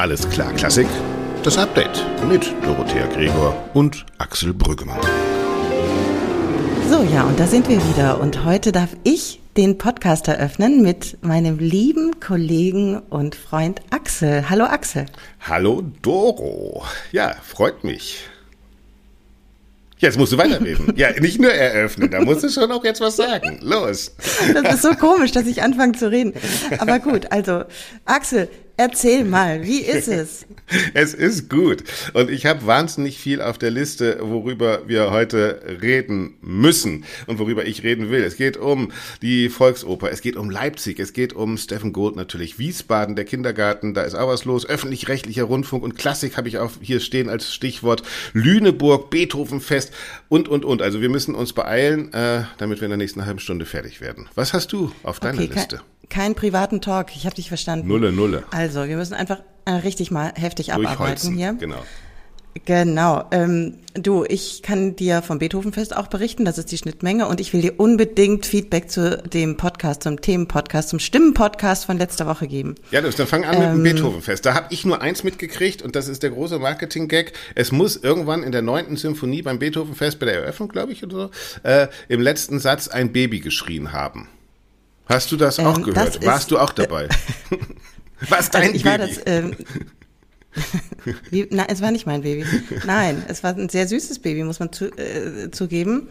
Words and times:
Alles 0.00 0.26
klar, 0.30 0.50
Klassik. 0.54 0.86
Das 1.42 1.58
Update 1.58 2.02
mit 2.26 2.54
Dorothea 2.64 3.06
Gregor 3.08 3.54
und 3.74 4.06
Axel 4.16 4.54
Brüggemann. 4.54 4.98
So, 6.88 7.02
ja, 7.12 7.24
und 7.24 7.38
da 7.38 7.46
sind 7.46 7.68
wir 7.68 7.76
wieder. 7.86 8.18
Und 8.18 8.46
heute 8.46 8.72
darf 8.72 8.96
ich 9.04 9.42
den 9.58 9.76
Podcast 9.76 10.26
eröffnen 10.26 10.80
mit 10.80 11.22
meinem 11.22 11.58
lieben 11.58 12.18
Kollegen 12.18 12.96
und 13.10 13.34
Freund 13.34 13.82
Axel. 13.90 14.48
Hallo 14.48 14.64
Axel. 14.64 15.04
Hallo 15.46 15.82
Doro. 16.00 16.82
Ja, 17.12 17.34
freut 17.42 17.84
mich. 17.84 18.24
Jetzt 19.98 20.16
musst 20.16 20.32
du 20.32 20.38
weiterreden. 20.38 20.92
ja, 20.96 21.10
nicht 21.20 21.38
nur 21.38 21.52
eröffnen, 21.52 22.10
da 22.10 22.22
musst 22.22 22.42
du 22.42 22.48
schon 22.48 22.72
auch 22.72 22.82
jetzt 22.84 23.02
was 23.02 23.16
sagen. 23.16 23.58
Los. 23.60 24.16
Das 24.54 24.76
ist 24.76 24.82
so 24.82 24.94
komisch, 24.94 25.32
dass 25.32 25.44
ich 25.44 25.62
anfange 25.62 25.92
zu 25.92 26.10
reden. 26.10 26.32
Aber 26.78 27.00
gut, 27.00 27.30
also 27.30 27.64
Axel, 28.06 28.48
Erzähl 28.76 29.24
mal, 29.24 29.64
wie 29.64 29.80
ist 29.80 30.08
es? 30.08 30.46
es 30.94 31.14
ist 31.14 31.48
gut. 31.48 31.84
Und 32.14 32.30
ich 32.30 32.46
habe 32.46 32.66
wahnsinnig 32.66 33.18
viel 33.18 33.42
auf 33.42 33.58
der 33.58 33.70
Liste, 33.70 34.18
worüber 34.22 34.88
wir 34.88 35.10
heute 35.10 35.60
reden 35.82 36.34
müssen 36.40 37.04
und 37.26 37.38
worüber 37.38 37.66
ich 37.66 37.82
reden 37.82 38.10
will. 38.10 38.22
Es 38.22 38.36
geht 38.36 38.56
um 38.56 38.92
die 39.22 39.48
Volksoper, 39.48 40.10
es 40.10 40.20
geht 40.20 40.36
um 40.36 40.50
Leipzig, 40.50 40.98
es 41.00 41.12
geht 41.12 41.32
um 41.32 41.58
Steffen 41.58 41.92
Gold 41.92 42.16
natürlich, 42.16 42.58
Wiesbaden, 42.58 43.16
der 43.16 43.24
Kindergarten, 43.24 43.94
da 43.94 44.02
ist 44.02 44.14
auch 44.14 44.28
was 44.28 44.44
los, 44.44 44.66
öffentlich-rechtlicher 44.66 45.44
Rundfunk 45.44 45.82
und 45.82 45.96
Klassik 45.96 46.36
habe 46.36 46.48
ich 46.48 46.58
auch 46.58 46.72
hier 46.80 47.00
stehen 47.00 47.28
als 47.28 47.52
Stichwort, 47.52 48.02
Lüneburg, 48.32 49.10
Beethovenfest 49.10 49.92
und, 50.28 50.48
und, 50.48 50.64
und. 50.64 50.82
Also 50.82 51.00
wir 51.00 51.08
müssen 51.08 51.34
uns 51.34 51.52
beeilen, 51.52 52.12
äh, 52.12 52.44
damit 52.58 52.80
wir 52.80 52.86
in 52.86 52.90
der 52.90 52.98
nächsten 52.98 53.26
halben 53.26 53.40
Stunde 53.40 53.66
fertig 53.66 54.00
werden. 54.00 54.28
Was 54.34 54.52
hast 54.52 54.72
du 54.72 54.92
auf 55.02 55.20
deiner 55.20 55.42
okay, 55.42 55.52
Liste? 55.54 55.80
keinen 56.10 56.34
privaten 56.34 56.82
Talk. 56.82 57.16
Ich 57.16 57.24
habe 57.24 57.36
dich 57.36 57.48
verstanden. 57.48 57.88
Nulle, 57.88 58.12
nulle. 58.12 58.44
Also, 58.50 58.69
wir 58.74 58.96
müssen 58.96 59.14
einfach 59.14 59.40
äh, 59.64 59.72
richtig 59.72 60.10
mal 60.10 60.32
heftig 60.36 60.72
abarbeiten 60.72 61.34
hier. 61.34 61.54
Genau. 61.54 61.82
Genau. 62.64 63.24
Ähm, 63.30 63.74
du, 63.94 64.24
ich 64.28 64.62
kann 64.62 64.96
dir 64.96 65.22
vom 65.22 65.38
Beethovenfest 65.38 65.96
auch 65.96 66.08
berichten, 66.08 66.44
das 66.44 66.58
ist 66.58 66.72
die 66.72 66.78
Schnittmenge 66.78 67.28
und 67.28 67.40
ich 67.40 67.52
will 67.52 67.62
dir 67.62 67.78
unbedingt 67.78 68.44
Feedback 68.44 68.90
zu 68.90 69.18
dem 69.18 69.56
Podcast, 69.56 70.02
zum 70.02 70.20
Themenpodcast, 70.20 70.88
zum 70.88 70.98
Stimmenpodcast 70.98 71.86
von 71.86 71.96
letzter 71.96 72.26
Woche 72.26 72.48
geben. 72.48 72.74
Ja, 72.90 73.02
das, 73.02 73.16
dann 73.16 73.28
fang 73.28 73.44
an 73.44 73.58
mit 73.58 73.68
dem 73.68 73.76
ähm, 73.76 73.82
Beethovenfest. 73.84 74.44
Da 74.44 74.54
habe 74.54 74.66
ich 74.70 74.84
nur 74.84 75.00
eins 75.00 75.22
mitgekriegt 75.22 75.80
und 75.80 75.94
das 75.94 76.08
ist 76.08 76.22
der 76.22 76.30
große 76.30 76.58
Marketing-Gag. 76.58 77.32
Es 77.54 77.70
muss 77.70 77.96
irgendwann 77.96 78.42
in 78.42 78.52
der 78.52 78.62
neunten 78.62 78.96
Symphonie 78.96 79.42
beim 79.42 79.60
Beethovenfest, 79.60 80.18
bei 80.18 80.26
der 80.26 80.36
Eröffnung, 80.36 80.70
glaube 80.70 80.92
ich, 80.92 81.04
oder 81.04 81.16
so, 81.16 81.30
äh, 81.62 81.86
im 82.08 82.20
letzten 82.20 82.58
Satz 82.58 82.88
ein 82.88 83.12
Baby 83.12 83.40
geschrien 83.40 83.92
haben. 83.92 84.28
Hast 85.06 85.30
du 85.30 85.36
das 85.36 85.58
auch 85.60 85.76
ähm, 85.76 85.84
gehört? 85.84 86.16
Das 86.16 86.26
Warst 86.26 86.42
ist, 86.42 86.50
du 86.50 86.58
auch 86.58 86.72
dabei? 86.72 87.08
Was 88.28 88.50
dein 88.50 88.62
also 88.62 88.74
ich 88.74 88.84
Baby? 88.84 89.00
War 89.00 89.06
das, 89.06 89.20
ähm, 89.26 89.56
Wie, 91.30 91.46
nein, 91.50 91.66
es 91.68 91.80
war 91.80 91.90
nicht 91.90 92.06
mein 92.06 92.22
Baby. 92.22 92.44
Nein, 92.84 93.22
es 93.28 93.42
war 93.44 93.54
ein 93.54 93.68
sehr 93.68 93.86
süßes 93.86 94.18
Baby, 94.18 94.42
muss 94.42 94.58
man 94.58 94.72
zu, 94.72 94.86
äh, 94.86 95.50
zugeben, 95.50 96.08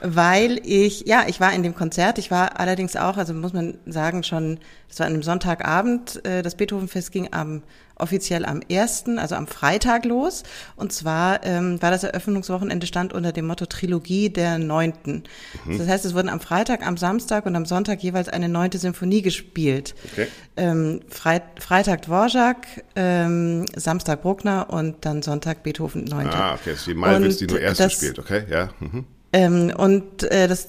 weil 0.00 0.60
ich, 0.64 1.06
ja, 1.06 1.24
ich 1.26 1.40
war 1.40 1.52
in 1.52 1.62
dem 1.62 1.74
Konzert. 1.74 2.18
Ich 2.18 2.30
war 2.30 2.58
allerdings 2.60 2.96
auch, 2.96 3.16
also 3.16 3.34
muss 3.34 3.52
man 3.52 3.78
sagen, 3.86 4.22
schon, 4.22 4.58
es 4.88 4.98
war 5.00 5.06
an 5.06 5.14
einem 5.14 5.22
Sonntagabend. 5.22 6.24
Äh, 6.24 6.42
das 6.42 6.54
Beethovenfest 6.54 7.10
ging 7.10 7.32
am 7.32 7.62
offiziell 8.00 8.44
am 8.44 8.60
ersten, 8.68 9.18
also 9.18 9.34
am 9.34 9.46
Freitag 9.46 10.04
los. 10.04 10.42
Und 10.76 10.92
zwar 10.92 11.44
ähm, 11.44 11.80
war 11.82 11.90
das 11.90 12.04
Eröffnungswochenende 12.04 12.86
stand 12.86 13.12
unter 13.12 13.32
dem 13.32 13.46
Motto 13.46 13.66
Trilogie 13.66 14.30
der 14.30 14.58
Neunten. 14.58 15.24
Mhm. 15.64 15.78
Das 15.78 15.88
heißt, 15.88 16.04
es 16.04 16.14
wurden 16.14 16.28
am 16.28 16.40
Freitag, 16.40 16.86
am 16.86 16.96
Samstag 16.96 17.46
und 17.46 17.56
am 17.56 17.66
Sonntag 17.66 18.02
jeweils 18.02 18.28
eine 18.28 18.48
neunte 18.48 18.78
Symphonie 18.78 19.22
gespielt. 19.22 19.94
Okay. 20.12 20.26
Ähm, 20.56 21.00
Freit 21.08 21.42
Freitag 21.58 22.02
Dvorak, 22.02 22.66
ähm, 22.96 23.66
Samstag 23.76 24.22
Bruckner 24.22 24.70
und 24.70 25.04
dann 25.04 25.22
Sonntag 25.22 25.62
Beethoven 25.62 26.04
neunte. 26.04 26.36
Ah, 26.36 26.54
okay, 26.54 26.70
das 26.70 26.80
ist 26.80 26.86
die 26.86 26.94
Malwitz, 26.94 27.38
die 27.38 27.46
nur 27.46 27.60
erste 27.60 27.88
spielt, 27.90 28.18
okay, 28.18 28.44
ja. 28.50 28.70
Mhm. 28.80 29.04
Ähm, 29.32 29.72
und 29.76 30.24
äh, 30.24 30.48
das, 30.48 30.68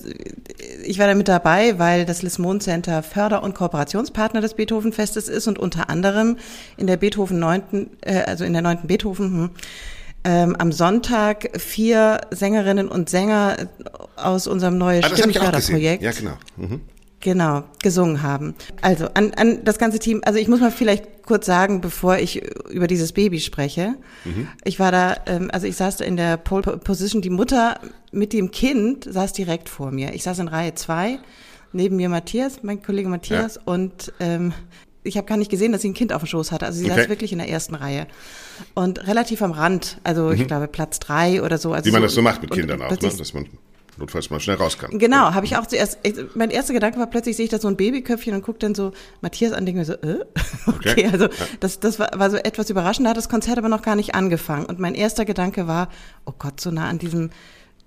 ich 0.84 1.00
war 1.00 1.08
da 1.08 1.16
mit 1.16 1.28
dabei, 1.28 1.80
weil 1.80 2.06
das 2.06 2.22
Lismon 2.22 2.62
Center 2.62 3.02
Förder- 3.02 3.42
und 3.42 3.56
Kooperationspartner 3.56 4.42
des 4.42 4.54
Beethovenfestes 4.54 5.30
ist 5.30 5.48
und 5.48 5.58
unter 5.58 5.90
anderem 5.90 6.38
in 6.78 6.86
der 6.86 6.98
Beethoven 6.98 7.40
neunten, 7.40 7.90
äh, 8.02 8.22
also 8.22 8.46
in 8.46 8.54
der 8.54 8.62
neunten 8.62 8.88
Beethoven, 8.88 9.26
hm, 9.26 9.50
ähm, 10.24 10.56
am 10.58 10.72
Sonntag 10.72 11.50
vier 11.60 12.22
Sängerinnen 12.30 12.88
und 12.88 13.10
Sänger 13.10 13.58
aus 14.16 14.46
unserem 14.46 14.78
neuen 14.78 15.04
ah, 15.04 15.10
Stimmenförderprojekt. 15.10 16.04
Ja, 16.04 16.12
genau. 16.12 16.34
Mhm. 16.58 16.82
Genau, 17.22 17.64
gesungen 17.84 18.24
haben. 18.24 18.56
Also 18.82 19.08
an, 19.14 19.32
an 19.36 19.64
das 19.64 19.78
ganze 19.78 20.00
Team, 20.00 20.22
also 20.26 20.40
ich 20.40 20.48
muss 20.48 20.60
mal 20.60 20.72
vielleicht 20.72 21.22
kurz 21.24 21.46
sagen, 21.46 21.80
bevor 21.80 22.18
ich 22.18 22.42
über 22.70 22.88
dieses 22.88 23.14
Baby 23.14 23.40
spreche. 23.40 23.96
Mhm. 24.26 24.48
Ich 24.64 24.80
war 24.80 24.92
da, 24.92 25.18
ähm, 25.28 25.50
also 25.54 25.68
ich 25.68 25.76
saß 25.76 25.98
da 25.98 26.06
in 26.06 26.18
der 26.18 26.38
Pole 26.38 26.64
Position, 26.78 27.22
die 27.22 27.30
Mutter 27.30 27.80
mit 28.12 28.34
dem 28.34 28.50
Kind 28.50 29.06
saß 29.06 29.34
direkt 29.34 29.70
vor 29.70 29.92
mir. 29.92 30.14
Ich 30.16 30.24
saß 30.24 30.40
in 30.40 30.48
Reihe 30.48 30.74
zwei, 30.74 31.20
neben 31.74 31.96
mir 31.96 32.10
Matthias, 32.10 32.64
mein 32.64 32.82
Kollege 32.82 33.08
Matthias, 33.08 33.56
ja. 33.56 33.62
und 33.66 34.12
ähm, 34.20 34.54
ich 35.04 35.18
habe 35.18 35.28
gar 35.28 35.38
nicht 35.38 35.50
gesehen, 35.50 35.72
dass 35.72 35.82
sie 35.82 35.90
ein 35.90 35.94
Kind 35.94 36.14
auf 36.14 36.24
dem 36.24 36.28
Schoß 36.28 36.52
hatte. 36.52 36.66
Also 36.66 36.80
sie 36.80 36.86
okay. 36.86 37.02
saß 37.02 37.10
wirklich 37.10 37.32
in 37.32 37.38
der 37.38 37.50
ersten 37.50 37.76
Reihe. 37.76 38.08
Und 38.74 39.08
relativ 39.08 39.42
am 39.42 39.52
Rand, 39.52 40.00
also 40.04 40.26
mhm. 40.26 40.34
ich 40.34 40.48
glaube 40.48 40.68
Platz 40.68 41.00
drei 41.00 41.42
oder 41.44 41.58
so. 41.58 41.74
Also 41.74 41.86
Wie 41.86 41.92
man 41.92 42.02
so, 42.02 42.08
das 42.08 42.16
so 42.16 42.22
macht 42.22 42.42
mit 42.42 42.52
Kindern 42.52 42.82
auch, 42.82 42.90
ne? 42.90 42.98
dass 42.98 43.34
man 43.34 43.48
notfalls 43.98 44.30
mal 44.30 44.40
schnell 44.40 44.58
raus 44.58 44.78
kann. 44.78 44.98
Genau, 44.98 45.34
habe 45.34 45.46
ich 45.46 45.58
auch 45.58 45.66
zuerst, 45.66 46.00
mein 46.36 46.50
erster 46.50 46.74
Gedanke 46.74 47.00
war 47.00 47.08
plötzlich, 47.08 47.36
sehe 47.36 47.46
ich 47.46 47.52
da 47.52 47.60
so 47.60 47.68
ein 47.68 47.78
Babyköpfchen 47.78 48.34
und 48.34 48.42
gucke 48.42 48.60
dann 48.60 48.76
so 48.76 48.92
Matthias 49.22 49.54
an, 49.54 49.66
denke 49.66 49.80
mir 49.80 49.86
so, 49.86 49.94
äh? 49.94 50.26
okay, 50.68 50.92
okay. 50.92 51.10
also 51.12 51.28
das, 51.60 51.80
das 51.80 52.00
war, 52.00 52.12
war 52.16 52.30
so 52.30 52.38
etwas 52.38 52.70
überraschend, 52.70 53.06
da 53.06 53.12
hat 53.12 53.18
das 53.18 53.30
Konzert 53.30 53.58
aber 53.58 53.70
noch 53.70 53.82
gar 53.82 53.96
nicht 53.96 54.16
angefangen 54.16 54.66
und 54.66 54.80
mein 54.80 54.96
erster 54.96 55.26
Gedanke 55.26 55.68
war, 55.68 55.90
oh 56.26 56.34
Gott, 56.38 56.60
so 56.60 56.72
nah 56.72 56.90
an 56.90 57.00
diesem 57.00 57.30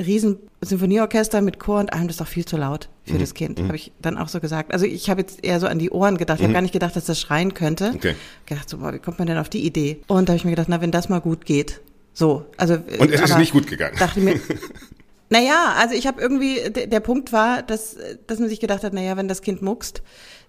riesen 0.04 0.38
Symphonieorchester 0.60 1.40
mit 1.40 1.58
Chor 1.60 1.80
und 1.80 1.92
allem, 1.92 2.08
das 2.08 2.14
ist 2.14 2.20
doch 2.20 2.26
viel 2.26 2.44
zu 2.44 2.56
laut 2.56 2.88
für 3.04 3.14
mhm. 3.14 3.18
das 3.20 3.34
Kind, 3.34 3.58
mhm. 3.58 3.66
habe 3.66 3.76
ich 3.76 3.92
dann 4.00 4.18
auch 4.18 4.28
so 4.28 4.40
gesagt. 4.40 4.72
Also 4.72 4.86
ich 4.86 5.08
habe 5.08 5.20
jetzt 5.20 5.44
eher 5.44 5.60
so 5.60 5.66
an 5.66 5.78
die 5.78 5.90
Ohren 5.90 6.16
gedacht, 6.16 6.38
ich 6.38 6.42
mhm. 6.42 6.46
habe 6.46 6.54
gar 6.54 6.62
nicht 6.62 6.72
gedacht, 6.72 6.96
dass 6.96 7.04
das 7.04 7.20
schreien 7.20 7.54
könnte. 7.54 7.92
Okay. 7.94 8.14
Gedacht 8.46 8.68
so, 8.68 8.78
boah, 8.78 8.92
wie 8.92 8.98
kommt 8.98 9.18
man 9.18 9.28
denn 9.28 9.38
auf 9.38 9.48
die 9.48 9.64
Idee? 9.64 10.00
Und 10.08 10.28
da 10.28 10.32
habe 10.32 10.38
ich 10.38 10.44
mir 10.44 10.50
gedacht, 10.50 10.68
na, 10.68 10.80
wenn 10.80 10.90
das 10.90 11.08
mal 11.08 11.20
gut 11.20 11.44
geht, 11.44 11.80
so, 12.12 12.46
also 12.56 12.74
und 12.98 13.10
es 13.12 13.20
ist 13.20 13.38
nicht 13.38 13.52
gut 13.52 13.66
gegangen. 13.66 13.96
Dachte 13.98 14.20
mir, 14.20 14.40
Naja, 15.34 15.74
also 15.76 15.96
ich 15.96 16.06
habe 16.06 16.22
irgendwie, 16.22 16.60
der, 16.70 17.00
Punkt 17.00 17.32
war, 17.32 17.62
dass, 17.62 17.96
dass 18.28 18.38
man 18.38 18.48
sich 18.48 18.60
gedacht 18.60 18.84
hat, 18.84 18.92
naja, 18.92 19.16
wenn 19.16 19.26
das 19.26 19.42
Kind 19.42 19.62
muckst, 19.62 20.00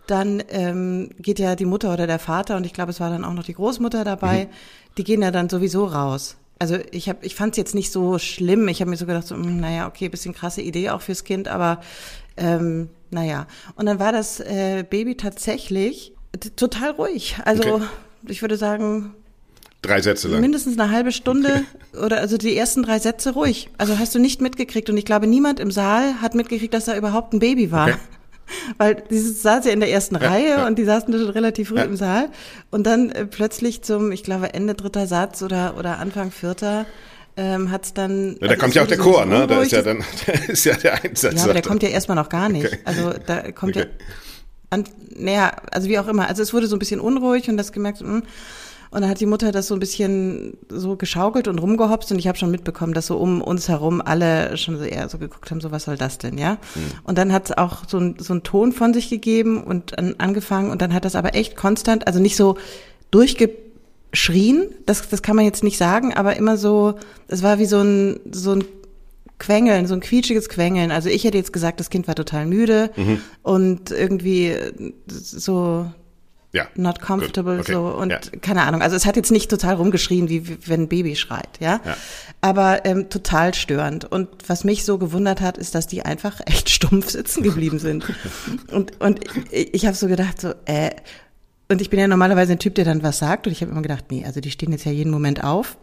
dann 0.05 0.43
ähm, 0.49 1.09
geht 1.17 1.39
ja 1.39 1.55
die 1.55 1.65
Mutter 1.65 1.91
oder 1.91 2.05
der 2.05 2.19
Vater 2.19 2.55
und 2.55 2.67
ich 2.67 2.73
glaube, 2.73 2.91
es 2.91 2.99
war 2.99 3.09
dann 3.09 3.25
auch 3.25 3.33
noch 3.33 3.45
die 3.45 3.55
Großmutter 3.55 4.03
dabei, 4.03 4.45
mhm. 4.45 4.49
die 4.99 5.03
gehen 5.03 5.23
ja 5.23 5.31
dann 5.31 5.49
sowieso 5.49 5.85
raus. 5.85 6.37
Also 6.59 6.77
ich 6.91 7.09
habe, 7.09 7.25
ich 7.25 7.33
fand 7.33 7.53
es 7.53 7.57
jetzt 7.57 7.73
nicht 7.73 7.91
so 7.91 8.19
schlimm. 8.19 8.67
Ich 8.67 8.79
habe 8.79 8.91
mir 8.91 8.97
so 8.97 9.07
gedacht, 9.07 9.25
so, 9.25 9.33
hm, 9.33 9.59
naja, 9.59 9.87
okay, 9.87 10.07
bisschen 10.07 10.35
krasse 10.35 10.61
Idee 10.61 10.91
auch 10.91 11.01
fürs 11.01 11.23
Kind, 11.23 11.47
aber 11.47 11.81
ähm, 12.37 12.89
naja. 13.09 13.47
Und 13.75 13.87
dann 13.87 13.97
war 13.97 14.11
das 14.11 14.39
äh, 14.39 14.85
Baby 14.87 15.17
tatsächlich 15.17 16.13
total 16.55 16.91
ruhig. 16.91 17.37
Also 17.43 17.75
okay. 17.75 17.85
ich 18.27 18.43
würde 18.43 18.55
sagen, 18.55 19.15
Drei 19.85 20.01
Sätze 20.01 20.27
lang. 20.27 20.41
Mindestens 20.41 20.79
eine 20.79 20.91
halbe 20.91 21.11
Stunde 21.11 21.63
oder 22.03 22.19
also 22.19 22.37
die 22.37 22.55
ersten 22.55 22.83
drei 22.83 22.99
Sätze 22.99 23.33
ruhig. 23.33 23.69
Also 23.77 23.99
hast 23.99 24.15
du 24.15 24.19
nicht 24.19 24.41
mitgekriegt 24.41 24.89
und 24.89 24.97
ich 24.97 25.05
glaube, 25.05 25.27
niemand 25.27 25.59
im 25.59 25.71
Saal 25.71 26.21
hat 26.21 26.35
mitgekriegt, 26.35 26.73
dass 26.73 26.85
da 26.85 26.97
überhaupt 26.97 27.33
ein 27.33 27.39
Baby 27.39 27.71
war. 27.71 27.87
Okay. 27.87 27.97
Weil 28.77 29.03
dieses 29.09 29.41
saß 29.41 29.65
ja 29.65 29.71
in 29.71 29.79
der 29.79 29.89
ersten 29.89 30.15
ja, 30.15 30.29
Reihe 30.29 30.49
ja. 30.49 30.67
und 30.67 30.77
die 30.77 30.85
saßen 30.85 31.11
schon 31.11 31.29
relativ 31.29 31.69
früh 31.69 31.77
ja. 31.77 31.83
im 31.83 31.95
Saal. 31.95 32.29
Und 32.71 32.85
dann 32.85 33.09
äh, 33.09 33.25
plötzlich 33.25 33.81
zum, 33.81 34.11
ich 34.11 34.23
glaube, 34.23 34.53
Ende 34.53 34.75
dritter 34.75 35.07
Satz 35.07 35.41
oder, 35.41 35.75
oder 35.77 35.97
Anfang 35.99 36.31
vierter 36.31 36.85
ähm, 37.37 37.71
hat's 37.71 37.93
dann. 37.93 38.37
Ja, 38.39 38.47
da 38.47 38.55
kommt 38.55 38.75
ja 38.75 38.83
auch 38.83 38.87
der 38.87 38.97
Chor, 38.97 39.25
ne? 39.25 39.45
Da 39.47 39.61
ist 39.61 39.71
ja 39.71 39.81
dann, 39.81 40.03
da 40.25 40.33
ist 40.47 40.63
ja 40.63 40.75
der 40.75 41.03
Einsatz. 41.03 41.35
Ja, 41.35 41.43
aber 41.43 41.53
der 41.53 41.61
kommt 41.61 41.83
ja 41.83 41.89
erstmal 41.89 42.15
noch 42.15 42.29
gar 42.29 42.49
nicht. 42.49 42.67
Okay. 42.67 42.79
Also 42.85 43.13
da 43.25 43.51
kommt 43.51 43.75
okay. 43.75 43.87
ja, 43.89 44.05
an, 44.69 44.85
naja, 45.15 45.51
also 45.71 45.89
wie 45.89 45.99
auch 45.99 46.07
immer. 46.07 46.27
Also 46.27 46.43
es 46.43 46.53
wurde 46.53 46.67
so 46.67 46.75
ein 46.75 46.79
bisschen 46.79 46.99
unruhig 46.99 47.49
und 47.49 47.57
das 47.57 47.71
gemerkt, 47.71 48.01
mh, 48.01 48.07
hm, 48.07 48.23
und 48.91 49.01
dann 49.01 49.09
hat 49.09 49.19
die 49.19 49.25
Mutter 49.25 49.51
das 49.51 49.67
so 49.67 49.73
ein 49.73 49.79
bisschen 49.79 50.57
so 50.69 50.95
geschaukelt 50.95 51.47
und 51.47 51.59
rumgehopst 51.59 52.11
und 52.11 52.19
ich 52.19 52.27
habe 52.27 52.37
schon 52.37 52.51
mitbekommen, 52.51 52.93
dass 52.93 53.07
so 53.07 53.17
um 53.17 53.41
uns 53.41 53.67
herum 53.67 54.01
alle 54.01 54.57
schon 54.57 54.77
so 54.77 54.83
eher 54.83 55.09
so 55.09 55.17
geguckt 55.17 55.51
haben, 55.51 55.61
so 55.61 55.71
was 55.71 55.83
soll 55.83 55.97
das 55.97 56.17
denn, 56.17 56.37
ja? 56.37 56.53
Mhm. 56.75 56.91
Und 57.03 57.17
dann 57.17 57.33
hat 57.33 57.45
es 57.45 57.57
auch 57.57 57.83
so, 57.87 57.97
ein, 57.97 58.15
so 58.19 58.33
einen 58.33 58.43
Ton 58.43 58.71
von 58.71 58.93
sich 58.93 59.09
gegeben 59.09 59.63
und 59.63 59.97
an, 59.97 60.15
angefangen 60.17 60.71
und 60.71 60.81
dann 60.81 60.93
hat 60.93 61.05
das 61.05 61.15
aber 61.15 61.35
echt 61.35 61.55
konstant, 61.55 62.07
also 62.07 62.19
nicht 62.19 62.35
so 62.35 62.57
durchgeschrien, 63.11 64.67
das, 64.85 65.09
das 65.09 65.21
kann 65.21 65.35
man 65.35 65.45
jetzt 65.45 65.63
nicht 65.63 65.77
sagen, 65.77 66.13
aber 66.13 66.35
immer 66.37 66.57
so, 66.57 66.95
es 67.27 67.43
war 67.43 67.59
wie 67.59 67.65
so 67.65 67.81
ein, 67.81 68.19
so 68.31 68.53
ein 68.53 68.63
Quengeln, 69.37 69.85
so 69.85 69.93
ein 69.93 69.99
quietschiges 69.99 70.47
Quengeln. 70.47 70.91
Also 70.91 71.09
ich 71.09 71.23
hätte 71.25 71.37
jetzt 71.37 71.51
gesagt, 71.51 71.79
das 71.79 71.89
Kind 71.89 72.07
war 72.07 72.15
total 72.15 72.45
müde 72.45 72.91
mhm. 72.95 73.21
und 73.43 73.91
irgendwie 73.91 74.55
so 75.07 75.87
ja. 76.55 76.67
not 76.75 77.01
comfortable 77.01 77.59
okay. 77.59 77.73
so 77.73 77.87
und 77.87 78.11
ja. 78.11 78.19
keine 78.41 78.63
Ahnung. 78.63 78.81
Also 78.81 78.95
es 78.95 79.05
hat 79.05 79.15
jetzt 79.15 79.31
nicht 79.31 79.49
total 79.49 79.75
rumgeschrien, 79.75 80.29
wie, 80.29 80.47
wie 80.47 80.57
wenn 80.65 80.83
ein 80.83 80.87
Baby 80.87 81.15
schreit, 81.15 81.49
ja. 81.59 81.81
ja. 81.85 81.97
Aber 82.41 82.85
ähm, 82.85 83.09
total 83.09 83.53
störend. 83.53 84.05
Und 84.05 84.29
was 84.47 84.63
mich 84.63 84.85
so 84.85 84.97
gewundert 84.97 85.41
hat, 85.41 85.57
ist, 85.57 85.75
dass 85.75 85.87
die 85.87 86.03
einfach 86.03 86.39
echt 86.45 86.69
stumpf 86.69 87.09
sitzen 87.09 87.43
geblieben 87.43 87.79
sind. 87.79 88.05
und 88.71 88.99
und 89.01 89.19
ich, 89.51 89.73
ich 89.73 89.85
habe 89.85 89.95
so 89.95 90.07
gedacht, 90.07 90.39
so, 90.39 90.53
äh, 90.65 90.91
und 91.67 91.81
ich 91.81 91.89
bin 91.89 91.99
ja 91.99 92.07
normalerweise 92.07 92.53
ein 92.53 92.59
Typ, 92.59 92.75
der 92.75 92.85
dann 92.85 93.03
was 93.03 93.17
sagt. 93.17 93.47
Und 93.47 93.53
ich 93.53 93.61
habe 93.61 93.71
immer 93.71 93.81
gedacht, 93.81 94.05
nee, 94.11 94.23
also 94.25 94.39
die 94.39 94.51
stehen 94.51 94.71
jetzt 94.71 94.85
ja 94.85 94.91
jeden 94.91 95.11
Moment 95.11 95.43
auf. 95.43 95.77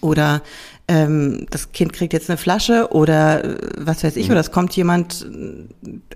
Oder 0.00 0.42
ähm, 0.88 1.46
das 1.50 1.72
Kind 1.72 1.92
kriegt 1.92 2.12
jetzt 2.12 2.28
eine 2.28 2.36
Flasche 2.36 2.92
oder 2.92 3.44
äh, 3.44 3.58
was 3.78 4.04
weiß 4.04 4.16
ich, 4.16 4.26
mhm. 4.26 4.32
oder 4.32 4.40
es 4.40 4.50
kommt 4.50 4.74
jemand, 4.76 5.26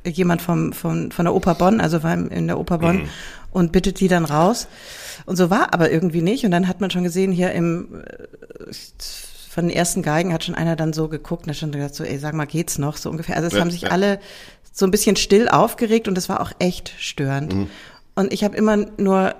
jemand 0.04 0.42
vom, 0.42 0.72
vom, 0.72 1.10
von 1.10 1.24
der 1.24 1.34
Oper 1.34 1.54
Bonn, 1.54 1.80
also 1.80 1.98
in 1.98 2.46
der 2.46 2.58
Oper 2.58 2.78
Bonn 2.78 3.02
mhm. 3.02 3.08
Und 3.52 3.72
bittet 3.72 4.00
die 4.00 4.08
dann 4.08 4.24
raus. 4.24 4.68
Und 5.26 5.36
so 5.36 5.50
war 5.50 5.74
aber 5.74 5.90
irgendwie 5.90 6.22
nicht. 6.22 6.44
Und 6.44 6.50
dann 6.50 6.68
hat 6.68 6.80
man 6.80 6.90
schon 6.90 7.04
gesehen, 7.04 7.32
hier 7.32 7.52
im 7.52 8.02
äh, 8.02 8.72
von 9.50 9.66
den 9.66 9.76
ersten 9.76 10.02
Geigen 10.02 10.32
hat 10.32 10.44
schon 10.44 10.54
einer 10.54 10.76
dann 10.76 10.92
so 10.92 11.08
geguckt 11.08 11.44
und 11.44 11.50
hat 11.50 11.56
schon 11.56 11.72
gesagt, 11.72 11.96
so, 11.96 12.04
ey, 12.04 12.18
sag 12.18 12.34
mal, 12.34 12.46
geht's 12.46 12.78
noch? 12.78 12.96
So 12.96 13.10
ungefähr. 13.10 13.34
Also 13.34 13.48
es 13.48 13.54
ja, 13.54 13.60
haben 13.60 13.70
sich 13.72 13.82
ja. 13.82 13.88
alle 13.90 14.20
so 14.72 14.86
ein 14.86 14.92
bisschen 14.92 15.16
still 15.16 15.48
aufgeregt 15.48 16.06
und 16.06 16.14
das 16.14 16.28
war 16.28 16.40
auch 16.40 16.52
echt 16.60 16.94
störend. 16.98 17.54
Mhm. 17.54 17.66
Und 18.14 18.32
ich 18.32 18.44
habe 18.44 18.56
immer 18.56 18.76
nur 18.96 19.34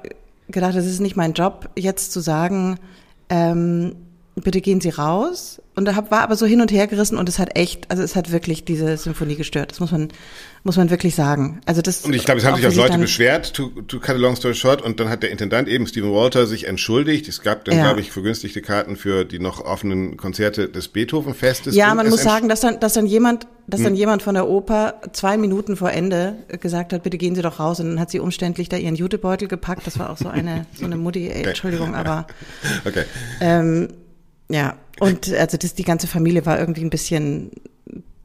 gedacht, 0.49 0.75
das 0.75 0.87
ist 0.87 1.01
nicht 1.01 1.15
mein 1.15 1.33
Job, 1.33 1.71
jetzt 1.77 2.11
zu 2.11 2.19
sagen, 2.19 2.81
ähm, 3.29 3.95
bitte 4.37 4.61
gehen 4.61 4.81
Sie 4.81 4.91
raus. 4.91 5.61
Und 5.77 5.85
da 5.87 5.95
hab, 5.95 6.11
war 6.11 6.23
aber 6.23 6.37
so 6.37 6.47
hin 6.47 6.61
und 6.61 6.73
her 6.73 6.87
gerissen 6.89 7.17
und 7.17 7.29
es 7.29 7.39
hat 7.39 7.57
echt, 7.57 7.91
also 7.91 8.03
es 8.03 8.15
hat 8.17 8.33
wirklich 8.33 8.65
diese 8.65 8.97
Symphonie 8.97 9.37
gestört. 9.37 9.71
Das 9.71 9.81
muss 9.81 9.93
man, 9.93 10.09
muss 10.63 10.77
man 10.77 10.91
wirklich 10.91 11.15
sagen. 11.15 11.61
Also 11.65 11.81
das. 11.81 12.05
Und 12.05 12.13
ich 12.13 12.25
glaube, 12.25 12.41
es 12.41 12.45
haben 12.45 12.57
sich 12.57 12.67
auch 12.67 12.75
Leute 12.75 12.99
beschwert, 12.99 13.55
to, 13.55 13.69
to 13.87 13.99
cut 13.99 14.17
a 14.17 14.19
long 14.19 14.37
story 14.37 14.55
short, 14.55 14.83
und 14.83 15.01
dann 15.01 15.09
hat 15.09 15.23
der 15.23 15.31
Intendant 15.31 15.69
eben, 15.69 15.87
Stephen 15.87 16.13
Walter, 16.13 16.47
sich 16.47 16.67
entschuldigt. 16.67 17.29
Es 17.29 17.41
gab 17.41 17.65
dann, 17.65 17.77
ja. 17.77 17.85
glaube 17.85 18.01
ich, 18.01 18.11
vergünstigte 18.11 18.61
Karten 18.61 18.97
für 18.97 19.25
die 19.25 19.39
noch 19.39 19.65
offenen 19.65 20.17
Konzerte 20.17 20.69
des 20.69 20.89
Beethoven-Festes. 20.89 21.75
Ja, 21.75 21.95
man 21.95 22.11
muss 22.11 22.23
sagen, 22.23 22.49
dass 22.49 22.61
dann, 22.61 22.81
dass 22.81 22.95
dann 22.95 23.07
jemand, 23.07 23.47
dass 23.67 23.79
hm. 23.79 23.85
dann 23.85 23.95
jemand 23.95 24.23
von 24.23 24.35
der 24.35 24.49
Oper 24.49 25.01
zwei 25.13 25.39
Minuten 25.39 25.77
vor 25.77 25.93
Ende 25.93 26.35
gesagt 26.61 26.93
hat, 26.93 27.05
bitte 27.05 27.17
gehen 27.17 27.35
Sie 27.37 27.43
doch 27.43 27.59
raus. 27.59 27.81
Und 27.81 27.91
dann 27.91 28.01
hat 28.01 28.11
sie 28.11 28.19
umständlich 28.19 28.69
da 28.69 28.77
ihren 28.77 28.97
Jutebeutel 28.97 29.49
gepackt. 29.49 29.87
Das 29.87 29.99
war 29.99 30.11
auch 30.11 30.19
so 30.19 30.29
eine, 30.29 30.67
so 30.75 30.85
eine 30.85 30.97
Mutti, 30.97 31.29
ey, 31.31 31.45
Entschuldigung, 31.45 31.95
aber. 31.95 32.27
Okay. 32.85 33.05
Ähm, 33.41 33.89
ja, 34.51 34.77
und 34.99 35.33
also 35.33 35.57
das, 35.57 35.75
die 35.75 35.85
ganze 35.85 36.07
Familie 36.07 36.45
war 36.47 36.59
irgendwie 36.59 36.83
ein 36.83 36.91
bisschen 36.91 37.51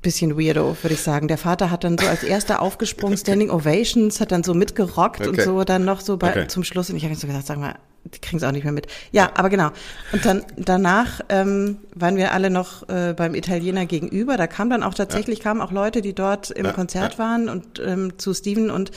bisschen 0.06 0.38
weirdo, 0.38 0.78
würde 0.84 0.94
ich 0.94 1.02
sagen. 1.02 1.28
Der 1.28 1.40
Vater 1.40 1.72
hat 1.72 1.84
dann 1.84 1.98
so 1.98 2.06
als 2.06 2.24
erster 2.24 2.62
aufgesprungen, 2.62 3.18
Standing 3.26 3.50
Ovations, 3.50 4.22
hat 4.22 4.32
dann 4.32 4.44
so 4.44 4.54
mitgerockt 4.54 5.22
okay. 5.22 5.30
und 5.30 5.42
so 5.42 5.64
dann 5.64 5.84
noch 5.84 6.00
so 6.00 6.18
bei, 6.18 6.30
okay. 6.30 6.48
zum 6.48 6.64
Schluss. 6.64 6.92
Und 6.92 6.96
ich 6.96 7.04
habe 7.04 7.16
so 7.16 7.26
gesagt, 7.26 7.48
sag 7.48 7.58
mal, 7.58 7.74
die 8.04 8.20
kriegen 8.20 8.38
es 8.38 8.44
auch 8.44 8.52
nicht 8.52 8.64
mehr 8.64 8.72
mit. 8.72 8.86
Ja, 9.12 9.32
aber 9.34 9.50
genau. 9.50 9.72
Und 10.12 10.24
dann 10.24 10.46
danach 10.58 11.22
ähm, 11.30 11.78
waren 11.96 12.18
wir 12.18 12.34
alle 12.34 12.52
noch 12.52 12.88
äh, 12.88 13.16
beim 13.18 13.34
Italiener 13.34 13.88
gegenüber. 13.88 14.38
Da 14.38 14.46
kam 14.46 14.70
dann 14.70 14.84
auch 14.84 14.94
tatsächlich, 14.94 15.40
ja. 15.40 15.44
kamen 15.46 15.62
auch 15.62 15.72
Leute, 15.72 16.02
die 16.02 16.14
dort 16.14 16.52
im 16.52 16.66
ja, 16.66 16.72
Konzert 16.72 17.14
ja. 17.14 17.20
waren 17.20 17.50
und 17.50 17.82
ähm, 17.84 18.14
zu 18.20 18.36
Steven 18.36 18.70
und 18.70 18.92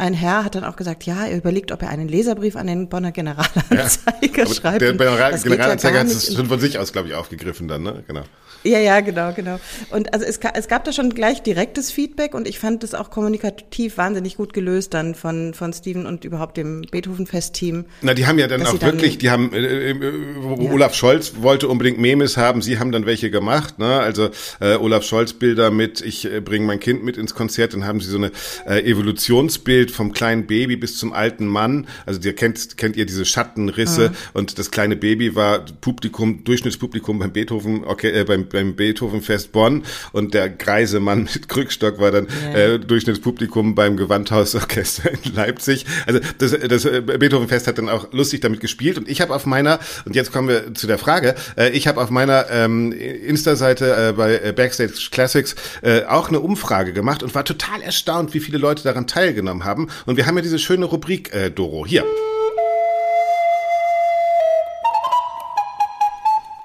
ein 0.00 0.14
Herr 0.14 0.44
hat 0.44 0.54
dann 0.54 0.64
auch 0.64 0.76
gesagt, 0.76 1.04
ja, 1.04 1.26
er 1.26 1.36
überlegt, 1.36 1.72
ob 1.72 1.82
er 1.82 1.90
einen 1.90 2.08
Leserbrief 2.08 2.56
an 2.56 2.66
den 2.66 2.88
Bonner 2.88 3.12
Generalanzeiger 3.12 3.98
ja, 4.34 4.46
schreibt. 4.46 4.80
Der 4.80 4.94
General 4.94 5.38
Generalanzeiger 5.38 5.94
ja 5.94 6.00
hat 6.00 6.06
es 6.06 6.34
schon 6.34 6.46
von 6.46 6.58
sich 6.58 6.78
aus, 6.78 6.92
glaube 6.92 7.08
ich, 7.08 7.14
aufgegriffen 7.14 7.68
dann, 7.68 7.82
ne? 7.82 8.02
Genau. 8.06 8.22
Ja, 8.62 8.78
ja, 8.78 9.00
genau, 9.00 9.32
genau. 9.32 9.58
Und 9.90 10.12
also 10.12 10.26
es, 10.26 10.38
es 10.38 10.68
gab 10.68 10.84
da 10.84 10.92
schon 10.92 11.10
gleich 11.10 11.42
direktes 11.42 11.90
Feedback 11.90 12.34
und 12.34 12.46
ich 12.46 12.58
fand 12.58 12.82
das 12.82 12.94
auch 12.94 13.10
kommunikativ 13.10 13.96
wahnsinnig 13.96 14.36
gut 14.36 14.52
gelöst 14.52 14.92
dann 14.92 15.14
von, 15.14 15.54
von 15.54 15.72
Steven 15.72 16.04
und 16.04 16.26
überhaupt 16.26 16.58
dem 16.58 16.82
Beethoven-Fest-Team. 16.82 17.86
Na, 18.02 18.12
die 18.12 18.26
haben 18.26 18.38
ja 18.38 18.48
dann 18.48 18.66
auch 18.66 18.80
wirklich, 18.82 19.16
die 19.16 19.30
haben, 19.30 19.52
äh, 19.54 19.92
äh, 19.92 19.94
ja. 19.94 20.72
Olaf 20.72 20.94
Scholz 20.94 21.34
wollte 21.40 21.68
unbedingt 21.68 21.98
Memes 21.98 22.36
haben, 22.36 22.60
sie 22.60 22.78
haben 22.78 22.92
dann 22.92 23.06
welche 23.06 23.30
gemacht, 23.30 23.78
ne? 23.78 24.00
Also 24.00 24.28
äh, 24.60 24.74
Olaf 24.74 25.04
Scholz 25.04 25.32
Bilder 25.32 25.70
mit, 25.70 26.02
ich 26.02 26.30
äh, 26.30 26.40
bringe 26.40 26.66
mein 26.66 26.80
Kind 26.80 27.02
mit 27.02 27.16
ins 27.16 27.34
Konzert, 27.34 27.72
dann 27.72 27.86
haben 27.86 28.00
sie 28.00 28.10
so 28.10 28.18
eine 28.18 28.30
äh, 28.66 28.82
Evolutionsbild 28.82 29.90
vom 29.90 30.12
kleinen 30.12 30.46
Baby 30.46 30.76
bis 30.76 30.98
zum 30.98 31.14
alten 31.14 31.46
Mann. 31.46 31.86
Also 32.04 32.20
ihr 32.20 32.34
kennt, 32.34 32.76
kennt 32.76 32.96
ihr 32.96 33.06
diese 33.06 33.24
Schattenrisse 33.24 34.10
mhm. 34.10 34.14
und 34.34 34.58
das 34.58 34.70
kleine 34.70 34.96
Baby 34.96 35.34
war 35.34 35.64
Publikum, 35.80 36.44
Durchschnittspublikum 36.44 37.18
beim 37.18 37.32
Beethoven, 37.32 37.84
okay, 37.84 38.10
äh, 38.10 38.24
beim 38.24 38.49
beim 38.50 38.76
Beethovenfest 38.76 39.52
Bonn 39.52 39.84
und 40.12 40.34
der 40.34 40.48
greise 40.48 41.00
Mann 41.00 41.28
mit 41.34 41.48
Krückstock 41.48 41.98
war 41.98 42.10
dann 42.10 42.26
yeah. 42.42 42.74
äh, 42.74 42.78
Durchschnittspublikum 42.78 43.74
beim 43.74 43.96
Gewandhausorchester 43.96 45.10
in 45.12 45.34
Leipzig. 45.34 45.86
Also 46.06 46.20
das, 46.38 46.56
das 46.68 46.84
äh, 46.84 47.00
Beethovenfest 47.00 47.66
hat 47.66 47.78
dann 47.78 47.88
auch 47.88 48.12
lustig 48.12 48.40
damit 48.40 48.60
gespielt 48.60 48.98
und 48.98 49.08
ich 49.08 49.20
habe 49.20 49.34
auf 49.34 49.46
meiner, 49.46 49.80
und 50.04 50.14
jetzt 50.14 50.32
kommen 50.32 50.48
wir 50.48 50.74
zu 50.74 50.86
der 50.86 50.98
Frage, 50.98 51.34
äh, 51.56 51.70
ich 51.70 51.86
habe 51.86 52.00
auf 52.00 52.10
meiner 52.10 52.50
ähm, 52.50 52.92
Insta-Seite 52.92 54.10
äh, 54.10 54.12
bei 54.12 54.38
äh, 54.38 54.52
Backstage 54.52 55.08
Classics 55.10 55.54
äh, 55.82 56.04
auch 56.04 56.28
eine 56.28 56.40
Umfrage 56.40 56.92
gemacht 56.92 57.22
und 57.22 57.34
war 57.34 57.44
total 57.44 57.82
erstaunt, 57.82 58.34
wie 58.34 58.40
viele 58.40 58.58
Leute 58.58 58.82
daran 58.82 59.06
teilgenommen 59.06 59.64
haben. 59.64 59.88
Und 60.06 60.16
wir 60.16 60.26
haben 60.26 60.36
ja 60.36 60.42
diese 60.42 60.58
schöne 60.58 60.86
Rubrik, 60.86 61.32
äh, 61.32 61.50
Doro, 61.50 61.86
hier. 61.86 62.04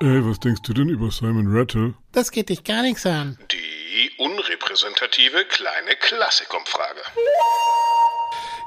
Ey, 0.01 0.25
was 0.25 0.39
denkst 0.41 0.61
du 0.63 0.73
denn 0.73 0.89
über 0.89 1.09
Simon 1.09 1.47
Rattle? 1.47 1.93
Das 2.11 2.31
geht 2.31 2.49
dich 2.49 2.63
gar 2.65 2.81
nichts 2.81 3.05
an. 3.05 3.37
Die 3.51 4.11
unrepräsentative 4.17 5.45
kleine 5.47 5.95
Klassikumfrage. 5.99 6.99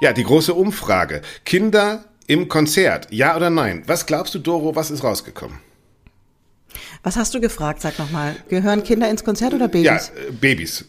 Ja, 0.01 0.15
die 0.15 0.25
große 0.25 0.55
Umfrage. 0.55 1.21
Kinder 1.45 2.05
im 2.27 2.49
Konzert, 2.49 3.09
ja 3.11 3.37
oder 3.37 3.51
nein? 3.51 3.83
Was 3.87 4.07
glaubst 4.07 4.35
du, 4.35 4.39
Doro, 4.39 4.75
was 4.75 4.91
ist 4.91 5.05
rausgekommen? 5.05 5.59
Was 7.03 7.17
hast 7.17 7.35
du 7.35 7.41
gefragt, 7.41 7.83
sag 7.83 7.99
nochmal? 7.99 8.37
Gehören 8.49 8.83
Kinder 8.83 9.11
ins 9.11 9.23
Konzert 9.23 9.53
oder 9.53 9.69
Babys? 9.69 9.85
Ja, 9.85 9.97
äh, 9.97 10.33
Babys. 10.33 10.87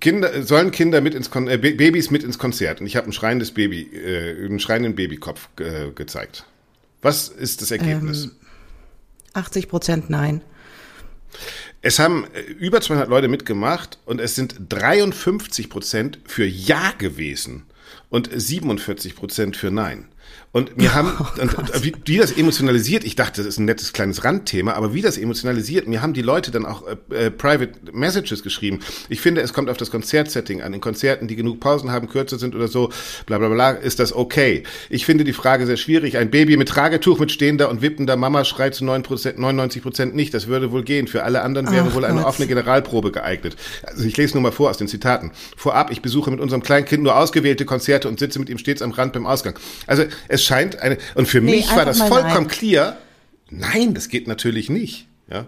Kinder, 0.00 0.42
sollen 0.44 0.70
Kinder 0.70 1.00
mit 1.00 1.14
ins 1.14 1.30
Kon 1.30 1.48
äh, 1.48 1.58
Babys 1.58 2.10
mit 2.10 2.22
ins 2.22 2.38
Konzert? 2.38 2.80
Und 2.80 2.86
ich 2.86 2.96
habe 2.96 3.08
ein 3.08 3.12
schreiendes 3.12 3.50
Baby, 3.52 3.82
äh, 3.92 4.46
einen 4.46 4.60
schreienden 4.60 4.94
Babykopf 4.94 5.48
äh, 5.58 5.90
gezeigt. 5.90 6.44
Was 7.02 7.28
ist 7.28 7.60
das 7.60 7.70
Ergebnis? 7.72 8.24
Ähm 8.24 8.39
80 9.34 9.68
Prozent 9.68 10.10
nein. 10.10 10.42
Es 11.82 11.98
haben 11.98 12.26
äh, 12.34 12.40
über 12.40 12.80
200 12.80 13.08
Leute 13.08 13.28
mitgemacht 13.28 13.98
und 14.04 14.20
es 14.20 14.34
sind 14.34 14.56
53 14.68 15.70
Prozent 15.70 16.18
für 16.26 16.44
Ja 16.44 16.92
gewesen 16.98 17.64
und 18.08 18.28
47 18.32 19.16
Prozent 19.16 19.56
für 19.56 19.70
Nein. 19.70 20.08
Und 20.52 20.72
wir 20.76 20.94
haben, 20.94 21.12
oh 21.18 21.40
und, 21.40 21.84
wie, 21.84 21.94
wie, 22.04 22.16
das 22.18 22.32
emotionalisiert, 22.32 23.04
ich 23.04 23.14
dachte, 23.14 23.42
das 23.42 23.46
ist 23.46 23.58
ein 23.58 23.66
nettes 23.66 23.92
kleines 23.92 24.24
Randthema, 24.24 24.72
aber 24.72 24.94
wie 24.94 25.00
das 25.00 25.16
emotionalisiert, 25.16 25.86
mir 25.86 26.02
haben 26.02 26.12
die 26.12 26.22
Leute 26.22 26.50
dann 26.50 26.66
auch 26.66 26.84
äh, 26.86 27.26
äh, 27.26 27.30
Private 27.30 27.72
Messages 27.92 28.42
geschrieben. 28.42 28.80
Ich 29.08 29.20
finde, 29.20 29.42
es 29.42 29.52
kommt 29.52 29.70
auf 29.70 29.76
das 29.76 29.90
Konzertsetting 29.90 30.62
an. 30.62 30.74
In 30.74 30.80
Konzerten, 30.80 31.28
die 31.28 31.36
genug 31.36 31.60
Pausen 31.60 31.92
haben, 31.92 32.08
kürzer 32.08 32.38
sind 32.38 32.54
oder 32.56 32.66
so, 32.66 32.90
bla 33.26 33.38
bla 33.38 33.48
bla, 33.48 33.70
ist 33.70 34.00
das 34.00 34.12
okay. 34.12 34.64
Ich 34.88 35.06
finde 35.06 35.24
die 35.24 35.32
Frage 35.32 35.66
sehr 35.66 35.76
schwierig. 35.76 36.16
Ein 36.16 36.30
Baby 36.30 36.56
mit 36.56 36.68
Tragetuch, 36.68 37.18
mit 37.20 37.30
stehender 37.30 37.68
und 37.68 37.80
wippender 37.82 38.16
Mama 38.16 38.44
schreit 38.44 38.74
zu 38.74 38.84
99 38.84 39.82
Prozent 39.82 40.14
nicht. 40.14 40.34
Das 40.34 40.48
würde 40.48 40.72
wohl 40.72 40.82
gehen. 40.82 41.06
Für 41.06 41.22
alle 41.22 41.42
anderen 41.42 41.70
wäre 41.70 41.86
Ach, 41.90 41.94
wohl 41.94 42.04
eine 42.04 42.20
Gott. 42.20 42.26
offene 42.26 42.48
Generalprobe 42.48 43.12
geeignet. 43.12 43.56
Also 43.84 44.04
ich 44.04 44.16
lese 44.16 44.34
nur 44.34 44.42
mal 44.42 44.52
vor 44.52 44.70
aus 44.70 44.78
den 44.78 44.88
Zitaten. 44.88 45.30
Vorab, 45.56 45.92
ich 45.92 46.02
besuche 46.02 46.30
mit 46.30 46.40
unserem 46.40 46.62
kleinen 46.62 46.86
Kind 46.86 47.04
nur 47.04 47.16
ausgewählte 47.16 47.64
Konzerte 47.64 48.08
und 48.08 48.18
sitze 48.18 48.38
mit 48.40 48.48
ihm 48.48 48.58
stets 48.58 48.82
am 48.82 48.90
Rand 48.90 49.12
beim 49.12 49.26
Ausgang. 49.26 49.58
Also 49.86 50.04
es 50.28 50.39
scheint 50.44 50.80
eine, 50.80 50.98
und 51.14 51.26
für 51.26 51.40
nee, 51.40 51.56
mich 51.56 51.74
war 51.74 51.84
das 51.84 51.98
vollkommen 51.98 52.32
nein. 52.34 52.48
clear. 52.48 52.96
Nein, 53.50 53.94
das 53.94 54.08
geht 54.08 54.28
natürlich 54.28 54.70
nicht. 54.70 55.06
Ja. 55.30 55.46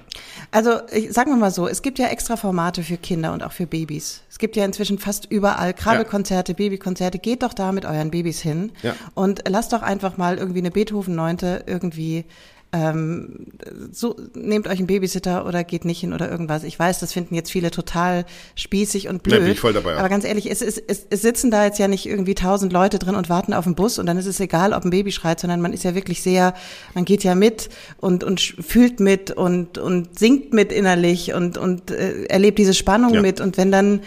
Also 0.53 0.81
sagen 1.11 1.33
wir 1.33 1.37
mal 1.37 1.51
so, 1.51 1.67
es 1.67 1.83
gibt 1.83 1.99
ja 1.99 2.07
extra 2.07 2.37
Formate 2.37 2.85
für 2.85 2.97
Kinder 2.97 3.33
und 3.33 3.43
auch 3.43 3.53
für 3.53 3.67
Babys. 3.67 4.23
Es 4.31 4.39
gibt 4.39 4.55
ja 4.55 4.65
inzwischen 4.65 4.99
fast 4.99 5.27
überall 5.29 5.75
Krabbelkonzerte, 5.75 6.53
ja. 6.53 6.57
Babykonzerte. 6.57 7.19
Geht 7.19 7.43
doch 7.43 7.53
da 7.53 7.73
mit 7.73 7.85
euren 7.85 8.13
Babys 8.13 8.41
hin 8.41 8.71
ja. 8.83 8.95
und 9.15 9.43
lasst 9.49 9.73
doch 9.73 9.83
einfach 9.83 10.17
mal 10.17 10.39
irgendwie 10.39 10.61
eine 10.61 10.71
Beethoven 10.71 11.17
Neunte 11.17 11.65
irgendwie 11.67 12.25
ähm, 12.75 13.47
so 13.91 14.17
nehmt 14.35 14.67
euch 14.67 14.79
einen 14.79 14.87
Babysitter 14.87 15.47
oder 15.47 15.63
geht 15.63 15.85
nicht 15.85 16.01
hin 16.01 16.15
oder 16.15 16.31
irgendwas. 16.31 16.65
Ich 16.65 16.79
weiß, 16.79 17.01
das 17.01 17.13
finden 17.13 17.35
jetzt 17.35 17.51
viele 17.51 17.71
total 17.71 18.25
spießig 18.55 19.09
und 19.09 19.23
blöd. 19.23 19.35
Ja, 19.35 19.41
bin 19.41 19.53
ich 19.53 19.61
voll 19.61 19.75
dabei. 19.75 19.97
Aber 19.97 20.09
ganz 20.09 20.25
ehrlich, 20.25 20.51
es, 20.51 20.63
es, 20.63 20.79
es, 20.79 21.07
es 21.11 21.21
sitzen 21.21 21.51
da 21.51 21.67
jetzt 21.67 21.79
ja 21.79 21.87
nicht 21.87 22.07
irgendwie 22.07 22.35
tausend 22.35 22.73
Leute 22.73 22.99
drin 22.99 23.15
und 23.15 23.29
warten 23.29 23.53
auf 23.53 23.65
den 23.65 23.75
Bus 23.75 23.99
und 23.99 24.07
dann 24.07 24.17
ist 24.17 24.25
es 24.27 24.41
egal, 24.41 24.73
ob 24.73 24.85
ein 24.85 24.91
Baby 24.91 25.13
schreit, 25.13 25.39
sondern 25.39 25.61
man 25.61 25.75
ist 25.75 25.85
ja 25.85 25.95
wirklich 25.95 26.23
sehr, 26.23 26.55
man 26.95 27.05
geht 27.05 27.25
ja 27.25 27.35
mit 27.35 27.69
und 27.99 28.25
und 28.25 28.41
fühlt 28.41 29.01
mit 29.01 29.31
und 29.31 29.77
und 29.77 30.19
singt 30.19 30.55
mit 30.55 30.73
innerlich 30.73 31.35
und 31.35 31.59
und 31.59 31.91
äh, 31.91 32.25
erlebt 32.25 32.59
diese 32.59 32.75
Spannung 32.75 33.13
ja. 33.13 33.21
mit 33.21 33.43
und 33.43 33.59
wenn 33.59 33.71
dann 33.71 34.01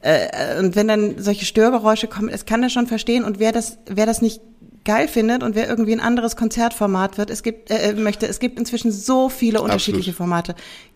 äh, 0.00 0.58
und 0.58 0.76
wenn 0.76 0.88
dann 0.88 1.16
solche 1.18 1.44
Störgeräusche 1.44 2.06
kommen, 2.06 2.30
es 2.30 2.46
kann 2.46 2.62
er 2.62 2.70
schon 2.70 2.86
verstehen 2.86 3.24
und 3.24 3.38
wer 3.38 3.52
das 3.52 3.78
wer 3.86 4.06
das 4.06 4.22
nicht 4.22 4.40
geil 4.88 5.06
findet 5.06 5.42
und 5.42 5.54
wer 5.54 5.68
irgendwie 5.68 5.92
ein 5.92 6.00
anderes 6.00 6.34
Konzertformat 6.34 7.18
wird, 7.18 7.28
es 7.28 7.42
gibt 7.42 7.70
äh, 7.70 7.90
äh 7.90 7.92
möchte, 7.92 8.26
es 8.26 8.40
gibt 8.40 8.58
inzwischen 8.58 8.90
so 8.90 9.28
viele 9.28 9.60
unterschiedliche 9.60 10.12
Absolut. 10.12 10.16
Formate. 10.16 10.54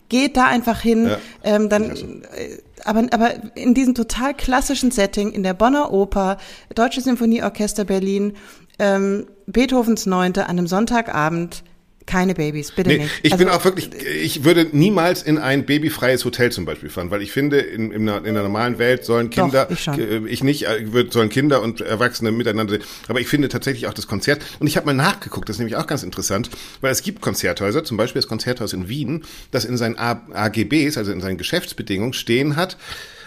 Geht 0.09 0.35
da 0.35 0.47
einfach 0.47 0.81
hin, 0.81 1.05
ja. 1.05 1.17
ähm, 1.43 1.69
dann, 1.69 1.91
äh, 1.91 2.57
aber, 2.83 3.05
aber 3.11 3.33
in 3.53 3.75
diesem 3.75 3.93
total 3.93 4.33
klassischen 4.33 4.89
Setting 4.89 5.31
in 5.31 5.43
der 5.43 5.53
Bonner 5.53 5.93
Oper, 5.93 6.39
Deutsche 6.73 7.01
Symphonieorchester 7.01 7.85
Berlin, 7.85 8.33
ähm, 8.79 9.27
Beethovens 9.45 10.07
Neunte 10.07 10.45
an 10.45 10.57
einem 10.57 10.65
Sonntagabend, 10.65 11.63
keine 12.05 12.33
Babys, 12.33 12.71
bitte 12.71 12.89
nee, 12.89 12.97
nicht. 12.99 13.11
Ich 13.23 13.33
also, 13.33 13.45
bin 13.45 13.53
auch 13.53 13.63
wirklich, 13.65 13.89
ich 13.93 14.43
würde 14.43 14.67
niemals 14.71 15.23
in 15.23 15.37
ein 15.37 15.65
babyfreies 15.65 16.25
Hotel 16.25 16.51
zum 16.51 16.65
Beispiel 16.65 16.89
fahren, 16.89 17.11
weil 17.11 17.21
ich 17.21 17.31
finde, 17.31 17.59
in, 17.59 17.91
in, 17.91 18.07
einer, 18.07 18.25
in 18.25 18.33
der 18.33 18.43
normalen 18.43 18.77
Welt 18.79 19.05
sollen 19.05 19.29
Kinder, 19.29 19.65
doch, 19.65 19.71
ich, 19.71 19.87
äh, 19.87 20.27
ich, 20.27 20.43
nicht, 20.43 20.63
äh, 20.63 21.05
sollen 21.09 21.29
Kinder 21.29 21.61
und 21.61 21.81
Erwachsene 21.81 22.31
miteinander, 22.31 22.79
aber 23.07 23.19
ich 23.19 23.27
finde 23.27 23.49
tatsächlich 23.49 23.87
auch 23.87 23.93
das 23.93 24.07
Konzert, 24.07 24.41
und 24.59 24.67
ich 24.67 24.77
habe 24.77 24.85
mal 24.85 24.93
nachgeguckt, 24.93 25.49
das 25.49 25.55
ist 25.55 25.59
nämlich 25.59 25.75
auch 25.75 25.87
ganz 25.87 26.03
interessant, 26.03 26.49
weil 26.81 26.91
es 26.91 27.03
gibt 27.03 27.21
Konzerthäuser, 27.21 27.83
zum 27.83 27.97
Beispiel 27.97 28.21
das 28.21 28.27
Konzerthaus 28.27 28.73
in 28.73 28.89
Wien, 28.89 29.23
das 29.51 29.65
in 29.65 29.77
seinen 29.77 29.97
AGBs, 29.97 30.97
also 30.97 31.11
in 31.11 31.21
seinen 31.21 31.37
Geschäftsbedingungen 31.37 32.13
stehen 32.13 32.55
hat, 32.55 32.77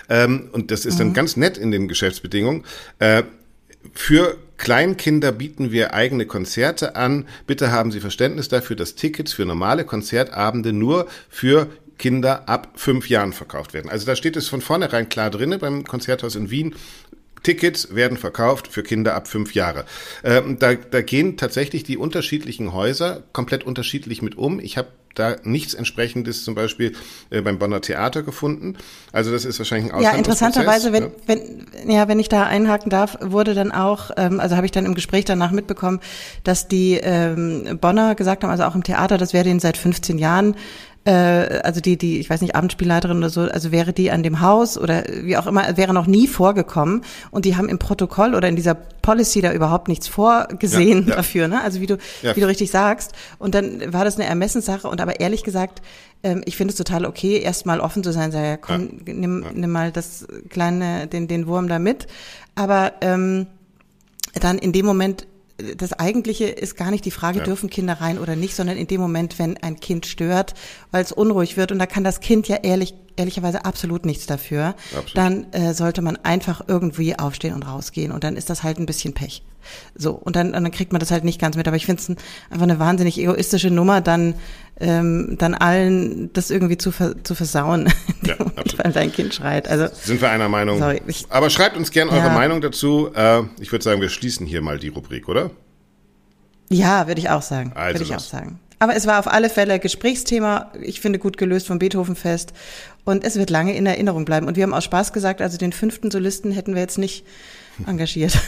ähm, 0.09 0.49
und 0.53 0.71
das 0.71 0.85
ist 0.85 0.95
mhm. 0.95 0.99
dann 0.99 1.15
ganz 1.15 1.37
nett 1.37 1.59
in 1.59 1.71
den 1.71 1.89
Geschäftsbedingungen, 1.89 2.65
äh, 2.99 3.23
für 3.93 4.39
Kleinkinder 4.59 5.33
bieten 5.33 5.71
wir 5.71 5.95
eigene 5.95 6.27
Konzerte 6.27 6.97
an. 6.97 7.27
Bitte 7.47 7.71
haben 7.73 7.93
Sie 7.93 8.01
Verständnis 8.01 8.49
dafür, 8.49 8.77
dass 8.77 8.95
Tickets 8.95 9.33
für 9.33 9.45
normale 9.45 9.85
Konzertabende 9.85 10.73
nur 10.73 11.07
für 11.29 11.69
Kinder 11.99 12.49
ab 12.49 12.73
fünf 12.77 13.09
Jahren 13.09 13.33
verkauft 13.33 13.73
werden. 13.73 13.91
Also 13.91 14.07
da 14.07 14.17
steht 14.17 14.37
es 14.37 14.49
von 14.49 14.61
vornherein 14.61 15.09
klar 15.09 15.31
drinne 15.31 15.59
beim 15.59 15.85
Konzerthaus 15.85 16.37
in 16.37 16.51
Wien. 16.51 16.75
Tickets 17.43 17.95
werden 17.95 18.19
verkauft 18.19 18.69
für 18.69 18.83
Kinder 18.83 19.15
ab 19.15 19.29
fünf 19.29 19.55
Jahre. 19.55 19.85
Ähm, 20.25 20.59
da, 20.59 20.75
da 20.75 21.03
gehen 21.03 21.37
tatsächlich 21.37 21.85
die 21.85 21.97
unterschiedlichen 21.97 22.73
Häuser 22.73 23.23
komplett 23.33 23.65
unterschiedlich 23.65 24.23
mit 24.23 24.37
um. 24.37 24.61
Ich 24.61 24.77
habe 24.77 24.89
da 25.17 25.37
nichts 25.43 25.75
entsprechendes 25.75 26.45
zum 26.45 26.55
Beispiel 26.55 26.93
äh, 27.31 27.41
beim 27.41 27.59
Bonner 27.59 27.81
Theater 27.81 28.23
gefunden. 28.23 28.77
Also 29.13 29.33
das 29.33 29.45
ist 29.45 29.59
wahrscheinlich 29.59 29.93
ein 29.93 30.03
Ja, 30.03 30.13
interessanterweise, 30.13 30.93
wenn, 30.93 31.05
ja. 31.05 31.11
wenn, 31.27 31.67
ja, 31.89 32.09
wenn 32.09 32.19
ich 32.21 32.29
da 32.29 32.45
einhaken 32.45 32.91
darf, 32.91 33.19
wurde 33.21 33.55
dann 33.55 33.73
auch, 33.73 34.11
ähm, 34.17 34.41
also 34.41 34.57
habe 34.57 34.67
ich 34.67 34.73
dann 34.73 34.87
im 34.87 34.95
Gespräch 34.95 35.25
danach 35.25 35.51
mitbekommen, 35.51 36.01
dass 36.45 36.69
die 36.69 37.01
ähm, 37.03 37.79
Bonner 37.81 38.15
gesagt 38.15 38.45
haben, 38.45 38.51
also 38.51 38.65
auch 38.65 38.75
im 38.75 38.85
Theater, 38.85 39.19
das 39.19 39.33
wäre 39.33 39.45
denen 39.45 39.61
seit 39.61 39.77
15 39.77 40.19
Jahren 40.19 40.55
äh, 41.07 41.61
also 41.63 41.81
die, 41.81 41.97
die, 41.97 42.19
ich 42.19 42.29
weiß 42.29 42.41
nicht, 42.41 42.57
Abendspielleiterin 42.57 43.19
oder 43.19 43.31
so, 43.31 43.43
also 43.43 43.71
wäre 43.71 43.93
die 43.93 44.11
an 44.11 44.25
dem 44.25 44.41
Haus 44.41 44.77
oder 44.77 45.05
wie 45.23 45.37
auch 45.37 45.47
immer, 45.47 45.77
wäre 45.77 45.95
noch 45.95 46.09
nie 46.09 46.27
vorgekommen 46.27 47.03
und 47.31 47.45
die 47.45 47.57
haben 47.57 47.69
im 47.69 47.79
Protokoll 47.79 48.35
oder 48.35 48.49
in 48.49 48.57
dieser 48.57 48.75
Policy 48.75 49.41
da 49.41 49.53
überhaupt 49.53 49.87
nichts 49.87 50.09
vorgesehen 50.09 51.05
ja, 51.05 51.11
ja. 51.11 51.17
dafür, 51.17 51.47
ne? 51.47 51.63
Also 51.63 51.81
wie 51.81 51.87
du, 51.87 51.97
ja. 52.23 52.35
wie 52.35 52.41
du 52.41 52.49
richtig 52.49 52.73
sagst. 52.73 53.13
Und 53.39 53.55
dann 53.55 53.93
war 53.93 54.05
das 54.05 54.17
eine 54.17 54.27
Ermessenssache 54.27 54.89
und 54.89 55.01
aber 55.01 55.21
ehrlich 55.21 55.45
gesagt, 55.45 55.81
ähm, 56.25 56.43
ich 56.45 56.57
finde 56.57 56.73
es 56.73 56.77
total 56.77 57.07
okay, 57.07 57.39
erstmal 57.39 57.79
offen 57.79 58.03
zu 58.03 58.13
sein, 58.13 58.33
sag 58.33 58.45
ja, 58.45 58.57
komm, 58.57 58.99
nimm, 59.07 59.47
nimm 59.55 59.71
mal 59.71 59.93
das 59.93 60.27
kleine, 60.49 61.07
den, 61.07 61.29
den 61.29 61.47
Wurm 61.47 61.69
da 61.69 61.79
mit. 61.79 62.09
Aber 62.57 62.95
ähm, 63.01 63.47
dann 64.35 64.59
in 64.59 64.73
dem 64.73 64.85
Moment 64.85 65.29
das 65.77 65.93
Eigentliche 65.95 66.47
ist 66.47 66.77
gar 66.77 66.91
nicht 66.91 67.05
die 67.05 67.11
Frage, 67.11 67.39
ja. 67.39 67.45
dürfen 67.45 67.71
Kinder 67.71 67.95
rein 67.95 68.19
oder 68.19 68.37
nicht, 68.37 68.55
sondern 68.55 68.77
in 68.77 68.87
dem 68.87 69.01
Moment, 69.01 69.39
wenn 69.39 69.57
ein 69.57 69.81
Kind 69.81 70.07
stört, 70.07 70.55
weil 70.91 71.03
es 71.03 71.13
unruhig 71.13 71.57
wird 71.57 71.73
und 71.73 71.79
da 71.79 71.87
kann 71.87 72.05
das 72.05 72.21
Kind 72.21 72.49
ja 72.49 72.57
ehrlich, 72.57 72.95
ehrlicherweise 73.17 73.65
absolut 73.65 74.07
nichts 74.07 74.27
dafür, 74.27 74.75
absolut. 74.95 75.17
dann 75.17 75.53
äh, 75.53 75.75
sollte 75.75 76.03
man 76.03 76.17
einfach 76.23 76.63
irgendwie 76.69 77.19
aufstehen 77.19 77.55
und 77.55 77.63
rausgehen 77.63 78.13
und 78.13 78.25
dann 78.25 78.37
ist 78.37 78.51
das 78.51 78.63
halt 78.63 78.79
ein 78.79 78.87
bisschen 78.87 79.15
Pech. 79.15 79.43
So, 79.95 80.13
und 80.13 80.37
dann, 80.37 80.49
und 80.49 80.63
dann 80.63 80.71
kriegt 80.71 80.93
man 80.93 81.01
das 81.01 81.11
halt 81.11 81.25
nicht 81.25 81.41
ganz 81.41 81.57
mit. 81.57 81.67
Aber 81.67 81.77
ich 81.77 81.87
finde 81.87 82.01
es 82.01 82.09
einfach 82.51 82.63
eine 82.63 82.79
wahnsinnig 82.79 83.19
egoistische 83.19 83.71
Nummer, 83.71 84.01
dann, 84.01 84.35
ähm, 84.79 85.37
dann 85.39 85.55
allen 85.55 86.33
das 86.33 86.51
irgendwie 86.51 86.79
zu, 86.79 86.93
ver, 86.93 87.23
zu 87.25 87.35
versauen, 87.35 87.93
ja, 88.23 88.37
weil 88.39 88.93
dein 88.93 89.13
Kind 89.13 89.35
schreit. 89.35 89.69
Also, 89.69 89.89
Sind 89.93 90.21
wir 90.21 90.31
einer 90.31 90.49
Meinung. 90.49 90.79
Sorry, 90.79 91.03
ich, 91.07 91.27
Aber 91.31 91.51
schreibt 91.51 91.77
uns 91.77 91.91
gerne 91.91 92.13
eure 92.13 92.27
ja. 92.27 92.35
Meinung 92.35 92.61
dazu. 92.61 93.11
Äh, 93.15 93.43
ich 93.61 93.73
würde 93.73 93.83
sagen, 93.83 94.01
wir 94.01 94.09
schließen 94.09 94.47
hier 94.47 94.63
mal 94.63 94.79
die 94.79 94.89
Rubrik, 94.89 95.29
oder? 95.29 95.51
Ja, 96.69 97.07
würde 97.07 97.21
ich 97.21 97.31
auch 97.31 97.43
sagen. 97.43 97.73
Also 97.75 98.01
würde 98.01 98.05
ich 98.05 98.17
auch 98.17 98.21
sagen. 98.21 98.61
Aber 98.79 98.95
es 98.95 99.07
war 99.07 99.19
auf 99.19 99.29
alle 99.29 99.49
Fälle 99.49 99.79
Gesprächsthema, 99.79 100.71
ich 100.81 101.01
finde 101.01 101.19
gut 101.19 101.39
gelöst 101.39 101.67
vom 101.67 101.79
Beethovenfest. 101.79 102.53
Und 103.07 103.25
es 103.25 103.37
wird 103.37 103.49
lange 103.51 103.75
in 103.75 103.87
Erinnerung 103.87 104.25
bleiben. 104.25 104.49
Und 104.49 104.57
wir 104.57 104.65
haben 104.65 104.75
aus 104.75 104.83
Spaß 104.85 105.13
gesagt, 105.13 105.41
also 105.41 105.57
den 105.57 105.73
fünften 105.73 106.11
Solisten 106.11 106.51
hätten 106.51 106.75
wir 106.75 106.83
jetzt 106.83 106.99
nicht 106.99 107.25
engagiert. 107.87 108.37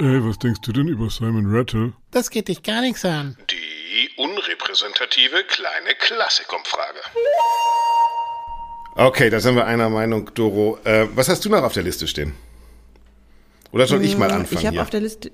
Ey, 0.00 0.24
was 0.24 0.38
denkst 0.38 0.60
du 0.62 0.72
denn 0.72 0.88
über 0.88 1.10
Simon 1.10 1.54
Rattle? 1.54 1.92
Das 2.12 2.30
geht 2.30 2.48
dich 2.48 2.62
gar 2.62 2.80
nichts 2.80 3.04
an. 3.04 3.36
Die 3.50 4.08
unrepräsentative 4.16 5.44
kleine 5.48 5.94
Klassikumfrage. 5.98 7.00
Okay, 8.94 9.28
da 9.28 9.40
sind 9.40 9.56
wir 9.56 9.66
einer 9.66 9.90
Meinung, 9.90 10.30
Doro. 10.34 10.78
Äh, 10.84 11.08
was 11.14 11.28
hast 11.28 11.44
du 11.44 11.50
noch 11.50 11.62
auf 11.62 11.74
der 11.74 11.82
Liste 11.82 12.08
stehen? 12.08 12.32
Oder 13.70 13.86
soll 13.86 14.02
ich 14.02 14.16
mal 14.16 14.30
hm, 14.30 14.40
anfangen? 14.40 14.60
Ich 14.60 14.66
habe 14.66 14.80
auf 14.80 14.88
der 14.88 15.00
Liste. 15.00 15.30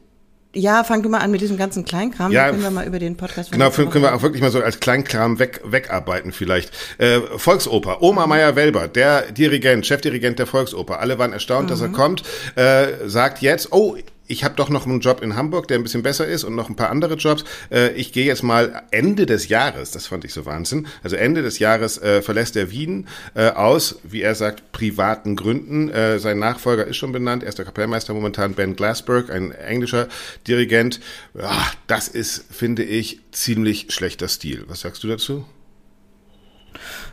Ja, 0.55 0.85
fang 0.85 1.03
du 1.03 1.09
mal 1.09 1.19
an 1.19 1.31
mit 1.31 1.41
diesem 1.41 1.57
ganzen 1.57 1.85
Kleinkram, 1.85 2.33
ja, 2.33 2.47
dann 2.47 2.53
können 2.53 2.63
wir 2.63 2.71
mal 2.71 2.87
über 2.87 2.99
den 2.99 3.17
Podcast 3.17 3.53
Genau, 3.53 3.71
können 3.71 4.03
wir 4.03 4.15
auch 4.15 4.23
wirklich 4.23 4.41
mal 4.41 4.51
so 4.51 4.61
als 4.63 4.81
Kleinkram 4.81 5.39
weg, 5.39 5.61
wegarbeiten 5.65 6.33
vielleicht. 6.33 6.73
Äh, 6.99 7.21
Volksoper, 7.37 8.03
Oma 8.03 8.27
Meyer-Welber, 8.27 8.89
der 8.89 9.33
Dirigent, 9.33 9.87
Chefdirigent 9.87 10.39
der 10.39 10.47
Volksoper, 10.47 11.01
alle 11.01 11.19
waren 11.19 11.33
erstaunt, 11.33 11.67
mhm. 11.67 11.71
dass 11.71 11.81
er 11.81 11.89
mhm. 11.89 11.93
kommt, 11.93 12.23
äh, 12.57 12.87
sagt 13.07 13.43
jetzt, 13.43 13.73
oh, 13.73 13.97
ich 14.27 14.45
habe 14.45 14.55
doch 14.55 14.69
noch 14.69 14.87
einen 14.87 15.01
Job 15.01 15.23
in 15.23 15.37
Hamburg, 15.37 15.69
der 15.69 15.79
ein 15.79 15.83
bisschen 15.83 16.03
besser 16.03 16.27
ist 16.27 16.45
und 16.45 16.55
noch 16.55 16.69
ein 16.69 16.77
paar 16.77 16.91
andere 16.91 17.15
Jobs. 17.15 17.45
Äh, 17.71 17.93
ich 17.93 18.13
gehe 18.13 18.25
jetzt 18.25 18.43
mal 18.43 18.83
Ende 18.91 19.27
des 19.27 19.49
Jahres, 19.49 19.91
das 19.91 20.07
fand 20.07 20.25
ich 20.25 20.33
so 20.33 20.47
Wahnsinn, 20.47 20.87
also 21.03 21.17
Ende 21.17 21.43
des 21.43 21.59
Jahres 21.59 21.99
äh, 21.99 22.23
verlässt 22.23 22.57
er 22.57 22.71
Wien 22.71 23.09
äh, 23.35 23.51
aus, 23.51 23.99
wie 24.03 24.23
er 24.23 24.35
sagt, 24.35 24.73
privaten 24.73 25.37
Gründen. 25.37 25.91
Äh, 25.91 26.19
sein 26.19 26.39
Nachfolger 26.39 26.87
ist 26.87 26.97
schon 26.97 27.13
benannt, 27.13 27.43
er 27.43 27.51
ist 27.51 27.59
der 27.59 27.65
Kapellmeister 27.65 28.15
momentan, 28.15 28.55
Ben 28.55 28.77
Glassberg, 28.77 29.31
ein 29.31 29.53
englischer 29.53 30.09
Dirigent. 30.47 31.01
Ja, 31.35 31.53
das 31.87 32.09
ist, 32.09 32.45
finde 32.51 32.83
ich, 32.85 33.21
ziemlich 33.33 33.87
schlechter 33.91 34.29
Stil. 34.29 34.65
Was 34.69 34.81
sagst 34.81 35.03
du 35.05 35.09
dazu? 35.09 35.45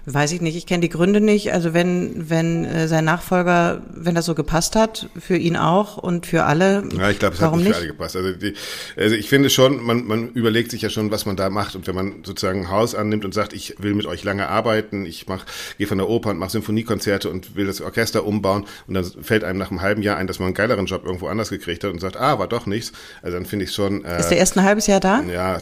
Weiß 0.06 0.32
ich 0.32 0.42
nicht, 0.42 0.56
ich 0.56 0.66
kenne 0.66 0.82
die 0.82 0.90
Gründe 0.90 1.22
nicht. 1.22 1.54
Also 1.54 1.76
wenn, 1.76 2.30
wenn 2.30 2.66
äh, 2.66 2.88
sein 2.88 3.06
Nachfolger, 3.06 3.84
wenn 3.94 4.16
das 4.16 4.26
so 4.26 4.34
gepasst 4.34 4.76
hat, 4.76 5.10
für 5.20 5.38
ihn 5.38 5.56
auch 5.56 5.98
und 5.98 6.26
für 6.26 6.46
alle. 6.46 6.84
Ja, 6.98 7.12
ich 7.12 7.20
glaube, 7.20 7.36
es 7.36 7.42
hat 7.42 7.56
nicht, 7.56 7.66
nicht, 7.66 7.74
für 7.74 7.78
alle 7.78 7.88
gepasst. 7.88 8.16
Also, 8.16 8.32
die, 8.32 8.56
also 8.98 9.16
ich 9.16 9.30
finde 9.30 9.52
schon, 9.52 9.84
man, 9.84 10.06
man 10.08 10.30
überlegt 10.30 10.72
sich 10.72 10.82
ja 10.82 10.90
schon, 10.90 11.12
was 11.12 11.28
man 11.28 11.36
da 11.36 11.52
macht. 11.52 11.76
Und 11.76 11.86
wenn 11.86 11.94
man 11.94 12.24
sozusagen 12.24 12.62
ein 12.62 12.72
Haus 12.72 12.96
annimmt 12.96 13.26
und 13.26 13.34
sagt, 13.36 13.54
ich 13.54 13.76
will 13.78 13.94
mit 13.94 14.08
euch 14.08 14.24
lange 14.24 14.48
arbeiten, 14.48 15.06
ich 15.06 15.28
mach, 15.28 15.46
gehe 15.78 15.86
von 15.86 16.00
der 16.00 16.10
Oper 16.10 16.32
und 16.32 16.40
mache 16.40 16.52
Symphoniekonzerte 16.52 17.30
und 17.30 17.56
will 17.56 17.68
das 17.68 17.80
Orchester 17.80 18.26
umbauen 18.26 18.66
und 18.88 18.96
dann 18.96 19.06
fällt 19.06 19.44
einem 19.44 19.60
nach 19.60 19.70
einem 19.70 19.82
halben 19.82 20.02
Jahr 20.02 20.18
ein, 20.18 20.26
dass 20.26 20.40
man 20.40 20.48
einen 20.48 20.56
geileren 20.56 20.88
Job 20.88 21.06
irgendwo 21.06 21.28
anders 21.28 21.50
gekriegt 21.52 21.84
hat 21.84 21.92
und 21.92 22.00
sagt, 22.00 22.18
ah, 22.18 22.40
war 22.40 22.48
doch 22.48 22.66
nichts. 22.66 22.92
Also 23.22 23.38
dann 23.38 23.46
finde 23.46 23.66
ich 23.66 23.72
schon. 23.72 24.04
Äh, 24.04 24.20
ist 24.20 24.30
der 24.30 24.40
erst 24.40 24.58
ein 24.58 24.64
halbes 24.64 24.88
Jahr 24.88 25.00
da? 25.00 25.22
Ja, 25.22 25.60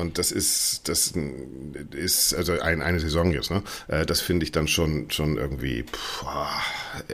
und 0.00 0.16
das 0.16 0.32
ist, 0.32 0.88
das 0.88 1.12
ist 1.90 2.34
also 2.34 2.58
ein, 2.58 2.80
eine 2.80 2.98
Saison 2.98 3.32
jetzt, 3.32 3.50
ne? 3.50 3.62
Äh, 3.88 4.06
das 4.06 4.20
finde 4.20 4.44
ich 4.44 4.52
dann 4.52 4.68
schon, 4.68 5.10
schon 5.10 5.36
irgendwie 5.36 5.84
pff, 5.84 6.24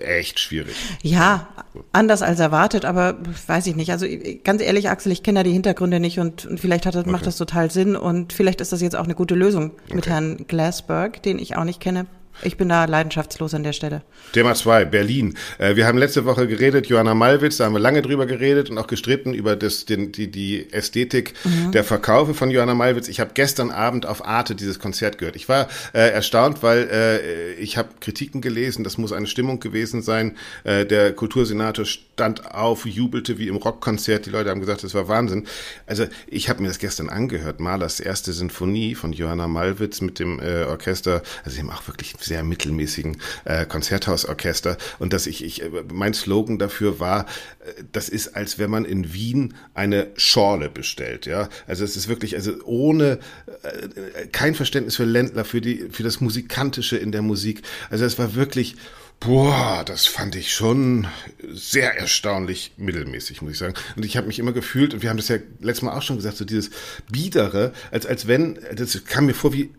echt 0.01 0.41
schwierig. 0.41 0.75
Ja, 1.03 1.49
anders 1.93 2.23
als 2.23 2.41
erwartet, 2.41 2.85
aber 2.85 3.19
weiß 3.47 3.67
ich 3.67 3.77
nicht. 3.77 3.93
Also 3.93 4.07
ganz 4.45 4.63
ehrlich, 4.63 4.89
Axel, 4.89 5.13
ich 5.13 5.23
kenne 5.23 5.41
da 5.41 5.43
die 5.43 5.53
Hintergründe 5.53 6.01
nicht 6.01 6.19
und, 6.19 6.47
und 6.47 6.61
vielleicht 6.61 6.87
hat 6.87 6.95
das, 6.95 7.03
okay. 7.03 7.11
macht 7.11 7.27
das 7.27 7.37
total 7.37 7.71
Sinn 7.71 7.97
und 7.97 8.33
vielleicht 8.33 8.61
ist 8.61 8.73
das 8.73 8.81
jetzt 8.81 8.97
auch 8.97 9.05
eine 9.05 9.15
gute 9.15 9.35
Lösung 9.35 9.73
mit 9.89 10.05
okay. 10.05 10.11
Herrn 10.11 10.45
Glassberg, 10.49 11.23
den 11.23 11.39
ich 11.39 11.57
auch 11.57 11.65
nicht 11.65 11.81
kenne. 11.81 12.07
Ich 12.43 12.57
bin 12.57 12.69
da 12.69 12.85
leidenschaftslos 12.85 13.55
an 13.55 13.63
der 13.63 13.73
Stelle. 13.73 14.03
Thema 14.33 14.55
2, 14.55 14.85
Berlin. 14.85 15.37
Äh, 15.59 15.77
wir 15.77 15.87
haben 15.87 15.99
letzte 15.99 16.25
Woche 16.25 16.47
geredet, 16.47 16.87
Johanna 16.87 17.15
Malwitz, 17.15 17.57
da 17.57 17.65
haben 17.65 17.73
wir 17.73 17.81
lange 17.81 18.03
drüber 18.03 18.27
geredet 18.27 18.71
und 18.71 18.79
auch 18.79 18.87
gestritten 18.87 19.35
über 19.35 19.57
das, 19.57 19.87
den, 19.87 20.13
die, 20.13 20.31
die 20.31 20.73
Ästhetik 20.73 21.35
mhm. 21.45 21.73
der 21.73 21.85
Verkaufe 21.85 22.35
von 22.35 22.51
Johanna 22.51 22.75
Malwitz. 22.75 23.09
Ich 23.09 23.21
habe 23.21 23.31
gestern 23.35 23.71
Abend 23.71 24.07
auf 24.07 24.25
Arte 24.25 24.55
dieses 24.55 24.79
Konzert 24.79 25.19
gehört. 25.19 25.37
Ich 25.37 25.49
war 25.49 25.69
äh, 25.93 26.11
erstaunt, 26.11 26.63
weil 26.63 26.89
äh, 26.91 27.53
ich 27.55 27.77
habe 27.77 27.89
Kritiken 28.01 28.41
gelesen, 28.41 28.85
das 28.85 28.99
muss 28.99 29.13
eine 29.13 29.27
Stimmung 29.27 29.61
gewesen 29.61 30.03
sein. 30.03 30.37
Äh, 30.65 30.87
der 30.87 31.13
Kultursenator 31.13 31.85
stand 31.85 32.55
auf, 32.55 32.87
jubelte 32.87 33.39
wie 33.39 33.49
im 33.49 33.57
Rockkonzert. 33.57 34.27
Die 34.27 34.31
Leute 34.31 34.51
haben 34.51 34.61
gesagt, 34.61 34.85
das 34.85 34.95
war 34.95 35.09
Wahnsinn. 35.09 35.47
Also 35.87 36.07
ich 36.27 36.49
habe 36.49 36.63
mir 36.63 36.69
das 36.69 36.79
gestern 36.79 37.09
angehört, 37.09 37.61
Malers 37.61 38.01
erste 38.01 38.33
Sinfonie 38.33 38.95
von 38.95 39.13
Johanna 39.13 39.49
Malwitz 39.49 40.01
mit 40.01 40.19
dem 40.19 40.41
äh, 40.41 40.65
Orchester. 40.65 41.23
Also 41.45 41.57
sie 41.57 41.63
haben 41.63 41.71
auch 41.71 41.87
wirklich 41.89 42.15
sehr 42.29 42.45
mittelmäßigen 42.45 43.17
äh, 43.45 43.67
Konzerthausorchester. 43.67 44.77
Und 44.99 45.13
dass 45.13 45.27
ich, 45.27 45.43
ich, 45.43 45.63
mein 45.93 46.15
Slogan 46.15 46.59
dafür 46.59 47.01
war, 47.01 47.27
äh, 47.61 47.83
das 47.93 48.09
ist, 48.09 48.37
als 48.37 48.59
wenn 48.59 48.71
man 48.71 48.85
in 48.85 49.13
Wien 49.13 49.55
eine 49.75 50.09
Schorle 50.17 50.69
bestellt. 50.69 51.27
Ja, 51.27 51.49
also 51.67 51.85
es 51.85 51.97
ist 51.97 52.09
wirklich, 52.09 52.37
also 52.37 52.53
ohne 52.65 53.19
äh, 53.63 54.27
kein 54.29 54.55
Verständnis 54.55 54.97
für 54.97 55.05
Ländler, 55.05 55.45
für 55.45 55.61
die, 55.61 55.89
für 55.91 56.03
das 56.03 56.21
Musikantische 56.21 56.97
in 56.97 57.13
der 57.13 57.23
Musik. 57.23 57.63
Also 57.91 58.05
es 58.05 58.19
war 58.19 58.35
wirklich 58.35 58.77
Boah, 59.21 59.83
das 59.85 60.07
fand 60.07 60.37
ich 60.37 60.53
schon 60.53 61.09
sehr 61.51 61.99
erstaunlich 61.99 62.73
mittelmäßig, 62.77 63.43
muss 63.43 63.53
ich 63.53 63.59
sagen. 63.59 63.75
Und 63.97 64.05
ich 64.05 64.17
habe 64.17 64.29
mich 64.29 64.39
immer 64.39 64.53
gefühlt, 64.53 64.95
und 64.95 65.03
wir 65.03 65.11
haben 65.11 65.17
das 65.17 65.27
ja 65.27 65.39
letztes 65.61 65.83
Mal 65.83 65.97
auch 65.97 66.03
schon 66.03 66.17
gesagt, 66.17 66.37
so 66.37 66.45
dieses 66.45 66.71
Biedere, 67.11 67.73
als, 67.91 68.07
als 68.07 68.29
wenn, 68.29 68.61
das 68.77 69.05
kam 69.07 69.27
mir 69.27 69.35
vor 69.35 69.53
wie 69.53 69.71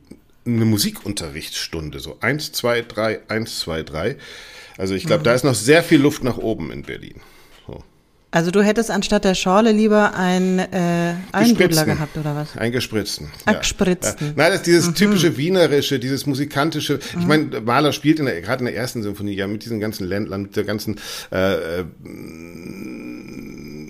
eine 0.45 0.65
Musikunterrichtsstunde, 0.65 1.99
so 1.99 2.17
eins, 2.21 2.51
zwei, 2.51 2.81
drei, 2.81 3.19
eins, 3.27 3.59
zwei, 3.59 3.83
drei. 3.83 4.17
Also 4.77 4.95
ich 4.95 5.05
glaube, 5.05 5.21
mhm. 5.21 5.25
da 5.25 5.33
ist 5.33 5.43
noch 5.43 5.55
sehr 5.55 5.83
viel 5.83 5.99
Luft 5.99 6.23
nach 6.23 6.37
oben 6.37 6.71
in 6.71 6.83
Berlin. 6.83 7.21
So. 7.67 7.83
Also 8.31 8.51
du 8.51 8.63
hättest 8.63 8.91
anstatt 8.91 9.25
der 9.25 9.35
Schorle 9.35 9.71
lieber 9.71 10.13
ein 10.15 10.59
äh, 10.59 11.15
Almdudler 11.31 11.85
gehabt, 11.85 12.15
oder 12.17 12.35
was? 12.35 12.55
Ein 12.57 12.71
gespritzten. 12.71 13.31
Ja. 13.45 13.53
Gespritzten. 13.53 14.27
Ja. 14.27 14.33
Nein, 14.35 14.51
das 14.51 14.55
ist 14.57 14.67
dieses 14.67 14.87
mhm. 14.87 14.95
typische 14.95 15.35
Wienerische, 15.37 15.99
dieses 15.99 16.25
musikantische. 16.25 16.99
Ich 16.99 17.15
mhm. 17.15 17.27
meine, 17.27 17.61
Mahler 17.61 17.91
spielt 17.91 18.19
in 18.19 18.25
der, 18.25 18.39
gerade 18.41 18.59
in 18.59 18.65
der 18.65 18.75
ersten 18.75 19.03
Symphonie 19.03 19.33
ja 19.33 19.47
mit 19.47 19.65
diesen 19.65 19.79
ganzen 19.79 20.07
Ländlern, 20.07 20.43
mit 20.43 20.55
der 20.55 20.63
ganzen 20.63 20.99
äh, 21.31 21.79
äh, 21.79 21.85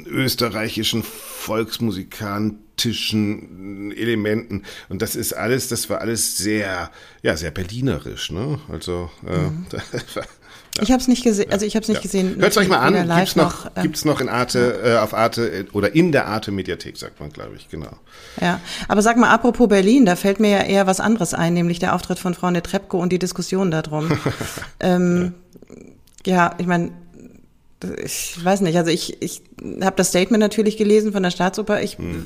österreichischen 0.09 1.03
volksmusikantischen 1.03 3.91
Elementen. 3.91 4.63
Und 4.89 5.01
das 5.01 5.15
ist 5.15 5.31
alles, 5.33 5.69
das 5.69 5.89
war 5.89 6.01
alles 6.01 6.37
sehr, 6.37 6.91
ja, 7.21 7.37
sehr 7.37 7.51
berlinerisch, 7.51 8.31
ne? 8.31 8.59
Also 8.69 9.09
äh, 9.25 9.37
mhm. 9.37 9.65
Ja. 10.77 10.83
Ich 10.83 10.91
habe 10.91 11.01
es 11.01 11.07
nicht 11.07 11.23
gesehen, 11.23 11.51
also 11.51 11.65
ich 11.65 11.75
habe 11.75 11.83
es 11.83 11.89
nicht 11.89 11.97
ja. 11.97 12.03
gesehen. 12.03 12.35
Hört 12.39 12.55
euch 12.57 12.67
mal 12.67 12.79
an, 12.79 12.93
gibt's 12.93 13.35
noch, 13.35 13.65
noch 13.65 13.71
ähm, 13.75 13.83
gibt's 13.83 14.05
noch 14.05 14.21
in 14.21 14.29
Arte, 14.29 14.79
ja. 14.83 14.95
äh, 14.95 14.97
auf 14.99 15.13
Arte 15.13 15.49
äh, 15.49 15.65
oder 15.73 15.95
in 15.95 16.11
der 16.11 16.27
Arte 16.27 16.51
Mediathek, 16.51 16.95
sagt 16.95 17.19
man, 17.19 17.31
glaube 17.31 17.55
ich, 17.55 17.69
genau. 17.69 17.91
Ja, 18.39 18.59
aber 18.87 19.01
sag 19.01 19.17
mal, 19.17 19.29
apropos 19.29 19.67
Berlin, 19.67 20.05
da 20.05 20.15
fällt 20.15 20.39
mir 20.39 20.49
ja 20.49 20.61
eher 20.61 20.87
was 20.87 20.99
anderes 20.99 21.33
ein, 21.33 21.53
nämlich 21.53 21.79
der 21.79 21.95
Auftritt 21.95 22.19
von 22.19 22.33
Frau 22.33 22.51
Netrebko 22.51 22.99
und 22.99 23.11
die 23.11 23.19
Diskussion 23.19 23.71
darum. 23.71 24.11
ähm, 24.79 25.33
ja, 26.25 26.55
ich 26.59 26.67
meine, 26.67 26.91
ich 28.03 28.43
weiß 28.43 28.59
nicht, 28.61 28.77
also 28.77 28.91
ich, 28.91 29.21
ich 29.21 29.41
habe 29.81 29.95
das 29.95 30.09
Statement 30.09 30.41
natürlich 30.41 30.75
gelesen 30.75 31.13
von 31.13 31.23
der 31.23 31.31
Staatsoper. 31.31 31.81
Ich, 31.81 31.97
hm. 31.97 32.25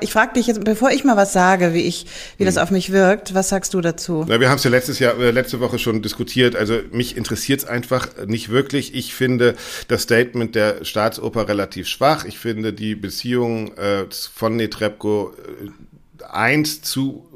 ich 0.00 0.12
frage 0.12 0.32
dich 0.34 0.46
jetzt, 0.46 0.64
bevor 0.64 0.92
ich 0.92 1.04
mal 1.04 1.16
was 1.16 1.34
sage, 1.34 1.74
wie 1.74 1.82
ich, 1.82 2.06
wie 2.38 2.44
hm. 2.44 2.46
das 2.46 2.56
auf 2.56 2.70
mich 2.70 2.90
wirkt, 2.90 3.34
was 3.34 3.50
sagst 3.50 3.74
du 3.74 3.82
dazu? 3.82 4.24
Na, 4.26 4.40
wir 4.40 4.48
haben 4.48 4.56
es 4.56 4.64
ja 4.64 4.70
letztes 4.70 4.98
Jahr, 5.00 5.18
äh, 5.18 5.30
letzte 5.30 5.60
Woche 5.60 5.78
schon 5.78 6.00
diskutiert. 6.00 6.56
Also 6.56 6.80
mich 6.90 7.18
interessiert 7.18 7.60
es 7.60 7.66
einfach 7.66 8.08
nicht 8.26 8.48
wirklich. 8.48 8.94
Ich 8.94 9.14
finde 9.14 9.56
das 9.88 10.02
Statement 10.02 10.54
der 10.54 10.84
Staatsoper 10.86 11.48
relativ 11.48 11.86
schwach. 11.86 12.24
Ich 12.24 12.38
finde 12.38 12.72
die 12.72 12.94
Beziehung 12.94 13.76
äh, 13.76 14.06
von 14.10 14.56
Netrebko 14.56 15.34
äh, 15.36 16.24
eins 16.32 16.80
zu 16.80 17.28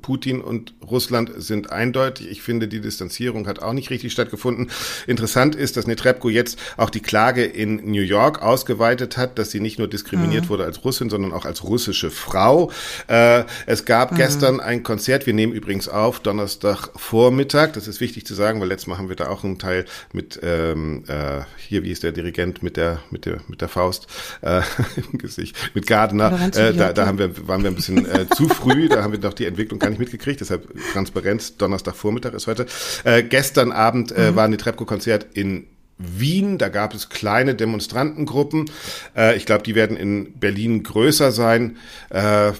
Putin 0.00 0.40
und 0.40 0.74
Russland 0.82 1.30
sind 1.36 1.70
eindeutig. 1.70 2.30
Ich 2.30 2.42
finde, 2.42 2.68
die 2.68 2.80
Distanzierung 2.80 3.46
hat 3.46 3.60
auch 3.60 3.74
nicht 3.74 3.90
richtig 3.90 4.12
stattgefunden. 4.12 4.70
Interessant 5.06 5.54
ist, 5.54 5.76
dass 5.76 5.86
Netrebko 5.86 6.30
jetzt 6.30 6.58
auch 6.76 6.90
die 6.90 7.00
Klage 7.00 7.44
in 7.44 7.90
New 7.90 8.02
York 8.02 8.42
ausgeweitet 8.42 9.16
hat, 9.16 9.38
dass 9.38 9.50
sie 9.50 9.60
nicht 9.60 9.78
nur 9.78 9.88
diskriminiert 9.88 10.44
mhm. 10.44 10.48
wurde 10.48 10.64
als 10.64 10.84
Russin, 10.84 11.10
sondern 11.10 11.32
auch 11.32 11.44
als 11.44 11.64
russische 11.64 12.10
Frau. 12.10 12.70
Äh, 13.08 13.44
es 13.66 13.84
gab 13.84 14.12
mhm. 14.12 14.16
gestern 14.16 14.60
ein 14.60 14.82
Konzert. 14.82 15.26
Wir 15.26 15.34
nehmen 15.34 15.52
übrigens 15.52 15.88
auf 15.88 16.20
Donnerstag 16.20 16.88
Vormittag. 16.96 17.74
Das 17.74 17.86
ist 17.86 18.00
wichtig 18.00 18.26
zu 18.26 18.34
sagen, 18.34 18.60
weil 18.60 18.68
letztes 18.68 18.86
Mal 18.86 18.96
haben 18.96 19.10
wir 19.10 19.16
da 19.16 19.28
auch 19.28 19.44
einen 19.44 19.58
Teil 19.58 19.84
mit 20.12 20.40
ähm, 20.42 21.04
äh, 21.08 21.42
hier, 21.58 21.82
wie 21.82 21.90
ist 21.90 22.02
der 22.02 22.12
Dirigent 22.12 22.62
mit 22.62 22.76
der 22.76 23.00
mit 23.10 23.26
der 23.26 23.40
mit 23.48 23.60
der 23.60 23.68
Faust 23.68 24.06
äh, 24.40 24.62
im 25.12 25.18
Gesicht 25.18 25.56
mit 25.74 25.86
Gardner. 25.86 26.50
Äh, 26.56 26.72
da, 26.72 26.92
da 26.92 27.06
haben 27.06 27.18
wir 27.18 27.46
waren 27.46 27.62
wir 27.62 27.70
ein 27.70 27.74
bisschen 27.76 28.06
äh, 28.06 28.26
zu 28.34 28.48
früh. 28.48 28.88
Da 28.88 29.02
haben 29.02 29.12
wir 29.12 29.18
noch 29.18 29.34
die 29.34 29.44
Entwicklung 29.44 29.73
Entwicklung 29.74 29.78
gar 29.78 29.90
nicht 29.90 29.98
mitgekriegt, 29.98 30.40
deshalb 30.40 30.68
Transparenz, 30.92 31.56
Donnerstagvormittag 31.56 32.34
ist 32.34 32.46
heute. 32.46 32.66
Äh, 33.04 33.22
gestern 33.22 33.72
Abend 33.72 34.12
äh, 34.12 34.30
mhm. 34.30 34.36
war 34.36 34.44
ein 34.44 34.50
Netrebko-Konzert 34.50 35.26
in 35.34 35.66
Wien, 35.98 36.58
da 36.58 36.68
gab 36.68 36.94
es 36.94 37.08
kleine 37.08 37.54
Demonstrantengruppen. 37.54 38.70
Äh, 39.16 39.36
ich 39.36 39.46
glaube, 39.46 39.62
die 39.62 39.74
werden 39.74 39.96
in 39.96 40.38
Berlin 40.38 40.82
größer 40.82 41.30
sein. 41.30 41.76
Äh, 42.10 42.52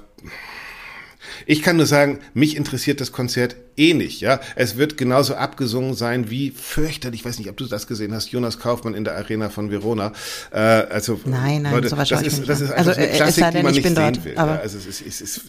ich 1.46 1.62
kann 1.62 1.76
nur 1.76 1.86
sagen, 1.86 2.18
mich 2.34 2.56
interessiert 2.56 3.00
das 3.00 3.12
Konzert 3.12 3.56
eh 3.76 3.94
nicht, 3.94 4.20
ja. 4.20 4.40
Es 4.56 4.76
wird 4.76 4.96
genauso 4.96 5.34
abgesungen 5.34 5.94
sein 5.94 6.30
wie 6.30 6.50
fürchterlich, 6.50 7.20
ich 7.20 7.26
weiß 7.26 7.38
nicht, 7.38 7.50
ob 7.50 7.56
du 7.56 7.66
das 7.66 7.86
gesehen 7.86 8.14
hast, 8.14 8.30
Jonas 8.30 8.58
Kaufmann 8.58 8.94
in 8.94 9.04
der 9.04 9.16
Arena 9.16 9.50
von 9.50 9.70
Verona. 9.70 10.12
Äh, 10.52 10.58
also, 10.58 11.20
nein, 11.24 11.62
nein, 11.62 11.74
Leute, 11.74 11.88
sowas 11.88 12.08
das 12.08 12.22
ist, 12.22 12.48
das 12.48 12.60
ist 12.60 12.70
also, 12.70 12.92
eine 12.92 13.08
äh, 13.08 13.16
Klassik, 13.16 13.50
die 13.50 13.62
man 13.62 13.72
nicht 13.74 13.82
sehen 13.82 13.94
dort, 13.94 14.24
will. 14.24 14.34
Ja. 14.34 14.56
Also 14.56 14.78
es, 14.78 14.86
ist, 14.86 15.06
es, 15.06 15.20
ist, 15.20 15.40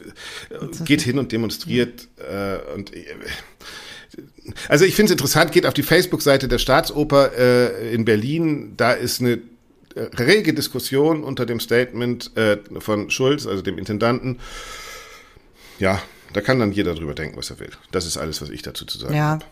es 0.50 0.84
geht 0.84 1.02
hin 1.02 1.20
und 1.20 1.32
demonstriert 1.32 2.08
äh, 2.18 2.74
und 2.74 2.94
äh, 2.94 3.06
also 4.70 4.86
ich 4.86 4.96
finde 4.96 5.08
es 5.08 5.12
interessant, 5.12 5.52
geht 5.52 5.66
auf 5.66 5.74
die 5.74 5.84
Facebook-Seite 5.84 6.48
der 6.48 6.60
Staatsoper 6.60 7.32
äh, 7.38 7.94
in 7.94 8.06
Berlin, 8.06 8.74
da 8.78 8.92
ist 8.92 9.20
eine 9.20 9.40
äh, 9.96 10.02
rege 10.18 10.54
Diskussion 10.54 11.24
unter 11.24 11.46
dem 11.46 11.60
Statement 11.60 12.36
äh, 12.36 12.58
von 12.80 13.10
Schulz, 13.10 13.48
also 13.48 13.62
dem 13.62 13.78
Intendanten 13.78 14.40
ja, 15.80 16.02
da 16.34 16.42
kann 16.42 16.60
dann 16.60 16.72
jeder 16.72 16.96
drüber 16.96 17.14
denken, 17.14 17.38
was 17.38 17.50
er 17.50 17.60
will. 17.60 17.72
Das 17.92 18.06
ist 18.06 18.18
alles, 18.18 18.42
was 18.42 18.50
ich 18.50 18.62
dazu 18.62 18.86
zu 18.86 18.98
sagen 18.98 19.16
ja. 19.16 19.24
habe. 19.24 19.46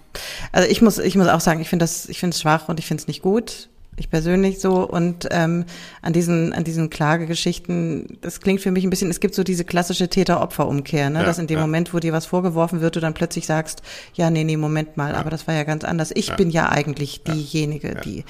Also 0.52 0.70
ich 0.70 0.82
muss, 0.82 0.98
ich 0.98 1.16
muss 1.16 1.28
auch 1.28 1.40
sagen, 1.40 1.62
ich 1.62 1.70
finde 1.70 1.84
das, 1.84 2.10
ich 2.10 2.20
finde 2.20 2.34
es 2.34 2.42
schwach 2.42 2.68
und 2.68 2.80
ich 2.80 2.86
finde 2.86 3.02
es 3.02 3.08
nicht 3.08 3.22
gut. 3.22 3.70
Ich 3.96 4.10
persönlich 4.10 4.60
so 4.60 4.90
und 4.90 5.28
ähm, 5.30 5.66
an 6.02 6.14
diesen 6.14 6.52
an 6.52 6.64
diesen 6.64 6.90
Klagegeschichten, 6.90 8.18
das 8.22 8.42
klingt 8.42 8.60
für 8.60 8.72
mich 8.72 8.84
ein 8.84 8.90
bisschen. 8.90 9.12
Es 9.12 9.20
gibt 9.20 9.36
so 9.36 9.44
diese 9.44 9.66
klassische 9.66 10.10
Täter-Opfer-Umkehr, 10.10 11.12
ne? 11.12 11.20
Ja, 11.20 11.26
dass 11.26 11.38
in 11.38 11.46
dem 11.46 11.60
ja. 11.60 11.62
Moment, 11.62 11.94
wo 11.94 12.00
dir 12.00 12.12
was 12.12 12.26
vorgeworfen 12.26 12.82
wird, 12.82 12.96
du 12.96 13.00
dann 13.00 13.14
plötzlich 13.14 13.46
sagst, 13.46 13.84
ja, 14.16 14.32
nee, 14.32 14.44
nee, 14.44 14.58
Moment 14.58 14.98
mal, 14.98 15.12
ja. 15.12 15.20
aber 15.20 15.30
das 15.30 15.46
war 15.48 15.54
ja 15.54 15.64
ganz 15.64 15.84
anders. 15.84 16.12
Ich 16.16 16.36
bin 16.36 16.50
ja 16.50 16.70
eigentlich 16.70 17.24
diejenige, 17.24 17.96
die 18.04 18.26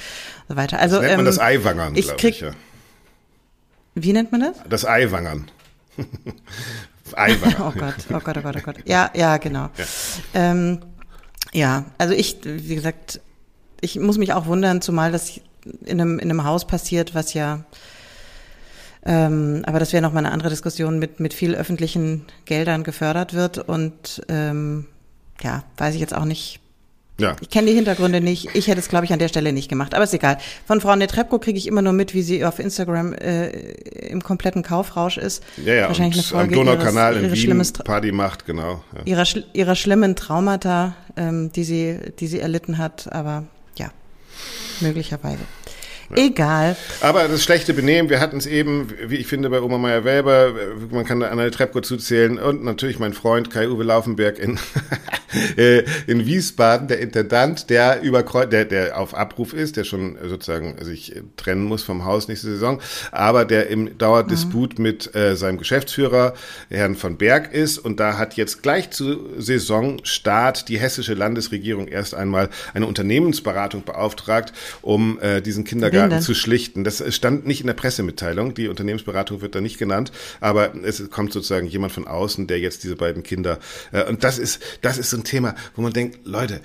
so 0.50 0.58
weiter. 0.58 0.80
Also 0.80 0.98
das 0.98 1.06
nennt 1.06 1.18
man 1.18 1.20
ähm, 1.22 1.26
das 1.28 1.40
Eiwangern, 1.40 1.96
ich 1.96 2.16
krieg, 2.18 2.36
ich, 2.36 2.42
ja. 2.42 2.52
Wie 3.96 4.12
nennt 4.12 4.34
man 4.34 4.42
das? 4.42 4.58
Das 4.70 4.86
Eiwangern. 4.86 5.50
Eiweiß. 7.14 7.56
oh 7.60 7.72
Gott, 7.72 7.96
oh 8.10 8.20
Gott, 8.20 8.38
oh 8.38 8.42
Gott, 8.42 8.56
oh 8.58 8.62
Gott. 8.64 8.76
Ja, 8.86 9.12
ja, 9.14 9.38
genau. 9.38 9.70
Ja. 9.78 9.86
Ähm, 10.34 10.80
ja, 11.52 11.86
also 11.98 12.14
ich, 12.14 12.38
wie 12.44 12.76
gesagt, 12.76 13.20
ich 13.82 14.00
muss 14.00 14.18
mich 14.18 14.34
auch 14.34 14.46
wundern, 14.46 14.82
zumal 14.82 15.12
das 15.12 15.40
in 15.86 16.02
einem, 16.02 16.20
in 16.20 16.30
einem 16.30 16.44
Haus 16.44 16.66
passiert, 16.66 17.14
was 17.14 17.34
ja, 17.34 17.64
ähm, 19.06 19.64
aber 19.66 19.80
das 19.80 19.92
wäre 19.92 20.02
nochmal 20.02 20.26
eine 20.26 20.34
andere 20.34 20.50
Diskussion, 20.50 21.00
mit, 21.00 21.20
mit 21.20 21.34
viel 21.34 21.56
öffentlichen 21.56 22.26
Geldern 22.46 22.84
gefördert 22.84 23.34
wird 23.34 23.58
und 23.58 24.24
ähm, 24.30 24.88
ja, 25.42 25.64
weiß 25.78 25.96
ich 25.96 26.02
jetzt 26.02 26.14
auch 26.14 26.26
nicht, 26.26 26.60
ja. 27.20 27.36
Ich 27.42 27.50
kenne 27.50 27.68
die 27.68 27.76
Hintergründe 27.76 28.22
nicht. 28.22 28.56
Ich 28.56 28.68
hätte 28.68 28.80
es, 28.80 28.90
glaube 28.90 29.06
ich, 29.06 29.14
an 29.14 29.20
der 29.20 29.28
Stelle 29.28 29.54
nicht 29.54 29.70
gemacht. 29.70 29.94
Aber 29.94 30.04
ist 30.04 30.14
egal. 30.14 30.38
Von 30.66 30.82
Frau 30.82 30.96
Netrebko 30.96 31.38
kriege 31.38 31.58
ich 31.60 31.68
immer 31.68 31.82
nur 31.82 31.94
mit, 31.94 32.14
wie 32.14 32.24
sie 32.24 32.44
auf 32.44 32.58
Instagram 32.58 33.14
äh, 33.14 33.50
im 33.50 34.24
kompletten 34.24 34.64
Kaufrausch 34.64 35.18
ist. 35.18 35.44
Ja, 35.64 35.74
ja. 35.76 35.88
Wahrscheinlich 35.88 36.16
eine 36.16 36.24
Folge 36.24 36.60
am 36.60 36.66
Donaukanal 36.66 37.18
in 37.18 37.32
Wien 37.32 37.64
Party 37.84 38.12
macht, 38.12 38.46
genau. 38.46 38.84
Ja. 38.96 39.04
Ihrer, 39.06 39.26
ihrer 39.54 39.76
schlimmen 39.76 40.16
Traumata, 40.16 40.96
ähm, 41.16 41.52
die 41.52 41.64
sie, 41.64 42.00
die 42.20 42.28
sie 42.28 42.40
erlitten 42.40 42.80
hat. 42.80 43.14
Aber 43.14 43.44
ja, 43.78 43.92
möglicherweise. 44.82 45.44
Egal. 46.16 46.76
Aber 47.02 47.28
das 47.28 47.44
schlechte 47.44 47.74
Benehmen, 47.74 48.10
wir 48.10 48.20
hatten 48.20 48.38
es 48.38 48.46
eben, 48.46 48.88
wie 49.08 49.16
ich 49.16 49.28
finde, 49.28 49.50
bei 49.50 49.62
Oma 49.62 49.78
Meyer 49.78 50.04
Welber, 50.04 50.54
man 50.92 51.06
kann 51.06 51.20
da 51.20 51.28
Anna 51.28 51.50
Treppko 51.50 51.82
zuzählen 51.82 52.38
und 52.38 52.64
natürlich 52.64 53.00
mein 53.00 53.14
Freund 53.14 53.50
Kai-Uwe 53.50 53.84
Laufenberg 53.84 54.38
in, 54.40 54.60
äh, 55.58 55.84
in 56.08 56.26
Wiesbaden, 56.26 56.88
der 56.88 57.00
Intendant, 57.00 57.70
der 57.70 58.02
über 58.02 58.24
der, 58.46 58.66
der 58.66 59.00
auf 59.00 59.16
Abruf 59.16 59.54
ist, 59.54 59.78
der 59.78 59.84
schon 59.84 60.18
sozusagen 60.24 60.76
sich 60.84 61.16
trennen 61.38 61.64
muss 61.64 61.84
vom 61.84 62.06
Haus 62.06 62.28
nächste 62.28 62.48
Saison, 62.48 62.80
aber 63.12 63.46
der 63.46 63.70
im 63.70 63.98
Dauerdisput 63.98 64.78
mhm. 64.78 64.84
mit 64.84 65.16
äh, 65.16 65.36
seinem 65.36 65.58
Geschäftsführer, 65.58 66.34
Herrn 66.70 66.96
von 66.96 67.18
Berg 67.18 67.54
ist 67.54 67.78
und 67.78 68.00
da 68.00 68.18
hat 68.18 68.36
jetzt 68.36 68.62
gleich 68.62 68.92
zu 68.92 69.30
Saisonstart 69.38 70.70
die 70.70 70.80
hessische 70.80 71.14
Landesregierung 71.14 71.88
erst 71.88 72.14
einmal 72.14 72.50
eine 72.74 72.88
Unternehmensberatung 72.88 73.84
beauftragt, 73.84 74.54
um 74.82 75.20
äh, 75.20 75.42
diesen 75.42 75.64
Kindergarten 75.64 76.03
Kindergarten 76.04 76.26
zu 76.26 76.34
schlichten. 76.34 76.84
Das 76.84 77.04
stand 77.14 77.46
nicht 77.46 77.62
in 77.62 77.68
der 77.68 77.74
Pressemitteilung. 77.74 78.54
Die 78.54 78.68
Unternehmensberatung 78.68 79.42
wird 79.42 79.56
da 79.56 79.62
nicht 79.62 79.78
genannt, 79.78 80.12
aber 80.40 80.74
es 80.84 81.10
kommt 81.10 81.34
sozusagen 81.34 81.68
jemand 81.68 81.94
von 81.94 82.08
außen, 82.08 82.48
der 82.48 82.60
jetzt 82.60 82.84
diese 82.84 82.96
beiden 82.96 83.24
Kinder 83.24 83.60
äh, 83.92 84.04
und 84.04 84.24
das 84.24 84.38
ist 84.38 84.62
das 84.82 84.98
ist 84.98 85.10
so 85.10 85.18
ein 85.18 85.24
Thema, 85.24 85.56
wo 85.76 85.82
man 85.82 85.94
denkt, 85.94 86.20
Leute, 86.26 86.62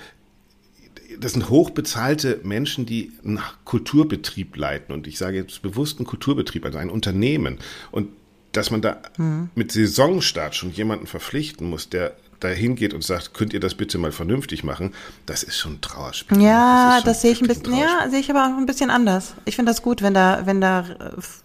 das 1.19 1.33
sind 1.33 1.49
hochbezahlte 1.49 2.41
Menschen, 2.43 2.87
die 2.87 3.13
einen 3.25 3.41
Kulturbetrieb 3.65 4.57
leiten. 4.57 4.95
Und 4.95 5.07
ich 5.07 5.19
sage 5.19 5.37
jetzt 5.37 5.63
bewusst 5.63 5.99
einen 5.99 6.07
Kulturbetrieb, 6.07 6.65
also 6.65 6.79
ein 6.79 6.91
Unternehmen. 6.91 7.59
Und 7.91 8.11
dass 8.53 8.71
man 8.71 8.83
da 8.83 9.03
mhm. 9.17 9.51
mit 9.55 9.73
Saisonstart 9.73 10.55
schon 10.55 10.71
jemanden 10.71 11.07
verpflichten 11.07 11.69
muss, 11.69 11.89
der 11.89 12.17
da 12.41 12.49
hingeht 12.49 12.95
und 12.95 13.03
sagt, 13.03 13.35
könnt 13.35 13.53
ihr 13.53 13.61
das 13.61 13.75
bitte 13.75 13.99
mal 13.99 14.13
vernünftig 14.13 14.65
machen, 14.65 14.95
das 15.27 15.43
ist 15.43 15.57
schon 15.57 15.75
ein 15.75 15.81
Trauerspiel. 15.81 16.41
Ja, 16.41 16.97
das, 16.97 17.05
das 17.05 17.23
sehe 17.23 17.33
ich 17.33 17.41
ein 17.41 17.49
bisschen, 17.49 17.73
ein 17.73 17.79
ja, 17.79 18.09
sehe 18.11 18.21
ich 18.21 18.31
aber 18.31 18.45
auch 18.45 18.57
ein 18.57 18.67
bisschen 18.67 18.91
anders. 18.91 19.35
Ich 19.45 19.57
finde 19.57 19.71
das 19.71 19.83
gut, 19.83 20.03
wenn 20.03 20.15
da, 20.15 20.43
wenn 20.45 20.61
da 20.61 20.85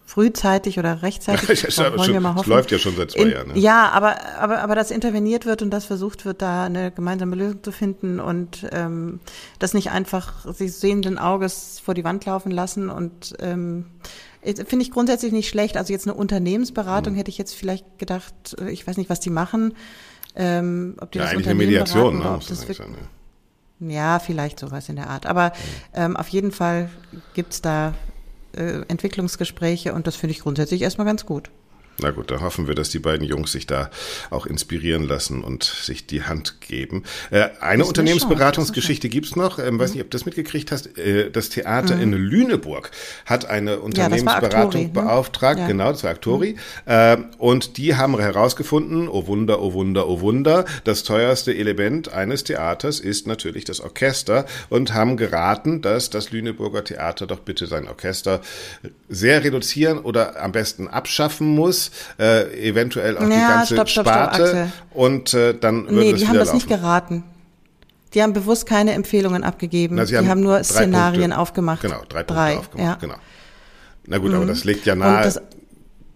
frühzeitig 0.06 0.78
oder 0.78 1.02
rechtzeitig, 1.02 1.64
ja, 1.78 1.98
wollen 1.98 2.14
wir 2.14 2.20
mal 2.20 2.36
hoffen. 2.36 2.38
Das 2.38 2.48
läuft 2.48 2.72
ja 2.72 2.78
schon 2.78 2.96
seit 2.96 3.12
zwei 3.12 3.22
in, 3.22 3.32
Jahren. 3.32 3.48
Ne? 3.50 3.60
Ja, 3.60 3.90
aber, 3.90 4.16
aber, 4.38 4.60
aber 4.60 4.76
dass 4.76 4.92
interveniert 4.92 5.46
wird 5.46 5.62
und 5.62 5.72
das 5.72 5.86
versucht 5.86 6.26
wird, 6.26 6.42
da 6.42 6.66
eine 6.66 6.92
gemeinsame 6.92 7.36
Lösung 7.36 7.64
zu 7.64 7.72
finden 7.72 8.20
und 8.20 8.68
ähm, 8.72 9.20
das 9.58 9.74
nicht 9.74 9.90
einfach 9.90 10.54
sich 10.54 10.74
sehenden 10.74 11.18
Auges 11.18 11.82
vor 11.84 11.96
die 11.96 12.04
Wand 12.04 12.26
laufen 12.26 12.52
lassen 12.52 12.90
und 12.90 13.34
ähm, 13.40 13.86
Finde 14.44 14.84
ich 14.84 14.92
grundsätzlich 14.92 15.32
nicht 15.32 15.48
schlecht. 15.48 15.78
Also 15.78 15.94
jetzt 15.94 16.06
eine 16.06 16.16
Unternehmensberatung 16.16 17.14
hm. 17.14 17.18
hätte 17.18 17.30
ich 17.30 17.38
jetzt 17.38 17.56
vielleicht 17.56 17.98
gedacht, 17.98 18.34
äh, 18.60 18.70
ich 18.72 18.86
weiß 18.86 18.98
nicht, 18.98 19.10
was 19.10 19.22
die 19.22 19.30
machen. 19.30 19.74
Ähm, 20.36 20.96
ob 21.00 21.12
die 21.12 21.20
ja, 21.20 21.26
das 21.26 21.34
eigentlich 21.34 21.48
eine 21.48 21.56
Mediation, 21.56 22.20
beraten, 22.20 22.34
ne? 22.34 22.36
Ob 22.36 22.48
das 22.48 22.78
sein, 22.78 22.96
ja. 23.80 23.90
ja. 23.90 24.20
vielleicht 24.20 24.60
sowas 24.60 24.90
in 24.90 24.96
der 24.96 25.10
Art. 25.10 25.26
Aber 25.26 25.54
ähm, 25.94 26.18
auf 26.18 26.28
jeden 26.30 26.52
Fall 26.52 26.90
gibt's 27.34 27.62
da 27.62 27.94
äh, 28.56 28.82
Entwicklungsgespräche 28.88 29.94
und 29.94 30.08
das 30.08 30.16
finde 30.16 30.32
ich 30.32 30.40
grundsätzlich 30.40 30.82
erstmal 30.82 31.06
ganz 31.06 31.26
gut. 31.26 31.50
Na 32.00 32.10
gut, 32.10 32.32
da 32.32 32.42
hoffen 32.42 32.68
wir, 32.68 32.74
dass 32.74 32.90
die 32.90 33.00
beiden 33.00 33.26
Jungs 33.26 33.52
sich 33.52 33.68
da 33.68 33.92
auch 34.32 34.48
inspirieren 34.48 35.04
lassen 35.04 35.44
und 35.44 35.64
sich 35.64 36.08
die 36.08 36.24
Hand 36.24 36.60
geben. 36.60 37.04
Äh, 37.30 37.50
eine 37.62 37.86
Unternehmensberatungsgeschichte 37.86 39.10
gibt's 39.10 39.36
noch. 39.36 39.60
Ähm, 39.60 39.78
weiß 39.78 39.94
nicht, 39.94 40.02
ob 40.02 40.10
du 40.10 40.18
das 40.18 40.26
mitgekriegt 40.26 40.72
hast. 40.72 40.98
Äh, 40.98 41.30
das 41.30 41.50
Theater 41.50 41.96
mhm. 41.96 42.02
in 42.02 42.14
Lüneburg 42.14 42.90
hat 43.26 43.46
eine 43.46 43.80
Unternehmensberatung 43.80 44.52
ja, 44.52 44.60
Aktori, 44.60 44.84
ne? 44.86 44.90
beauftragt. 44.90 45.60
Ja. 45.60 45.68
Genau, 45.68 45.92
das 45.92 46.04
war 46.04 46.12
Aktori. 46.12 46.54
Mhm. 46.86 46.92
Äh, 46.92 47.18
und 47.38 47.78
die 47.78 47.96
haben 47.96 48.18
herausgefunden, 48.18 49.08
oh 49.08 49.28
Wunder, 49.28 49.62
oh 49.62 49.74
Wunder, 49.74 50.08
oh 50.08 50.20
Wunder, 50.22 50.66
das 50.86 51.04
teuerste 51.04 51.56
Element 51.56 52.12
eines 52.12 52.44
Theaters 52.44 53.00
ist 53.00 53.28
natürlich 53.28 53.66
das 53.66 53.80
Orchester 53.82 54.46
und 54.70 54.94
haben 54.96 55.16
geraten, 55.16 55.82
dass 55.82 56.10
das 56.10 56.32
Lüneburger 56.32 56.84
Theater 56.84 57.28
doch 57.28 57.40
bitte 57.40 57.68
sein 57.68 57.88
Orchester 57.88 58.42
sehr 59.10 59.44
reduzieren 59.44 60.00
oder 60.00 60.42
am 60.42 60.52
besten 60.52 60.88
abschaffen 60.88 61.48
muss 61.48 61.83
äh, 62.20 62.70
eventuell 62.70 63.18
auch 63.18 63.22
ja, 63.22 63.28
die 63.28 63.34
ganze 63.36 63.74
stopp, 63.76 63.90
stopp, 63.90 64.08
Sparte 64.08 64.48
stopp, 64.48 64.98
und 64.98 65.34
äh, 65.34 65.54
dann 65.54 65.86
wird 65.86 65.92
Nee, 65.92 66.14
die 66.14 66.28
haben 66.28 66.36
das 66.36 66.50
laufen. 66.50 66.58
nicht 66.58 66.68
geraten. 66.68 67.24
Die 68.14 68.22
haben 68.22 68.34
bewusst 68.34 68.66
keine 68.66 68.94
Empfehlungen 68.94 69.44
abgegeben. 69.44 69.96
Na, 69.96 70.06
die 70.06 70.16
haben, 70.18 70.30
haben 70.30 70.42
nur 70.42 70.64
Szenarien 70.64 71.22
Punkte, 71.22 71.40
aufgemacht. 71.40 71.82
Genau, 71.82 72.02
drei 72.08 72.24
Punkte 72.24 72.34
drei, 72.34 72.58
aufgemacht, 72.58 73.02
ja. 73.02 73.08
genau. 73.08 73.16
Na 74.06 74.18
gut, 74.18 74.32
mhm. 74.32 74.38
aber 74.38 74.46
das 74.46 74.64
legt 74.66 74.86
ja 74.86 74.96
nahe, 74.96 75.24
das, 75.24 75.42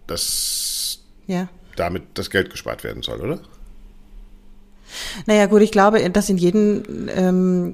dass 0.06 1.00
ja. 1.26 1.48
damit 1.76 2.04
das 2.14 2.30
Geld 2.30 2.50
gespart 2.50 2.84
werden 2.84 3.02
soll, 3.02 3.20
oder? 3.20 3.40
Naja 5.26 5.46
gut, 5.46 5.62
ich 5.62 5.70
glaube, 5.70 6.08
dass 6.10 6.28
in 6.28 6.38
jedem 6.38 6.82
ähm, 7.14 7.72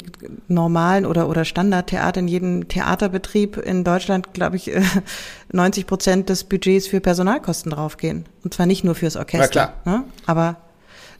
normalen 0.48 1.06
oder, 1.06 1.28
oder 1.28 1.44
Standardtheater, 1.44 2.20
in 2.20 2.28
jedem 2.28 2.68
Theaterbetrieb 2.68 3.56
in 3.56 3.84
Deutschland, 3.84 4.34
glaube 4.34 4.56
ich, 4.56 4.74
äh, 4.74 4.82
90 5.52 5.86
Prozent 5.86 6.28
des 6.28 6.44
Budgets 6.44 6.86
für 6.86 7.00
Personalkosten 7.00 7.70
draufgehen. 7.70 8.26
Und 8.42 8.54
zwar 8.54 8.66
nicht 8.66 8.84
nur 8.84 8.94
fürs 8.94 9.16
Orchester. 9.16 9.46
Na 9.46 9.48
klar. 9.48 9.98
Ne? 9.98 10.04
Aber 10.26 10.56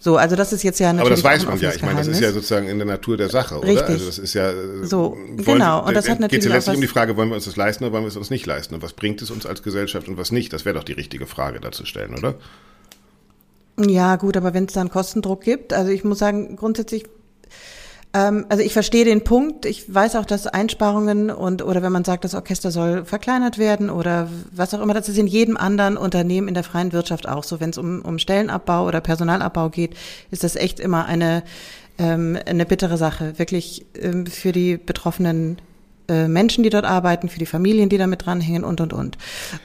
so, 0.04 0.18
also 0.18 0.36
das 0.36 0.52
ist 0.52 0.62
jetzt 0.62 0.80
ja 0.80 0.92
natürlich. 0.92 1.24
Aber 1.24 1.30
das 1.30 1.42
weiß 1.42 1.46
man 1.46 1.58
ja. 1.58 1.72
Ich 1.72 1.80
meine, 1.80 1.96
das 1.96 2.08
ist 2.08 2.20
ja 2.20 2.30
sozusagen 2.30 2.68
in 2.68 2.76
der 2.76 2.86
Natur 2.86 3.16
der 3.16 3.30
Sache, 3.30 3.56
oder? 3.56 3.68
Richtig. 3.68 3.88
Also 3.88 4.04
das 4.04 4.18
ist 4.18 4.34
ja 4.34 4.52
so 4.82 5.16
wollen, 5.16 5.44
genau. 5.44 5.82
Und 5.86 5.94
das 5.94 6.10
hat 6.10 6.20
natürlich 6.20 6.42
geht 6.42 6.50
ja 6.50 6.56
letztlich 6.56 6.74
um 6.74 6.82
die 6.82 6.88
Frage, 6.88 7.16
wollen 7.16 7.30
wir 7.30 7.36
uns 7.36 7.46
das 7.46 7.56
leisten 7.56 7.84
oder 7.84 7.94
wollen 7.94 8.04
wir 8.04 8.08
es 8.08 8.16
uns 8.18 8.28
nicht 8.28 8.44
leisten? 8.44 8.74
Und 8.74 8.82
was 8.82 8.92
bringt 8.92 9.22
es 9.22 9.30
uns 9.30 9.46
als 9.46 9.62
Gesellschaft 9.62 10.06
und 10.06 10.18
was 10.18 10.30
nicht? 10.30 10.52
Das 10.52 10.66
wäre 10.66 10.74
doch 10.74 10.84
die 10.84 10.92
richtige 10.92 11.26
Frage 11.26 11.58
dazu 11.58 11.86
stellen, 11.86 12.14
oder? 12.18 12.34
Ja, 13.78 14.16
gut, 14.16 14.36
aber 14.36 14.54
wenn 14.54 14.66
es 14.66 14.72
da 14.72 14.84
Kostendruck 14.84 15.42
gibt, 15.42 15.72
also 15.72 15.90
ich 15.90 16.04
muss 16.04 16.20
sagen, 16.20 16.56
grundsätzlich, 16.56 17.06
ähm, 18.12 18.46
also 18.48 18.62
ich 18.62 18.72
verstehe 18.72 19.04
den 19.04 19.24
Punkt. 19.24 19.66
Ich 19.66 19.92
weiß 19.92 20.14
auch, 20.14 20.24
dass 20.24 20.46
Einsparungen 20.46 21.30
und 21.30 21.62
oder 21.62 21.82
wenn 21.82 21.90
man 21.90 22.04
sagt, 22.04 22.24
das 22.24 22.34
Orchester 22.34 22.70
soll 22.70 23.04
verkleinert 23.04 23.58
werden 23.58 23.90
oder 23.90 24.28
was 24.52 24.74
auch 24.74 24.80
immer, 24.80 24.94
das 24.94 25.08
ist 25.08 25.18
in 25.18 25.26
jedem 25.26 25.56
anderen 25.56 25.96
Unternehmen 25.96 26.46
in 26.46 26.54
der 26.54 26.62
freien 26.62 26.92
Wirtschaft 26.92 27.28
auch 27.28 27.42
so. 27.42 27.58
Wenn 27.58 27.70
es 27.70 27.78
um, 27.78 28.02
um 28.02 28.18
Stellenabbau 28.18 28.86
oder 28.86 29.00
Personalabbau 29.00 29.70
geht, 29.70 29.96
ist 30.30 30.44
das 30.44 30.54
echt 30.54 30.78
immer 30.78 31.06
eine 31.06 31.42
ähm, 31.98 32.38
eine 32.46 32.66
bittere 32.66 32.96
Sache, 32.96 33.38
wirklich 33.38 33.86
ähm, 34.00 34.26
für 34.26 34.52
die 34.52 34.76
Betroffenen 34.76 35.58
äh, 36.08 36.28
Menschen, 36.28 36.62
die 36.64 36.70
dort 36.70 36.84
arbeiten, 36.84 37.28
für 37.28 37.38
die 37.38 37.46
Familien, 37.46 37.88
die 37.88 37.98
damit 37.98 38.26
dranhängen 38.26 38.64
und, 38.64 38.80
und, 38.80 38.92
und. 38.92 39.18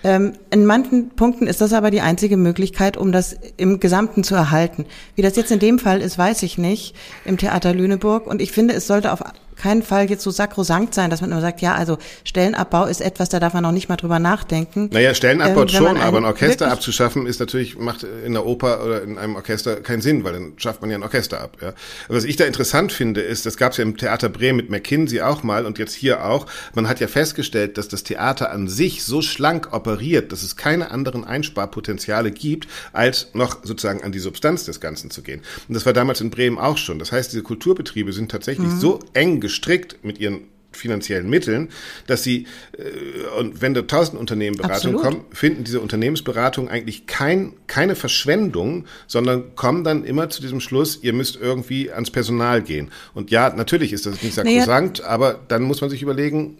Ähm, 0.04 0.34
in 0.52 0.65
manchen 0.65 1.10
Punkten 1.10 1.47
ist 1.47 1.62
das 1.62 1.73
aber 1.73 1.91
die 1.91 2.02
einzige 2.02 2.38
Möglichkeit, 2.38 2.97
um 2.97 3.12
das 3.12 3.36
im 3.58 3.80
Gesamten 3.80 4.23
zu 4.23 4.36
erhalten. 4.36 4.86
Wie 5.15 5.21
das 5.21 5.36
jetzt 5.36 5.52
in 5.52 5.60
dem 5.60 5.80
Fall 5.80 6.02
ist, 6.02 6.17
weiß 6.17 6.43
ich 6.43 6.58
nicht, 6.58 6.95
im 7.25 7.38
Theater 7.38 7.73
Lüneburg. 7.73 8.28
Und 8.28 8.41
ich 8.41 8.52
finde, 8.52 8.73
es 8.73 8.88
sollte 8.88 9.12
auf 9.12 9.21
keinen 9.59 9.83
Fall 9.83 10.09
jetzt 10.09 10.23
so 10.23 10.31
sakrosankt 10.31 10.93
sein, 10.93 11.09
dass 11.09 11.21
man 11.21 11.31
immer 11.31 11.41
sagt, 11.41 11.61
ja, 11.61 11.75
also 11.75 11.97
Stellenabbau 12.23 12.85
ist 12.85 13.01
etwas, 13.01 13.29
da 13.29 13.39
darf 13.39 13.53
man 13.53 13.63
noch 13.63 13.71
nicht 13.71 13.89
mal 13.89 13.97
drüber 13.97 14.19
nachdenken. 14.19 14.89
Naja, 14.91 15.13
Stellenabbau 15.13 15.63
ähm, 15.63 15.67
schon, 15.67 15.97
aber 15.97 16.17
ein 16.17 16.25
Orchester 16.25 16.71
abzuschaffen 16.71 17.27
ist 17.27 17.39
natürlich, 17.39 17.77
macht 17.77 18.03
in 18.03 18.33
der 18.33 18.45
Oper 18.45 18.83
oder 18.83 19.03
in 19.03 19.17
einem 19.17 19.35
Orchester 19.35 19.77
keinen 19.77 20.01
Sinn, 20.01 20.23
weil 20.23 20.33
dann 20.33 20.53
schafft 20.57 20.81
man 20.81 20.89
ja 20.89 20.97
ein 20.97 21.03
Orchester 21.03 21.41
ab. 21.41 21.57
Ja. 21.61 21.73
Was 22.07 22.23
ich 22.23 22.35
da 22.37 22.45
interessant 22.45 22.91
finde, 22.91 23.21
ist, 23.21 23.45
das 23.45 23.57
gab 23.57 23.73
es 23.73 23.77
ja 23.77 23.83
im 23.83 23.97
Theater 23.97 24.29
Bremen 24.29 24.57
mit 24.57 24.69
McKinsey 24.69 25.21
auch 25.21 25.43
mal 25.43 25.65
und 25.65 25.77
jetzt 25.77 25.93
hier 25.93 26.25
auch, 26.25 26.47
man 26.73 26.87
hat 26.87 26.99
ja 26.99 27.07
festgestellt, 27.07 27.77
dass 27.77 27.87
das 27.87 28.03
Theater 28.03 28.51
an 28.51 28.67
sich 28.67 29.03
so 29.03 29.21
schlank 29.21 29.73
operiert, 29.73 30.31
dass 30.31 30.43
es 30.43 30.55
keine 30.55 30.91
anderen 30.91 31.25
Einsparpotenziale 31.25 32.31
gibt, 32.31 32.67
als 32.93 33.27
noch 33.33 33.57
sozusagen 33.63 34.03
an 34.03 34.11
die 34.11 34.19
Substanz 34.19 34.65
des 34.65 34.79
Ganzen 34.79 35.11
zu 35.11 35.21
gehen. 35.21 35.41
Und 35.67 35.75
das 35.75 35.85
war 35.85 35.93
damals 35.93 36.21
in 36.21 36.29
Bremen 36.29 36.57
auch 36.57 36.77
schon. 36.77 36.99
Das 36.99 37.11
heißt, 37.11 37.31
diese 37.31 37.43
Kulturbetriebe 37.43 38.13
sind 38.13 38.31
tatsächlich 38.31 38.67
mhm. 38.67 38.79
so 38.79 38.99
eng 39.13 39.39
gestrickt 39.49 40.03
mit 40.03 40.19
ihren 40.19 40.41
finanziellen 40.71 41.29
Mitteln, 41.29 41.69
dass 42.07 42.23
sie, 42.23 42.45
äh, 42.77 43.39
und 43.39 43.62
wenn 43.62 43.73
da 43.73 43.81
tausend 43.81 44.19
Unternehmenberatungen 44.19 44.97
kommen, 45.01 45.25
finden 45.31 45.63
diese 45.63 45.79
Unternehmensberatungen 45.81 46.69
eigentlich 46.69 47.07
kein, 47.07 47.53
keine 47.67 47.95
Verschwendung, 47.95 48.85
sondern 49.07 49.55
kommen 49.55 49.83
dann 49.83 50.03
immer 50.03 50.29
zu 50.29 50.41
diesem 50.41 50.59
Schluss, 50.59 50.99
ihr 51.01 51.13
müsst 51.13 51.38
irgendwie 51.41 51.91
ans 51.91 52.12
Personal 52.12 52.62
gehen. 52.62 52.91
Und 53.13 53.31
ja, 53.31 53.49
natürlich 53.49 53.93
ist 53.93 54.05
das 54.05 54.21
nicht 54.21 54.35
sakrosankt, 54.35 54.99
naja. 54.99 55.09
aber 55.09 55.39
dann 55.47 55.63
muss 55.63 55.81
man 55.81 55.89
sich 55.89 56.03
überlegen, 56.03 56.57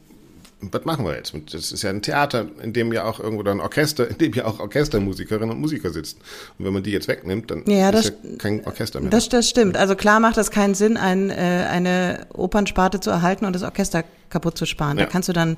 was 0.62 0.86
machen 0.86 1.06
wir 1.06 1.16
jetzt? 1.16 1.34
Das 1.54 1.72
ist 1.72 1.82
ja 1.84 1.90
ein 1.90 2.02
Theater, 2.02 2.46
in 2.62 2.74
dem 2.74 2.92
ja 2.92 3.06
auch 3.06 3.20
irgendwo 3.20 3.50
ein 3.50 3.60
Orchester, 3.62 4.10
in 4.10 4.18
dem 4.18 4.34
ja 4.34 4.46
auch 4.46 4.60
Orchestermusikerinnen 4.60 5.52
und 5.52 5.62
Musiker 5.62 5.92
sitzen. 5.92 6.18
Und 6.58 6.66
wenn 6.66 6.74
man 6.74 6.84
die 6.84 6.92
jetzt 6.92 7.08
wegnimmt, 7.08 7.50
dann 7.52 7.64
ja, 7.66 7.90
ist 7.92 8.14
ja 8.24 8.38
kein 8.38 8.66
Orchester 8.66 9.00
mehr. 9.00 9.10
Das, 9.10 9.30
das 9.30 9.50
stimmt. 9.50 9.78
Also 9.78 9.96
klar 9.96 10.20
macht 10.20 10.38
das 10.38 10.52
keinen 10.52 10.76
Sinn, 10.76 10.98
ein, 10.98 11.30
äh, 11.30 11.34
eine 11.70 12.28
Opernsparte 12.34 13.00
zu 13.00 13.10
erhalten 13.10 13.46
und 13.46 13.54
das 13.54 13.64
Orchester 13.64 14.04
kaputt 14.30 14.58
zu 14.58 14.66
sparen. 14.66 14.98
Ja. 14.98 15.06
Da 15.06 15.12
kannst 15.12 15.30
du 15.30 15.34
dann, 15.34 15.58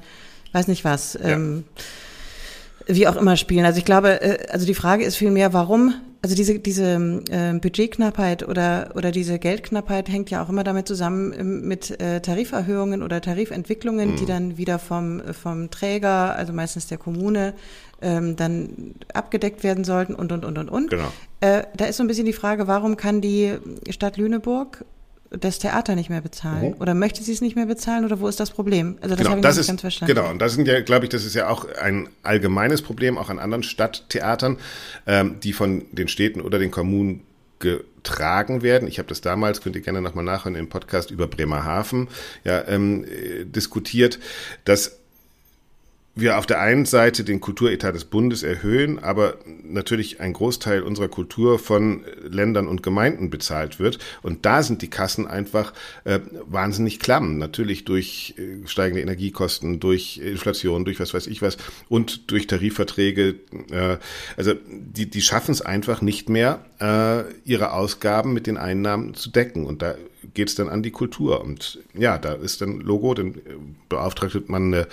weiß 0.52 0.68
nicht 0.68 0.86
was, 0.86 1.18
ähm, 1.22 1.64
ja 1.76 1.84
wie 2.88 3.08
auch 3.08 3.16
immer 3.16 3.38
spielen. 3.38 3.66
Also 3.66 3.78
ich 3.78 3.86
glaube, 3.86 4.22
äh, 4.22 4.48
also 4.52 4.66
die 4.66 4.74
Frage 4.74 5.04
ist 5.04 5.16
vielmehr, 5.16 5.54
warum, 5.54 5.94
also 6.24 6.36
diese, 6.36 6.60
diese 6.60 7.24
äh, 7.32 7.54
Budgetknappheit 7.54 8.48
oder, 8.48 8.92
oder 8.96 9.12
diese 9.12 9.40
Geldknappheit 9.40 10.08
hängt 10.08 10.30
ja 10.30 10.44
auch 10.44 10.50
immer 10.50 10.64
damit 10.64 10.88
zusammen 10.88 11.34
ähm, 11.38 11.68
mit 11.68 12.00
äh, 12.00 12.22
Tariferhöhungen 12.22 13.02
oder 13.02 13.22
Tarifentwicklungen, 13.22 14.12
mhm. 14.12 14.16
die 14.18 14.26
dann 14.26 14.58
wieder 14.58 14.78
vom, 14.78 15.22
vom 15.34 15.72
Träger, 15.72 16.36
also 16.36 16.54
meistens 16.54 16.88
der 16.88 17.00
Kommune, 17.00 17.56
ähm, 18.02 18.36
dann 18.36 18.96
abgedeckt 19.14 19.64
werden 19.64 19.84
sollten 19.84 20.14
und, 20.14 20.32
und, 20.32 20.46
und, 20.46 20.58
und, 20.58 20.70
und. 20.70 20.90
Genau. 20.92 21.12
Äh, 21.40 21.64
da 21.76 21.86
ist 21.86 21.98
so 21.98 22.04
ein 22.04 22.08
bisschen 22.08 22.26
die 22.26 22.34
Frage, 22.34 22.68
warum 22.68 22.98
kann 22.98 23.22
die 23.22 23.54
Stadt 23.90 24.18
Lüneburg 24.18 24.86
das 25.32 25.60
Theater 25.60 25.96
nicht 25.96 26.10
mehr 26.10 26.22
bezahlen? 26.22 26.72
Mhm. 26.72 26.82
Oder 26.82 26.94
möchte 26.94 27.24
sie 27.24 27.32
es 27.32 27.42
nicht 27.42 27.56
mehr 27.56 27.66
bezahlen 27.66 28.06
oder 28.06 28.20
wo 28.20 28.28
ist 28.28 28.40
das 28.40 28.52
Problem? 28.52 28.98
Also 29.02 29.16
das 29.16 29.20
genau, 29.20 29.30
habe 29.32 29.40
ich 29.40 29.44
das 29.44 29.56
nicht 29.56 29.62
ist, 29.62 29.68
ganz 29.68 29.82
verstanden. 29.82 30.16
Genau, 30.16 30.30
und 30.30 30.40
das 30.40 30.54
sind 30.54 30.68
ja, 30.68 30.82
glaube 30.82 31.06
ich, 31.06 31.10
das 31.10 31.26
ist 31.26 31.36
ja 31.36 31.48
auch 31.48 31.66
ein 31.82 32.10
allgemeines 32.24 32.82
Problem, 32.82 33.18
auch 33.18 33.30
an 33.30 33.40
anderen 33.40 33.64
Stadttheatern, 33.64 34.58
ähm, 35.08 35.40
die 35.42 35.54
von 35.54 35.86
den 35.92 36.08
Städten 36.08 36.42
oder 36.42 36.60
den 36.60 36.72
Kommunen 36.72 37.22
getragen 37.60 38.62
werden. 38.62 38.88
Ich 38.88 38.98
habe 38.98 39.08
das 39.08 39.22
damals, 39.22 39.62
könnt 39.62 39.76
ihr 39.76 39.82
gerne 39.82 40.02
nochmal 40.02 40.26
nachhören, 40.26 40.56
im 40.56 40.68
Podcast 40.68 41.12
über 41.12 41.28
Bremerhaven 41.28 42.10
ja, 42.44 42.68
ähm, 42.68 43.06
äh, 43.06 43.46
diskutiert, 43.46 44.20
dass 44.66 45.01
wir 46.14 46.38
auf 46.38 46.46
der 46.46 46.60
einen 46.60 46.86
Seite 46.86 47.24
den 47.24 47.40
Kulturetat 47.40 47.96
des 47.96 48.04
Bundes 48.04 48.44
erhöhen, 48.44 49.00
aber 49.00 49.38
natürlich 49.64 50.20
ein 50.20 50.34
Großteil 50.34 50.82
unserer 50.82 51.08
Kultur 51.08 51.58
von 51.58 52.04
Ländern 52.22 52.68
und 52.68 52.84
Gemeinden 52.84 53.30
bezahlt 53.30 53.80
wird. 53.80 53.98
Und 54.22 54.46
da 54.46 54.62
sind 54.62 54.82
die 54.82 54.90
Kassen 54.90 55.26
einfach 55.26 55.74
äh, 56.04 56.20
wahnsinnig 56.46 57.00
klamm. 57.00 57.38
Natürlich 57.38 57.86
durch 57.86 58.36
äh, 58.38 58.68
steigende 58.68 59.02
Energiekosten, 59.02 59.80
durch 59.80 60.18
Inflation, 60.18 60.84
durch 60.84 61.00
was 61.00 61.14
weiß 61.14 61.28
ich 61.28 61.42
was 61.42 61.56
und 61.88 62.30
durch 62.30 62.46
Tarifverträge. 62.46 63.36
Äh, 63.72 63.98
also 64.36 64.54
die, 64.70 65.10
die 65.10 65.22
schaffen 65.22 65.52
es 65.52 65.62
einfach 65.62 66.02
nicht 66.02 66.28
mehr, 66.28 66.66
äh, 66.82 67.24
ihre 67.46 67.72
Ausgaben 67.72 68.34
mit 68.34 68.48
den 68.48 68.58
Einnahmen 68.58 69.14
zu 69.14 69.30
decken. 69.30 69.66
Und 69.66 69.82
da 69.82 69.96
geht 70.34 70.50
es 70.50 70.56
dann 70.56 70.68
an 70.68 70.84
die 70.84 70.92
Kultur. 70.92 71.42
Und 71.42 71.80
ja, 71.94 72.18
da 72.18 72.34
ist 72.34 72.60
dann 72.60 72.82
Logo, 72.82 73.14
dann 73.14 73.36
beauftragt 73.88 74.50
man 74.50 74.74
eine 74.74 74.88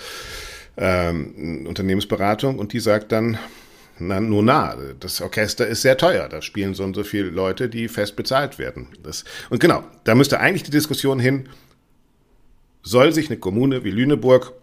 ähm, 0.79 1.65
Unternehmensberatung 1.67 2.57
und 2.57 2.73
die 2.73 2.79
sagt 2.79 3.11
dann, 3.11 3.37
na, 3.99 4.21
nur 4.21 4.41
na, 4.41 4.77
das 4.99 5.21
Orchester 5.21 5.67
ist 5.67 5.81
sehr 5.81 5.97
teuer, 5.97 6.29
da 6.29 6.41
spielen 6.41 6.73
so 6.73 6.83
und 6.83 6.95
so 6.95 7.03
viele 7.03 7.29
Leute, 7.29 7.67
die 7.67 7.89
fest 7.89 8.15
bezahlt 8.15 8.57
werden. 8.57 8.87
Das, 9.03 9.25
und 9.49 9.59
genau, 9.59 9.83
da 10.05 10.15
müsste 10.15 10.39
eigentlich 10.39 10.63
die 10.63 10.71
Diskussion 10.71 11.19
hin, 11.19 11.49
soll 12.81 13.11
sich 13.11 13.29
eine 13.29 13.37
Kommune 13.37 13.83
wie 13.83 13.91
Lüneburg 13.91 14.53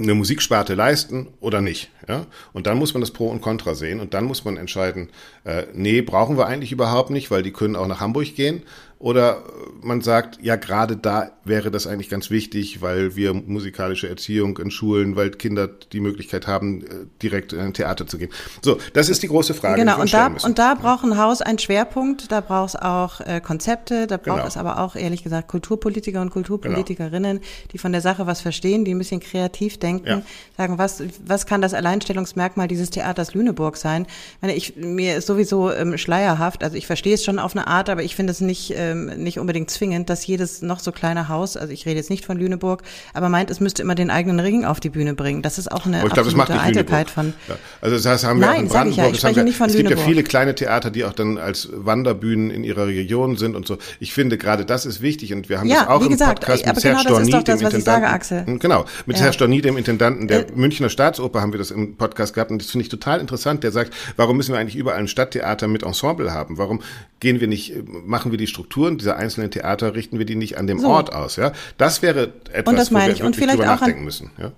eine 0.00 0.14
Musiksparte 0.14 0.74
leisten 0.74 1.28
oder 1.40 1.60
nicht. 1.60 1.90
Ja? 2.08 2.26
Und 2.52 2.66
dann 2.66 2.78
muss 2.78 2.94
man 2.94 3.00
das 3.00 3.10
Pro 3.10 3.28
und 3.28 3.42
Contra 3.42 3.74
sehen 3.74 4.00
und 4.00 4.14
dann 4.14 4.24
muss 4.24 4.44
man 4.44 4.56
entscheiden, 4.56 5.10
äh, 5.44 5.64
nee, 5.74 6.02
brauchen 6.02 6.38
wir 6.38 6.46
eigentlich 6.46 6.72
überhaupt 6.72 7.10
nicht, 7.10 7.30
weil 7.30 7.42
die 7.42 7.52
können 7.52 7.76
auch 7.76 7.88
nach 7.88 8.00
Hamburg 8.00 8.34
gehen 8.34 8.62
Oder 9.00 9.44
man 9.80 10.00
sagt, 10.00 10.40
ja, 10.42 10.56
gerade 10.56 10.96
da 10.96 11.30
wäre 11.44 11.70
das 11.70 11.86
eigentlich 11.86 12.08
ganz 12.08 12.30
wichtig, 12.30 12.82
weil 12.82 13.14
wir 13.14 13.32
musikalische 13.32 14.08
Erziehung 14.08 14.58
in 14.58 14.72
Schulen, 14.72 15.14
weil 15.14 15.30
Kinder 15.30 15.68
die 15.68 16.00
Möglichkeit 16.00 16.48
haben, 16.48 16.82
äh, 16.82 16.86
direkt 17.22 17.52
in 17.52 17.60
ein 17.60 17.74
Theater 17.74 18.08
zu 18.08 18.18
gehen. 18.18 18.30
So, 18.60 18.78
das 18.94 19.08
ist 19.08 19.22
die 19.22 19.28
große 19.28 19.54
Frage. 19.54 19.80
Genau, 19.80 20.00
und 20.00 20.12
da, 20.12 20.34
und 20.42 20.58
da 20.58 20.74
braucht 20.74 21.04
ein 21.04 21.16
Haus 21.16 21.42
einen 21.42 21.60
Schwerpunkt, 21.60 22.32
da 22.32 22.40
braucht 22.40 22.70
es 22.70 22.76
auch 22.76 23.20
äh, 23.20 23.40
Konzepte, 23.40 24.08
da 24.08 24.16
braucht 24.16 24.38
genau. 24.38 24.48
es 24.48 24.56
aber 24.56 24.80
auch, 24.80 24.96
ehrlich 24.96 25.22
gesagt, 25.22 25.46
Kulturpolitiker 25.46 26.20
und 26.20 26.30
Kulturpolitikerinnen, 26.30 27.36
genau. 27.38 27.48
die 27.72 27.78
von 27.78 27.92
der 27.92 28.00
Sache 28.00 28.26
was 28.26 28.40
verstehen, 28.40 28.84
die 28.84 28.94
ein 28.94 28.98
bisschen 28.98 29.20
kreativ 29.20 29.78
denken, 29.78 30.08
ja. 30.08 30.22
sagen, 30.56 30.76
was, 30.78 31.04
was 31.24 31.46
kann 31.46 31.62
das 31.62 31.72
Alleinstellungsmerkmal 31.72 32.66
dieses 32.66 32.90
Theaters 32.90 33.32
Lüneburg 33.32 33.76
sein? 33.76 34.06
Ich 34.08 34.42
meine, 34.42 34.54
ich, 34.56 34.76
mir 34.76 35.16
ist 35.16 35.28
sowieso 35.28 35.72
ähm, 35.72 35.96
schleierhaft, 35.98 36.64
also 36.64 36.76
ich 36.76 36.88
verstehe 36.88 37.14
es 37.14 37.24
schon 37.24 37.38
auf 37.38 37.54
eine 37.54 37.68
Art, 37.68 37.88
aber 37.90 38.02
ich 38.02 38.16
finde 38.16 38.32
es 38.32 38.40
nicht, 38.40 38.76
äh, 38.76 38.87
ähm, 38.90 39.06
nicht 39.22 39.38
unbedingt 39.38 39.70
zwingend, 39.70 40.10
dass 40.10 40.26
jedes 40.26 40.62
noch 40.62 40.80
so 40.80 40.92
kleine 40.92 41.28
Haus, 41.28 41.56
also 41.56 41.72
ich 41.72 41.86
rede 41.86 41.96
jetzt 41.96 42.10
nicht 42.10 42.24
von 42.24 42.38
Lüneburg, 42.38 42.82
aber 43.14 43.28
meint, 43.28 43.50
es 43.50 43.60
müsste 43.60 43.82
immer 43.82 43.94
den 43.94 44.10
eigenen 44.10 44.40
Ring 44.40 44.64
auf 44.64 44.80
die 44.80 44.90
Bühne 44.90 45.14
bringen. 45.14 45.42
Das 45.42 45.58
ist 45.58 45.70
auch 45.70 45.86
eine 45.86 46.00
glaub, 46.00 46.18
absolute 46.18 46.60
Eitelkeit 46.60 47.10
von. 47.10 47.34
Ja. 47.48 47.56
Also 47.80 47.96
das 47.96 48.06
heißt, 48.06 48.24
haben 48.24 48.40
wir 48.40 48.46
Nein, 48.46 48.56
auch 48.56 48.60
in 48.60 48.68
Brandenburg, 48.68 48.90
ich 48.90 48.96
ja, 48.96 49.10
ich 49.12 49.18
spreche 49.18 49.36
wir, 49.36 49.44
nicht 49.44 49.56
von 49.56 49.66
es 49.68 49.74
Lüneburg. 49.74 49.96
gibt 49.96 50.00
ja 50.00 50.06
viele 50.06 50.22
kleine 50.22 50.54
Theater, 50.54 50.90
die 50.90 51.04
auch 51.04 51.12
dann 51.12 51.38
als 51.38 51.68
Wanderbühnen 51.72 52.50
in 52.50 52.64
ihrer 52.64 52.86
Region 52.86 53.36
sind 53.36 53.54
und 53.56 53.66
so. 53.66 53.78
Ich 54.00 54.12
finde 54.12 54.38
gerade 54.38 54.64
das 54.64 54.86
ist 54.86 55.00
wichtig 55.00 55.32
und 55.32 55.48
wir 55.48 55.58
haben 55.60 55.68
ja, 55.68 55.80
das 55.80 55.88
auch 55.88 56.04
wie 56.04 56.08
gesagt, 56.08 56.44
im 56.44 56.46
Podcast 56.46 56.64
aber 56.66 56.74
mit 56.74 56.82
genau 56.82 56.94
Herr 56.94 57.00
Storny, 57.02 57.30
das, 57.30 57.44
das 57.44 57.44
dem 57.44 57.66
Intendanten. 57.66 57.78
Ich 57.78 57.84
sage, 57.84 58.08
Axel. 58.08 58.58
Genau, 58.58 58.84
mit 59.06 59.16
Ja. 59.16 59.24
Herr 59.24 59.32
Storny, 59.32 59.60
dem 59.60 59.76
Intendanten 59.76 60.28
der 60.28 60.48
Äh, 60.48 60.52
Münchner 60.54 60.88
Staatsoper 60.88 61.40
haben 61.40 61.52
wir 61.52 61.58
das 61.58 61.70
im 61.70 61.96
Podcast 61.96 62.34
gehabt 62.34 62.50
und 62.50 62.62
das 62.62 62.70
finde 62.70 62.82
ich 62.82 62.88
total 62.88 63.20
interessant. 63.20 63.62
Der 63.64 63.72
sagt, 63.72 63.92
warum 64.16 64.36
müssen 64.36 64.52
wir 64.52 64.58
eigentlich 64.58 64.76
überall 64.76 64.98
ein 64.98 65.08
Stadttheater 65.08 65.68
mit 65.68 65.82
Ensemble 65.82 66.32
haben? 66.32 66.58
Warum 66.58 66.80
gehen 67.20 67.40
wir 67.40 67.48
nicht, 67.48 67.74
machen 68.06 68.30
wir 68.30 68.38
die 68.38 68.46
Strukturen 68.78 68.98
dieser 68.98 69.16
einzelnen 69.16 69.50
Theater, 69.50 69.94
richten 69.94 70.18
wir 70.18 70.24
die 70.26 70.36
nicht 70.36 70.56
an 70.56 70.66
dem 70.68 70.78
So. 70.78 70.88
Ort 70.88 71.12
aus? 71.12 71.36
Ja, 71.36 71.52
das 71.78 72.00
wäre 72.02 72.32
etwas, 72.52 72.92
wo 72.92 72.96
wir 72.96 73.06
wirklich 73.08 73.36
vielleicht 73.36 73.58
drüber 73.58 73.64
auch 73.64 73.68
an- 73.72 73.78
nachdenken 73.80 74.04
müssen. 74.04 74.30
Ja? 74.38 74.52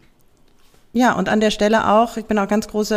Ja, 0.92 1.12
und 1.12 1.28
an 1.28 1.38
der 1.38 1.52
Stelle 1.52 1.88
auch, 1.88 2.16
ich 2.16 2.24
bin 2.24 2.36
auch 2.38 2.48
ganz 2.48 2.66
große 2.66 2.96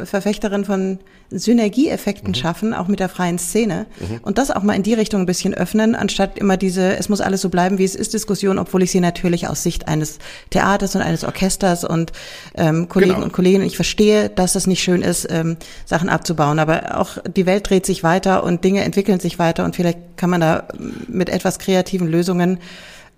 äh, 0.00 0.04
Verfechterin 0.06 0.66
von 0.66 0.98
Synergieeffekten 1.30 2.28
Mhm. 2.30 2.34
schaffen, 2.34 2.74
auch 2.74 2.86
mit 2.86 3.00
der 3.00 3.08
freien 3.08 3.38
Szene. 3.38 3.86
Und 4.22 4.36
das 4.36 4.50
auch 4.50 4.62
mal 4.62 4.74
in 4.74 4.82
die 4.82 4.92
Richtung 4.92 5.20
ein 5.22 5.26
bisschen 5.26 5.54
öffnen, 5.54 5.94
anstatt 5.94 6.38
immer 6.38 6.56
diese, 6.58 6.96
es 6.98 7.08
muss 7.08 7.22
alles 7.22 7.40
so 7.40 7.48
bleiben, 7.48 7.78
wie 7.78 7.84
es 7.84 7.94
ist, 7.94 8.12
Diskussion, 8.12 8.58
obwohl 8.58 8.82
ich 8.82 8.90
sie 8.90 9.00
natürlich 9.00 9.48
aus 9.48 9.62
Sicht 9.62 9.88
eines 9.88 10.18
Theaters 10.50 10.94
und 10.94 11.00
eines 11.00 11.24
Orchesters 11.24 11.84
und 11.84 12.12
ähm, 12.56 12.88
Kollegen 12.90 13.14
Genau. 13.14 13.24
und 13.24 13.32
Kolleginnen, 13.32 13.66
ich 13.66 13.76
verstehe, 13.76 14.28
dass 14.28 14.52
das 14.52 14.66
nicht 14.66 14.82
schön 14.82 15.00
ist, 15.00 15.26
ähm, 15.30 15.56
Sachen 15.86 16.10
abzubauen. 16.10 16.58
Aber 16.58 17.00
auch 17.00 17.16
die 17.34 17.46
Welt 17.46 17.68
dreht 17.70 17.86
sich 17.86 18.02
weiter 18.04 18.44
und 18.44 18.64
Dinge 18.64 18.84
entwickeln 18.84 19.18
sich 19.18 19.38
weiter 19.38 19.64
und 19.64 19.74
vielleicht 19.76 19.98
kann 20.16 20.28
man 20.30 20.42
da 20.42 20.64
mit 21.08 21.30
etwas 21.30 21.58
kreativen 21.58 22.06
Lösungen 22.06 22.58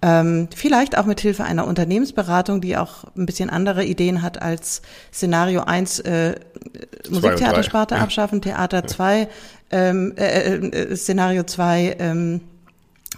ähm, 0.02 0.48
vielleicht 0.54 0.98
auch 0.98 1.06
mit 1.06 1.20
Hilfe 1.20 1.44
einer 1.44 1.66
Unternehmensberatung, 1.66 2.60
die 2.60 2.76
auch 2.76 3.04
ein 3.16 3.26
bisschen 3.26 3.50
andere 3.50 3.84
Ideen 3.84 4.22
hat 4.22 4.42
als 4.42 4.82
Szenario 5.12 5.62
1 5.62 6.00
äh, 6.00 6.34
Musiktheatersparte 7.08 7.96
abschaffen, 7.96 8.42
Theater 8.42 8.86
2, 8.86 9.28
ähm, 9.70 10.12
äh, 10.16 10.56
äh, 10.56 10.96
Szenario 10.96 11.44
2 11.44 11.96
ähm, 11.98 12.40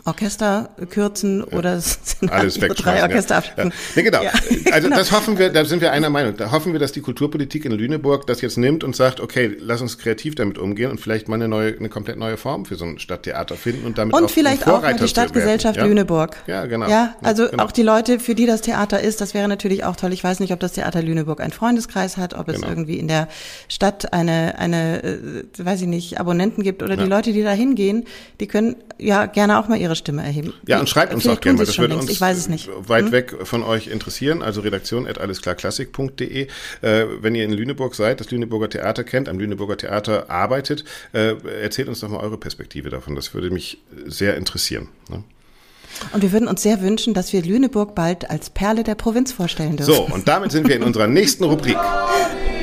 Orchester 0.09 0.71
kürzen 0.91 1.45
oder 1.45 1.81
Szenario 1.81 2.41
Alles 2.41 2.55
3 2.55 2.63
wegschmeißen. 2.71 3.03
Orchester 3.03 3.43
ja. 3.57 3.65
Ja. 3.65 3.71
Nee, 3.95 4.03
genau. 4.03 4.23
Ja, 4.23 4.31
Also 4.73 4.89
genau. 4.89 4.97
das 4.99 5.13
hoffen 5.13 5.39
wir, 5.39 5.51
da 5.51 5.65
sind 5.65 5.81
wir 5.81 5.93
einer 5.93 6.11
Meinung. 6.11 6.37
Da 6.37 6.51
hoffen 6.51 6.73
wir, 6.73 6.81
dass 6.81 6.93
die 6.93 7.01
Kulturpolitik 7.01 7.65
in 7.65 7.73
Lüneburg 7.73 8.27
das 8.27 8.41
jetzt 8.41 8.59
nimmt 8.59 8.83
und 8.85 8.97
sagt, 8.97 9.21
okay, 9.21 9.57
lass 9.61 9.81
uns 9.81 9.99
kreativ 9.99 10.35
damit 10.35 10.59
umgehen 10.59 10.91
und 10.91 11.01
vielleicht 11.01 11.29
mal 11.29 11.37
eine 11.37 11.49
neue, 11.49 11.77
eine 11.79 11.89
komplett 11.89 12.19
neue 12.19 12.37
Form 12.37 12.65
für 12.65 12.75
so 12.77 12.85
ein 12.85 12.99
Stadttheater 12.99 13.55
finden 13.57 13.87
und 13.87 13.99
damit 13.99 14.15
Und 14.15 14.25
auch 14.25 14.31
vielleicht 14.31 14.67
auch 14.67 14.83
mal 14.83 14.95
die. 14.95 15.07
Stadtgesellschaft 15.09 15.77
ja? 15.77 15.85
Lüneburg. 15.85 16.37
Ja, 16.47 16.67
genau. 16.67 16.89
Ja, 16.89 17.15
also 17.23 17.49
genau. 17.49 17.65
auch 17.65 17.73
die 17.73 17.83
Leute, 17.83 18.19
für 18.21 18.35
die 18.35 18.47
das 18.47 18.61
Theater 18.63 19.01
ist, 19.01 19.21
das 19.21 19.35
wäre 19.35 19.47
natürlich 19.49 19.85
auch 19.85 19.97
toll. 19.97 20.13
Ich 20.13 20.25
weiß 20.25 20.41
nicht, 20.41 20.53
ob 20.53 20.61
das 20.61 20.73
Theater 20.73 21.03
Lüneburg 21.03 21.41
einen 21.41 21.53
Freundeskreis 21.53 22.17
hat, 22.17 22.35
ob 22.35 22.49
es 22.49 22.57
Genau. 22.57 22.69
irgendwie 22.69 22.99
in 22.99 23.09
der 23.09 23.29
Stadt 23.69 24.13
eine, 24.13 24.59
eine, 24.59 25.03
äh, 25.03 25.19
weiß 25.59 25.83
ich 25.83 25.87
nicht, 25.87 26.19
Abonnenten 26.19 26.63
gibt 26.63 26.83
oder 26.83 26.95
Ja. 26.97 27.03
die 27.05 27.09
Leute, 27.09 27.33
die 27.33 27.43
da 27.43 27.53
hingehen, 27.53 28.05
die 28.41 28.47
können 28.47 28.77
ja 28.99 29.27
gerne 29.27 29.59
auch 29.61 29.69
mal 29.69 29.79
ihre 29.79 29.95
Stimme 29.99 30.23
erheben. 30.23 30.55
Ja, 30.67 30.81
und 30.81 30.89
schreibt 30.89 31.13
uns 31.13 31.25
Vielleicht 31.25 31.39
auch 31.39 31.43
gerne, 31.43 31.59
weil 31.59 31.67
das 31.67 31.79
würde 31.79 31.97
uns 31.97 32.09
Ich 32.09 32.21
weiß 32.21 32.37
es 32.39 32.49
nicht. 32.49 32.69
weit 32.89 33.07
Hm? 33.07 33.13
weg 33.13 33.35
von 33.43 33.63
euch 33.63 33.89
interessieren. 33.89 34.43
Also 34.43 34.63
redaktion 34.63 35.07
at 35.07 35.19
allesklarklassik.de. 35.19 36.47
Äh, 36.81 37.05
wenn 37.21 37.35
ihr 37.35 37.45
in 37.45 37.53
Lüneburg 37.53 37.95
seid, 37.95 38.21
das 38.21 38.31
Lüneburger 38.31 38.71
Theater 38.71 39.05
kennt, 39.05 39.29
am 39.29 39.39
Lüneburger 39.39 39.77
Theater 39.77 40.31
arbeitet, 40.31 40.85
äh, 41.13 41.35
erzählt 41.63 41.89
uns 41.89 42.01
doch 42.01 42.09
mal 42.09 42.21
eure 42.21 42.39
Perspektive 42.39 42.89
davon. 42.91 43.15
Das 43.15 43.35
würde 43.35 43.51
mich 43.51 43.79
sehr 44.07 44.37
interessieren. 44.37 44.89
Ne? 45.11 45.23
Und 46.13 46.23
wir 46.23 46.33
würden 46.33 46.49
uns 46.49 46.63
sehr 46.63 46.81
wünschen, 46.81 47.13
dass 47.15 47.33
wir 47.33 47.43
Lüneburg 47.43 47.95
bald 47.95 48.31
als 48.31 48.51
Perle 48.51 48.85
der 48.85 48.95
Provinz 48.95 49.33
vorstellen 49.33 49.77
dürfen. 49.77 49.93
So, 49.93 50.03
und 50.03 50.29
damit 50.29 50.53
sind 50.53 50.69
wir 50.69 50.77
in 50.77 50.83
unserer 50.83 51.07
nächsten 51.09 51.45
Rubrik. 51.45 51.77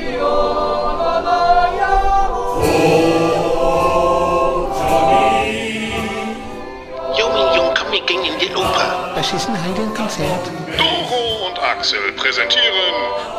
Gehen 8.06 8.24
in 8.24 8.38
die 8.38 8.54
Oper. 8.54 9.12
Was 9.16 9.32
ist 9.32 9.48
ein 9.48 9.94
Konzert? 9.94 10.50
Doro 10.78 11.48
und 11.48 11.58
Axel 11.58 12.12
präsentieren 12.12 12.94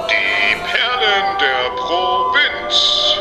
die 0.09 0.55
Perlen 0.55 1.37
der 1.39 1.69
Provinz. 1.77 3.17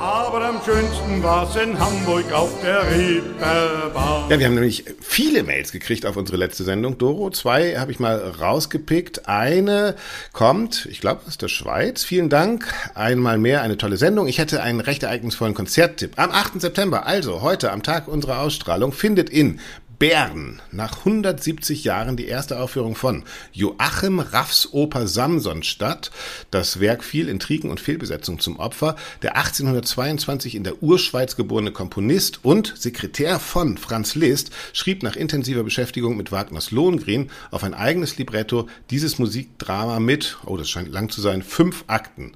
Aber 0.00 0.44
am 0.44 0.60
schönsten 0.64 1.22
war's 1.22 1.54
in 1.54 1.78
Hamburg 1.78 2.32
auf 2.32 2.50
der 2.62 2.90
Reeperbahn. 2.90 4.30
Ja, 4.30 4.38
wir 4.38 4.46
haben 4.46 4.54
nämlich 4.54 4.84
viele 5.00 5.44
Mails 5.44 5.70
gekriegt 5.70 6.06
auf 6.06 6.16
unsere 6.16 6.38
letzte 6.38 6.64
Sendung. 6.64 6.98
Doro, 6.98 7.30
zwei 7.30 7.76
habe 7.78 7.92
ich 7.92 8.00
mal 8.00 8.16
rausgepickt. 8.40 9.28
Eine 9.28 9.94
kommt, 10.32 10.86
ich 10.90 11.00
glaube, 11.00 11.20
aus 11.28 11.38
der 11.38 11.48
Schweiz. 11.48 12.02
Vielen 12.02 12.28
Dank. 12.30 12.66
Einmal 12.94 13.38
mehr 13.38 13.62
eine 13.62 13.76
tolle 13.76 13.96
Sendung. 13.96 14.26
Ich 14.26 14.38
hätte 14.38 14.62
einen 14.62 14.80
recht 14.80 15.04
ereignisvollen 15.04 15.54
Konzerttipp. 15.54 16.14
Am 16.16 16.30
8. 16.30 16.60
September, 16.60 17.06
also 17.06 17.42
heute 17.42 17.70
am 17.70 17.82
Tag 17.82 18.08
unserer 18.08 18.40
Ausstrahlung, 18.40 18.92
findet 18.92 19.30
in 19.30 19.60
Bern 20.02 20.60
nach 20.72 20.98
170 20.98 21.84
Jahren 21.84 22.16
die 22.16 22.26
erste 22.26 22.58
Aufführung 22.58 22.96
von 22.96 23.22
Joachim 23.52 24.18
Raffs 24.18 24.70
Oper 24.72 25.06
Samson 25.06 25.62
statt. 25.62 26.10
Das 26.50 26.80
Werk 26.80 27.04
fiel 27.04 27.28
Intrigen 27.28 27.70
und 27.70 27.78
Fehlbesetzung 27.78 28.40
zum 28.40 28.58
Opfer. 28.58 28.96
Der 29.22 29.36
1822 29.36 30.56
in 30.56 30.64
der 30.64 30.82
Urschweiz 30.82 31.36
geborene 31.36 31.70
Komponist 31.70 32.44
und 32.44 32.74
Sekretär 32.76 33.38
von 33.38 33.78
Franz 33.78 34.16
Liszt 34.16 34.50
schrieb 34.72 35.04
nach 35.04 35.14
intensiver 35.14 35.62
Beschäftigung 35.62 36.16
mit 36.16 36.32
Wagners 36.32 36.72
Lohengrin 36.72 37.30
auf 37.52 37.62
ein 37.62 37.72
eigenes 37.72 38.18
Libretto 38.18 38.66
dieses 38.90 39.20
Musikdrama 39.20 40.00
mit, 40.00 40.38
oh, 40.46 40.56
das 40.56 40.68
scheint 40.68 40.90
lang 40.90 41.10
zu 41.10 41.20
sein, 41.20 41.44
fünf 41.44 41.84
Akten. 41.86 42.32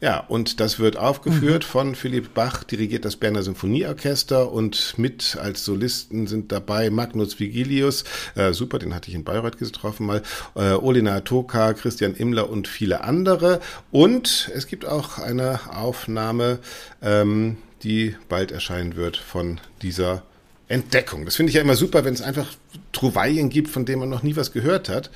Ja, 0.00 0.20
und 0.20 0.60
das 0.60 0.78
wird 0.78 0.96
aufgeführt 0.96 1.62
von 1.62 1.94
Philipp 1.94 2.32
Bach, 2.32 2.64
dirigiert 2.64 3.04
das 3.04 3.16
Berner 3.16 3.42
Symphonieorchester 3.42 4.50
und 4.50 4.94
mit 4.96 5.36
als 5.38 5.66
Solisten 5.66 6.26
sind 6.26 6.52
dabei 6.52 6.88
Magnus 7.10 7.40
Vigilius, 7.40 8.04
äh, 8.36 8.52
super, 8.52 8.78
den 8.78 8.94
hatte 8.94 9.08
ich 9.08 9.16
in 9.16 9.24
Bayreuth 9.24 9.58
getroffen 9.58 10.06
mal, 10.06 10.22
äh, 10.54 10.74
Olina 10.74 11.20
Toka, 11.20 11.72
Christian 11.74 12.14
Immler 12.14 12.48
und 12.48 12.68
viele 12.68 13.02
andere. 13.02 13.60
Und 13.90 14.48
es 14.54 14.68
gibt 14.68 14.86
auch 14.86 15.18
eine 15.18 15.58
Aufnahme, 15.74 16.60
ähm, 17.02 17.56
die 17.82 18.14
bald 18.28 18.52
erscheinen 18.52 18.94
wird 18.94 19.16
von 19.16 19.60
dieser 19.82 20.22
Entdeckung. 20.68 21.24
Das 21.24 21.34
finde 21.34 21.50
ich 21.50 21.56
ja 21.56 21.62
immer 21.62 21.74
super, 21.74 22.04
wenn 22.04 22.14
es 22.14 22.22
einfach 22.22 22.46
Trouvaillen 22.92 23.48
gibt, 23.48 23.70
von 23.70 23.84
denen 23.84 24.00
man 24.00 24.08
noch 24.08 24.22
nie 24.22 24.36
was 24.36 24.52
gehört 24.52 24.88
hat. 24.88 25.10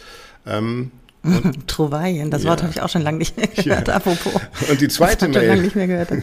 Ähm, 0.46 0.90
Trouvaillen, 1.66 2.30
das 2.30 2.42
Ja. 2.42 2.50
Wort 2.50 2.62
habe 2.62 2.72
ich 2.72 2.80
auch 2.82 2.88
schon 2.88 3.02
lange 3.02 3.18
nicht 3.18 3.36
mehr 3.36 3.46
gehört, 3.46 3.88
apropos. 3.88 4.34
Und 4.70 4.80
die 4.80 4.88
zweite 4.88 5.28
Mail. 5.28 5.70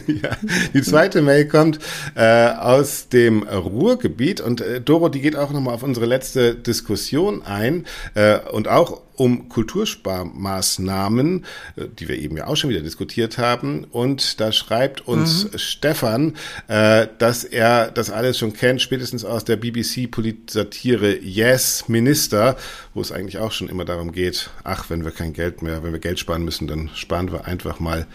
Ja, 0.22 0.30
die 0.74 0.82
zweite 0.82 1.22
Mail 1.22 1.46
kommt 1.46 1.78
äh, 2.14 2.48
aus 2.48 3.08
dem 3.08 3.42
Ruhrgebiet 3.42 4.40
und 4.40 4.60
äh, 4.60 4.80
Doro, 4.80 5.08
die 5.08 5.20
geht 5.20 5.36
auch 5.36 5.52
nochmal 5.52 5.74
auf 5.74 5.82
unsere 5.82 6.06
letzte 6.06 6.54
Diskussion 6.54 7.42
ein 7.42 7.86
äh, 8.14 8.38
und 8.52 8.68
auch 8.68 9.00
um 9.14 9.48
Kultursparmaßnahmen, 9.48 11.44
äh, 11.76 11.84
die 11.98 12.08
wir 12.08 12.18
eben 12.18 12.36
ja 12.36 12.46
auch 12.46 12.56
schon 12.56 12.70
wieder 12.70 12.80
diskutiert 12.80 13.38
haben. 13.38 13.84
Und 13.84 14.40
da 14.40 14.52
schreibt 14.52 15.06
uns 15.06 15.48
Stefan, 15.56 16.34
äh, 16.68 17.06
dass 17.18 17.44
er 17.44 17.90
das 17.90 18.10
alles 18.10 18.38
schon 18.38 18.52
kennt, 18.52 18.80
spätestens 18.82 19.24
aus 19.24 19.44
der 19.44 19.56
BBC-Polit-Satire 19.56 21.18
Yes 21.22 21.84
Minister, 21.88 22.56
wo 22.94 23.00
es 23.00 23.12
eigentlich 23.12 23.38
auch 23.38 23.52
schon 23.52 23.68
immer 23.68 23.84
darum 23.84 24.12
geht, 24.12 24.50
ach, 24.64 24.90
wenn 24.90 25.04
wir 25.04 25.10
kein 25.10 25.32
Geld 25.32 25.62
mehr, 25.62 25.82
wenn 25.82 25.92
wir 25.92 26.00
Geld 26.00 26.18
sparen 26.18 26.44
müssen, 26.44 26.66
dann 26.66 26.90
sparen 26.94 27.30
wir 27.32 27.46
einfach 27.46 27.80
mal 27.80 28.06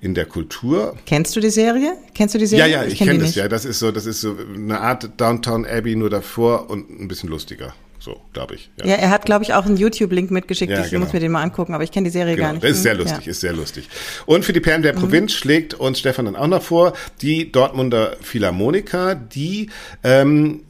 in 0.00 0.14
der 0.14 0.24
Kultur. 0.24 0.96
Kennst 1.04 1.36
du 1.36 1.40
die 1.40 1.50
Serie? 1.50 1.92
Kennst 2.14 2.34
du 2.34 2.38
die 2.38 2.44
Ja, 2.44 2.48
Serie? 2.64 2.72
ja, 2.72 2.84
ich, 2.84 2.96
kenn 2.96 3.06
kenne 3.08 3.18
die 3.18 3.24
das 3.24 3.28
nicht. 3.30 3.36
ja. 3.36 3.48
Das 3.48 3.64
ist 3.66 3.78
so, 3.80 3.90
das 3.92 4.06
ist 4.06 4.20
so 4.22 4.34
eine 4.54 4.80
Art 4.80 5.10
Downtown 5.18 5.66
Abbey 5.66 5.94
nur 5.94 6.08
davor 6.10 6.70
und 6.70 6.88
ein 6.90 7.06
bisschen 7.06 7.28
lustiger. 7.28 7.74
So, 8.02 8.18
glaube 8.32 8.54
ich. 8.54 8.70
Ja, 8.82 8.94
er 8.94 9.10
hat, 9.10 9.26
glaube 9.26 9.44
ich, 9.44 9.52
auch 9.52 9.66
einen 9.66 9.76
YouTube-Link 9.76 10.30
mitgeschickt. 10.30 10.72
Ja, 10.72 10.82
ich 10.84 10.90
genau. 10.90 11.04
muss 11.04 11.12
mir 11.12 11.20
den 11.20 11.30
mal 11.30 11.42
angucken, 11.42 11.74
aber 11.74 11.84
ich 11.84 11.92
kenne 11.92 12.04
die 12.06 12.10
Serie 12.10 12.34
Genau, 12.34 12.46
gar 12.48 12.52
nicht. 12.54 12.64
das 12.64 12.70
ist 12.72 12.82
sehr 12.82 12.92
Hm, 12.94 13.00
lustig, 13.00 13.26
Ja. 13.26 13.30
ist 13.30 13.40
sehr 13.40 13.52
lustig. 13.52 13.88
Und 14.24 14.44
für 14.44 14.54
die 14.54 14.60
Perlen 14.60 14.80
der 14.82 14.94
Provinz 14.94 15.32
schlägt 15.34 15.74
uns 15.74 15.98
Stefan 15.98 16.24
dann 16.24 16.34
auch 16.36 16.46
noch 16.46 16.62
vor, 16.62 16.94
die 17.20 17.52
Dortmunder 17.52 18.16
Philharmoniker, 18.22 19.14
die 19.14 19.68
ähm, 20.02 20.62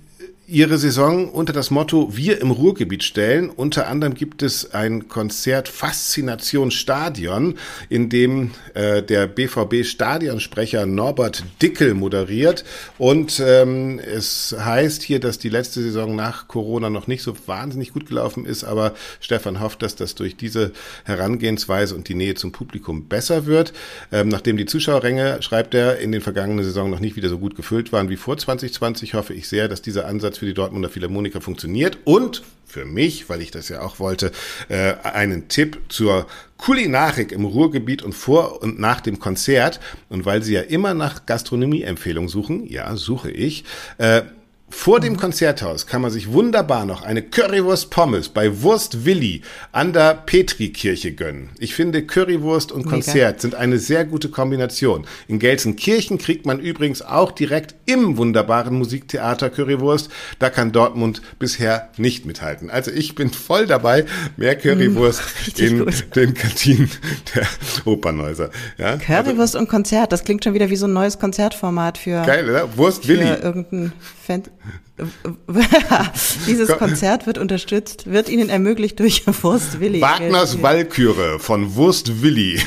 ihre 0.50 0.78
Saison 0.78 1.28
unter 1.28 1.52
das 1.52 1.70
Motto 1.70 2.08
Wir 2.16 2.40
im 2.40 2.50
Ruhrgebiet 2.50 3.04
stellen. 3.04 3.50
Unter 3.50 3.86
anderem 3.86 4.14
gibt 4.14 4.42
es 4.42 4.74
ein 4.74 5.06
Konzert 5.06 5.68
Faszination 5.68 6.72
Stadion, 6.72 7.54
in 7.88 8.08
dem 8.08 8.50
äh, 8.74 9.00
der 9.00 9.28
BVB 9.28 9.84
Stadionsprecher 9.84 10.86
Norbert 10.86 11.44
Dickel 11.62 11.94
moderiert. 11.94 12.64
Und 12.98 13.40
ähm, 13.46 14.00
es 14.00 14.54
heißt 14.58 15.02
hier, 15.02 15.20
dass 15.20 15.38
die 15.38 15.50
letzte 15.50 15.82
Saison 15.82 16.16
nach 16.16 16.48
Corona 16.48 16.90
noch 16.90 17.06
nicht 17.06 17.22
so 17.22 17.34
wahnsinnig 17.46 17.92
gut 17.92 18.08
gelaufen 18.08 18.44
ist, 18.44 18.64
aber 18.64 18.94
Stefan 19.20 19.60
hofft, 19.60 19.82
dass 19.82 19.94
das 19.94 20.16
durch 20.16 20.36
diese 20.36 20.72
Herangehensweise 21.04 21.94
und 21.94 22.08
die 22.08 22.16
Nähe 22.16 22.34
zum 22.34 22.50
Publikum 22.50 23.06
besser 23.06 23.46
wird. 23.46 23.72
Ähm, 24.10 24.28
nachdem 24.28 24.56
die 24.56 24.66
Zuschauerränge, 24.66 25.42
schreibt 25.42 25.74
er, 25.74 25.98
in 25.98 26.10
den 26.10 26.22
vergangenen 26.22 26.64
Saison 26.64 26.90
noch 26.90 27.00
nicht 27.00 27.14
wieder 27.14 27.28
so 27.28 27.38
gut 27.38 27.54
gefüllt 27.54 27.92
waren 27.92 28.08
wie 28.08 28.16
vor 28.16 28.36
2020, 28.36 29.14
hoffe 29.14 29.32
ich 29.32 29.48
sehr, 29.48 29.68
dass 29.68 29.80
dieser 29.80 30.06
Ansatz 30.06 30.39
für 30.40 30.46
die 30.46 30.54
Dortmunder 30.54 30.88
Philharmoniker 30.88 31.42
funktioniert 31.42 31.98
und 32.04 32.42
für 32.64 32.86
mich, 32.86 33.28
weil 33.28 33.42
ich 33.42 33.50
das 33.50 33.68
ja 33.68 33.82
auch 33.82 33.98
wollte, 33.98 34.32
äh, 34.70 34.94
einen 35.02 35.48
Tipp 35.48 35.78
zur 35.90 36.26
Kulinarik 36.56 37.30
im 37.30 37.44
Ruhrgebiet 37.44 38.02
und 38.02 38.14
vor 38.14 38.62
und 38.62 38.80
nach 38.80 39.02
dem 39.02 39.18
Konzert. 39.18 39.80
Und 40.08 40.24
weil 40.24 40.42
Sie 40.42 40.54
ja 40.54 40.62
immer 40.62 40.94
nach 40.94 41.26
Gastronomieempfehlungen 41.26 42.30
suchen, 42.30 42.66
ja, 42.66 42.96
suche 42.96 43.30
ich, 43.30 43.64
äh, 43.98 44.22
vor 44.70 45.00
dem 45.00 45.16
Konzerthaus 45.16 45.86
kann 45.86 46.00
man 46.00 46.10
sich 46.10 46.32
wunderbar 46.32 46.86
noch 46.86 47.02
eine 47.02 47.22
Currywurst 47.22 47.90
Pommes 47.90 48.28
bei 48.28 48.62
Wurst 48.62 49.04
Willi 49.04 49.42
an 49.72 49.92
der 49.92 50.14
Petrikirche 50.14 51.12
gönnen. 51.12 51.50
Ich 51.58 51.74
finde 51.74 52.06
Currywurst 52.06 52.70
und 52.70 52.86
Konzert 52.86 53.14
Mega. 53.36 53.38
sind 53.40 53.54
eine 53.56 53.78
sehr 53.78 54.04
gute 54.04 54.28
Kombination. 54.28 55.06
In 55.28 55.38
Gelsenkirchen 55.40 56.18
kriegt 56.18 56.46
man 56.46 56.60
übrigens 56.60 57.02
auch 57.02 57.32
direkt 57.32 57.74
im 57.86 58.16
wunderbaren 58.16 58.78
Musiktheater 58.78 59.50
Currywurst. 59.50 60.08
Da 60.38 60.50
kann 60.50 60.72
Dortmund 60.72 61.20
bisher 61.38 61.90
nicht 61.96 62.24
mithalten. 62.24 62.70
Also 62.70 62.92
ich 62.92 63.14
bin 63.14 63.30
voll 63.30 63.66
dabei, 63.66 64.06
mehr 64.36 64.56
Currywurst 64.56 65.22
mm, 65.58 65.62
in 65.62 65.78
gut. 65.84 66.16
den 66.16 66.34
Kantinen 66.34 66.90
der 67.34 67.46
Opernhäuser. 67.84 68.50
Ja? 68.78 68.96
Currywurst 68.96 69.56
also, 69.56 69.58
und 69.58 69.68
Konzert, 69.68 70.12
das 70.12 70.24
klingt 70.24 70.44
schon 70.44 70.54
wieder 70.54 70.70
wie 70.70 70.76
so 70.76 70.86
ein 70.86 70.92
neues 70.92 71.18
Konzertformat 71.18 71.98
für, 71.98 72.22
geil, 72.22 72.48
oder? 72.48 72.76
Wurst 72.76 73.08
Willi. 73.08 73.28
irgendein 73.28 73.92
Dieses 76.46 76.76
Konzert 76.76 77.26
wird 77.26 77.38
unterstützt, 77.38 78.10
wird 78.10 78.28
Ihnen 78.28 78.48
ermöglicht 78.48 78.98
durch 79.00 79.24
Wurst 79.42 79.80
Willi. 79.80 80.00
Wagners 80.00 80.62
Walküre 80.62 81.38
von 81.38 81.74
Wurst 81.74 82.22
Willi. 82.22 82.60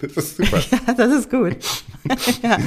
Das 0.00 0.16
ist 0.16 0.36
super. 0.36 0.62
Ja, 0.86 0.94
das 0.94 1.12
ist 1.12 1.30
gut. 1.30 1.56
ja. 2.42 2.58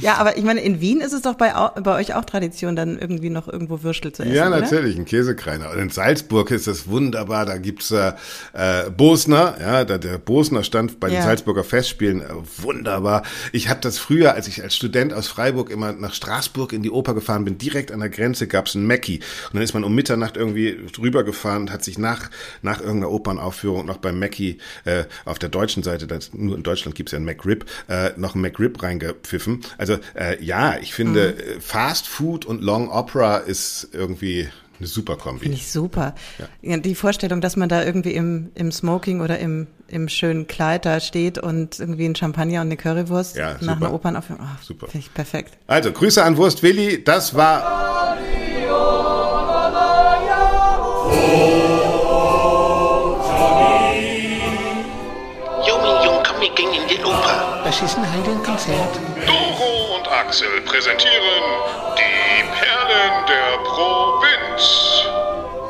ja, 0.00 0.14
aber 0.16 0.36
ich 0.36 0.44
meine, 0.44 0.60
in 0.60 0.80
Wien 0.80 1.00
ist 1.00 1.12
es 1.12 1.22
doch 1.22 1.34
bei, 1.34 1.52
bei 1.80 1.98
euch 1.98 2.14
auch 2.14 2.24
Tradition, 2.24 2.76
dann 2.76 2.98
irgendwie 2.98 3.30
noch 3.30 3.48
irgendwo 3.48 3.82
Würstel 3.82 4.12
zu 4.12 4.22
essen. 4.22 4.34
Ja, 4.34 4.48
natürlich, 4.48 4.94
oder? 4.94 5.02
ein 5.02 5.04
Käsekreiner. 5.06 5.70
Und 5.70 5.78
in 5.78 5.90
Salzburg 5.90 6.50
ist 6.50 6.66
das 6.66 6.86
wunderbar. 6.88 7.46
Da 7.46 7.58
gibt's 7.58 7.90
äh, 7.90 8.12
äh, 8.52 8.90
Bosner, 8.90 9.56
ja, 9.60 9.84
da, 9.84 9.98
der 9.98 10.18
Bosner 10.18 10.64
stand 10.64 11.00
bei 11.00 11.08
den 11.08 11.16
ja. 11.16 11.22
Salzburger 11.22 11.64
Festspielen. 11.64 12.22
Äh, 12.22 12.28
wunderbar. 12.58 13.22
Ich 13.52 13.68
habe 13.68 13.80
das 13.80 13.98
früher, 13.98 14.34
als 14.34 14.48
ich 14.48 14.62
als 14.62 14.74
Student 14.74 15.12
aus 15.12 15.28
Freiburg 15.28 15.70
immer 15.70 15.92
nach 15.92 16.14
Straßburg 16.14 16.72
in 16.72 16.82
die 16.82 16.90
Oper 16.90 17.14
gefahren 17.14 17.44
bin, 17.44 17.58
direkt 17.58 17.92
an 17.92 18.00
der 18.00 18.10
Grenze 18.10 18.46
gab's 18.46 18.74
ein 18.74 18.86
Mackie. 18.86 19.20
Und 19.48 19.54
dann 19.54 19.62
ist 19.62 19.74
man 19.74 19.84
um 19.84 19.94
Mitternacht 19.94 20.36
irgendwie 20.36 20.76
drüber 20.92 21.24
gefahren 21.24 21.62
und 21.62 21.72
hat 21.72 21.84
sich 21.84 21.98
nach, 21.98 22.30
nach 22.62 22.80
irgendeiner 22.80 23.10
Opernaufführung 23.10 23.86
noch 23.86 23.98
beim 23.98 24.18
Mackie 24.18 24.58
äh, 24.84 25.04
auf 25.24 25.38
der 25.38 25.48
deutschen 25.48 25.82
Seite, 25.82 26.06
das 26.06 26.32
nur 26.34 26.53
in 26.54 26.62
Deutschland 26.62 26.94
gibt 26.94 27.08
es 27.08 27.12
ja 27.12 27.16
einen 27.16 27.26
McRib, 27.26 27.64
äh, 27.88 28.10
noch 28.16 28.34
einen 28.34 28.42
McRib 28.42 28.82
reingepfiffen. 28.82 29.60
Also 29.78 29.98
äh, 30.14 30.42
ja, 30.42 30.78
ich 30.78 30.94
finde, 30.94 31.34
mhm. 31.36 31.60
Fast 31.60 32.08
Food 32.08 32.44
und 32.44 32.62
Long 32.62 32.90
Opera 32.90 33.38
ist 33.38 33.88
irgendwie 33.92 34.48
eine 34.78 34.88
super 34.88 35.16
Kombi. 35.16 35.40
Finde 35.40 35.56
ich 35.56 35.70
super. 35.70 36.14
Ja. 36.62 36.76
Die 36.76 36.94
Vorstellung, 36.94 37.40
dass 37.40 37.56
man 37.56 37.68
da 37.68 37.84
irgendwie 37.84 38.12
im, 38.12 38.50
im 38.54 38.72
Smoking 38.72 39.20
oder 39.20 39.38
im, 39.38 39.66
im 39.88 40.08
schönen 40.08 40.46
Kleid 40.46 40.84
da 40.84 41.00
steht 41.00 41.38
und 41.38 41.78
irgendwie 41.78 42.06
ein 42.06 42.16
Champagner 42.16 42.60
und 42.60 42.68
eine 42.68 42.76
Currywurst 42.76 43.36
ja, 43.36 43.56
nach 43.60 43.76
einer 43.76 43.92
Opernaufführung. 43.92 44.42
Oh, 44.44 44.62
super. 44.62 44.88
Finde 44.88 45.06
ich 45.06 45.14
perfekt. 45.14 45.56
Also, 45.66 45.92
Grüße 45.92 46.22
an 46.22 46.36
Wurst 46.36 46.62
Willi. 46.62 47.04
Das 47.04 47.34
war... 47.34 48.16
Das 57.64 57.82
ist 57.82 57.96
ein 57.96 58.12
Heidenkonzert. 58.12 59.00
Doro 59.26 59.96
und 59.96 60.08
Axel 60.08 60.60
präsentieren 60.64 61.44
die 61.96 62.44
Perlen 62.54 63.26
der 63.26 63.58
Provinz. 63.64 65.06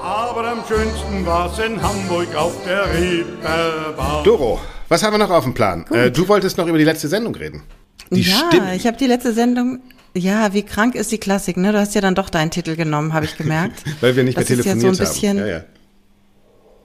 Aber 0.02 0.48
am 0.48 0.64
schönsten 0.66 1.24
war's 1.24 1.58
in 1.58 1.80
Hamburg 1.82 2.34
auf 2.34 2.52
der 2.64 2.92
Reeperbahn. 2.92 4.24
Doro, 4.24 4.60
was 4.88 5.02
haben 5.02 5.14
wir 5.14 5.18
noch 5.18 5.30
auf 5.30 5.44
dem 5.44 5.54
Plan? 5.54 5.86
Äh, 5.90 6.10
du 6.10 6.26
wolltest 6.28 6.58
noch 6.58 6.66
über 6.66 6.78
die 6.78 6.84
letzte 6.84 7.08
Sendung 7.08 7.34
reden. 7.34 7.62
Die 8.10 8.22
ja, 8.22 8.36
Stimmen. 8.48 8.72
ich 8.74 8.86
habe 8.86 8.96
die 8.96 9.06
letzte 9.06 9.32
Sendung 9.32 9.80
ja, 10.16 10.54
wie 10.54 10.62
krank 10.62 10.94
ist 10.94 11.10
die 11.10 11.18
Klassik, 11.18 11.56
ne? 11.56 11.72
Du 11.72 11.78
hast 11.78 11.94
ja 11.94 12.00
dann 12.00 12.14
doch 12.14 12.30
deinen 12.30 12.50
Titel 12.50 12.76
genommen, 12.76 13.12
habe 13.12 13.24
ich 13.24 13.36
gemerkt. 13.36 13.82
weil 14.00 14.14
wir 14.14 14.22
nicht 14.22 14.38
das 14.38 14.48
mehr 14.48 14.58
telefoniert 14.58 14.76
ist 14.76 14.84
ja 14.84 14.94
so 14.94 15.02
ein 15.02 15.08
bisschen, 15.08 15.38
haben. 15.40 15.48
Ja, 15.48 15.56
ja. 15.56 15.64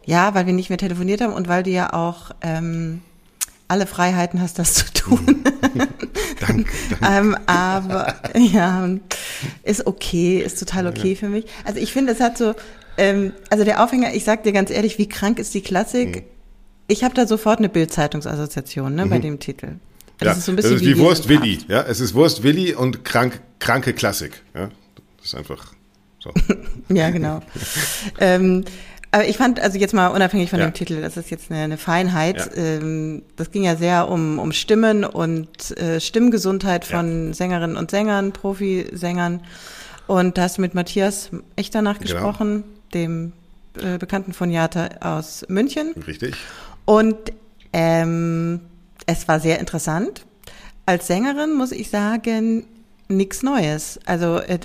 ja, 0.05 0.33
weil 0.33 0.47
wir 0.47 0.53
nicht 0.53 0.69
mehr 0.69 0.79
telefoniert 0.79 1.21
haben 1.21 1.33
und 1.33 1.47
weil 1.47 1.61
du 1.61 1.69
ja 1.69 1.93
auch 1.93 2.31
ähm, 2.41 3.01
alle 3.69 3.87
Freiheiten 3.87 4.41
hast, 4.41 4.59
das 4.59 4.73
zu 4.73 4.91
tun. 4.91 5.43
danke. 6.39 6.71
danke. 7.01 7.29
ähm, 7.29 7.37
aber 7.45 8.15
ja, 8.35 8.89
ist 9.63 9.87
okay, 9.87 10.39
ist 10.39 10.59
total 10.59 10.87
okay 10.87 11.11
ja. 11.11 11.15
für 11.15 11.29
mich. 11.29 11.45
Also 11.63 11.79
ich 11.79 11.93
finde, 11.93 12.11
es 12.11 12.19
hat 12.19 12.37
so, 12.37 12.55
ähm, 12.97 13.31
also 13.49 13.63
der 13.63 13.81
Aufhänger, 13.83 14.13
ich 14.13 14.25
sag 14.25 14.43
dir 14.43 14.51
ganz 14.51 14.71
ehrlich, 14.71 14.97
wie 14.97 15.07
krank 15.07 15.39
ist 15.39 15.53
die 15.53 15.61
Klassik? 15.61 16.15
Mhm. 16.17 16.23
Ich 16.87 17.03
habe 17.03 17.13
da 17.13 17.27
sofort 17.27 17.59
eine 17.59 17.69
Bildzeitungsassoziation 17.69 18.95
ne, 18.95 19.05
mhm. 19.05 19.09
bei 19.09 19.19
dem 19.19 19.39
Titel. 19.39 19.75
Das 20.17 20.25
ja, 20.25 20.31
ist 20.33 20.45
so 20.45 20.51
ein 20.51 20.55
bisschen 20.55 20.73
das 20.73 20.81
ist 20.81 20.87
wie, 20.87 20.95
wie 20.95 20.99
Wurst 20.99 21.29
Willi. 21.29 21.59
Ja, 21.67 21.83
es 21.83 21.99
ist 21.99 22.13
Wurst 22.13 22.43
Willi 22.43 22.73
und 22.73 23.05
krank, 23.05 23.39
kranke 23.59 23.93
Klassik. 23.93 24.41
Ja, 24.55 24.69
das 25.17 25.27
ist 25.27 25.35
einfach 25.35 25.73
so. 26.19 26.33
ja, 26.89 27.09
genau. 27.11 27.41
ähm, 28.19 28.65
aber 29.11 29.27
ich 29.27 29.37
fand, 29.37 29.59
also 29.59 29.77
jetzt 29.79 29.93
mal 29.93 30.07
unabhängig 30.07 30.49
von 30.49 30.59
ja. 30.59 30.65
dem 30.65 30.73
Titel, 30.73 31.01
das 31.01 31.17
ist 31.17 31.31
jetzt 31.31 31.49
eine, 31.49 31.61
eine 31.61 31.77
Feinheit. 31.77 32.55
Ja. 32.55 32.63
Ähm, 32.63 33.23
das 33.35 33.51
ging 33.51 33.63
ja 33.63 33.75
sehr 33.75 34.07
um, 34.07 34.37
um 34.37 34.51
Stimmen 34.51 35.03
und 35.03 35.77
äh, 35.77 35.99
Stimmgesundheit 35.99 36.85
von 36.85 37.27
ja. 37.27 37.33
Sängerinnen 37.33 37.75
und 37.75 37.89
Sängern, 37.89 38.31
Profisängern. 38.33 39.41
Und 40.05 40.37
da 40.37 40.43
hast 40.43 40.57
du 40.57 40.61
mit 40.61 40.75
Matthias 40.75 41.31
Echternach 41.55 41.99
genau. 41.99 42.13
gesprochen, 42.13 42.63
dem 42.93 43.33
äh, 43.81 43.97
Bekannten 43.97 44.33
von 44.33 44.51
Jata 44.51 44.89
aus 45.01 45.45
München. 45.49 45.93
Richtig. 46.05 46.35
Und 46.85 47.17
ähm, 47.73 48.61
es 49.05 49.27
war 49.27 49.39
sehr 49.39 49.59
interessant. 49.59 50.25
Als 50.85 51.07
Sängerin 51.07 51.53
muss 51.53 51.71
ich 51.71 51.89
sagen, 51.89 52.65
nichts 53.11 53.41
Neues. 53.41 53.99
Also 54.05 54.37
äh, 54.37 54.59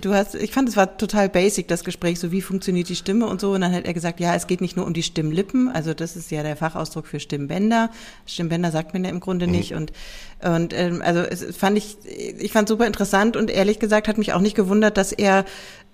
du 0.00 0.14
hast, 0.14 0.36
ich 0.36 0.52
fand, 0.52 0.68
es 0.68 0.76
war 0.76 0.96
total 0.96 1.28
basic 1.28 1.66
das 1.66 1.82
Gespräch, 1.82 2.20
so 2.20 2.30
wie 2.30 2.40
funktioniert 2.40 2.88
die 2.88 2.94
Stimme 2.94 3.26
und 3.26 3.40
so. 3.40 3.50
Und 3.52 3.60
dann 3.60 3.74
hat 3.74 3.86
er 3.86 3.92
gesagt, 3.92 4.20
ja, 4.20 4.34
es 4.36 4.46
geht 4.46 4.60
nicht 4.60 4.76
nur 4.76 4.86
um 4.86 4.94
die 4.94 5.02
Stimmlippen, 5.02 5.68
also 5.68 5.94
das 5.94 6.14
ist 6.14 6.30
ja 6.30 6.44
der 6.44 6.56
Fachausdruck 6.56 7.08
für 7.08 7.18
Stimmbänder. 7.18 7.90
Stimmbänder 8.24 8.70
sagt 8.70 8.94
man 8.94 9.04
ja 9.04 9.10
im 9.10 9.18
Grunde 9.18 9.46
mhm. 9.46 9.52
nicht. 9.52 9.74
Und 9.74 9.92
und 10.40 10.72
ähm, 10.72 11.02
also 11.02 11.20
es 11.20 11.56
fand 11.56 11.76
ich, 11.76 11.96
ich 12.06 12.52
fand 12.52 12.68
super 12.68 12.86
interessant 12.86 13.36
und 13.36 13.50
ehrlich 13.50 13.80
gesagt 13.80 14.06
hat 14.06 14.18
mich 14.18 14.32
auch 14.32 14.40
nicht 14.40 14.54
gewundert, 14.54 14.96
dass 14.96 15.10
er 15.10 15.44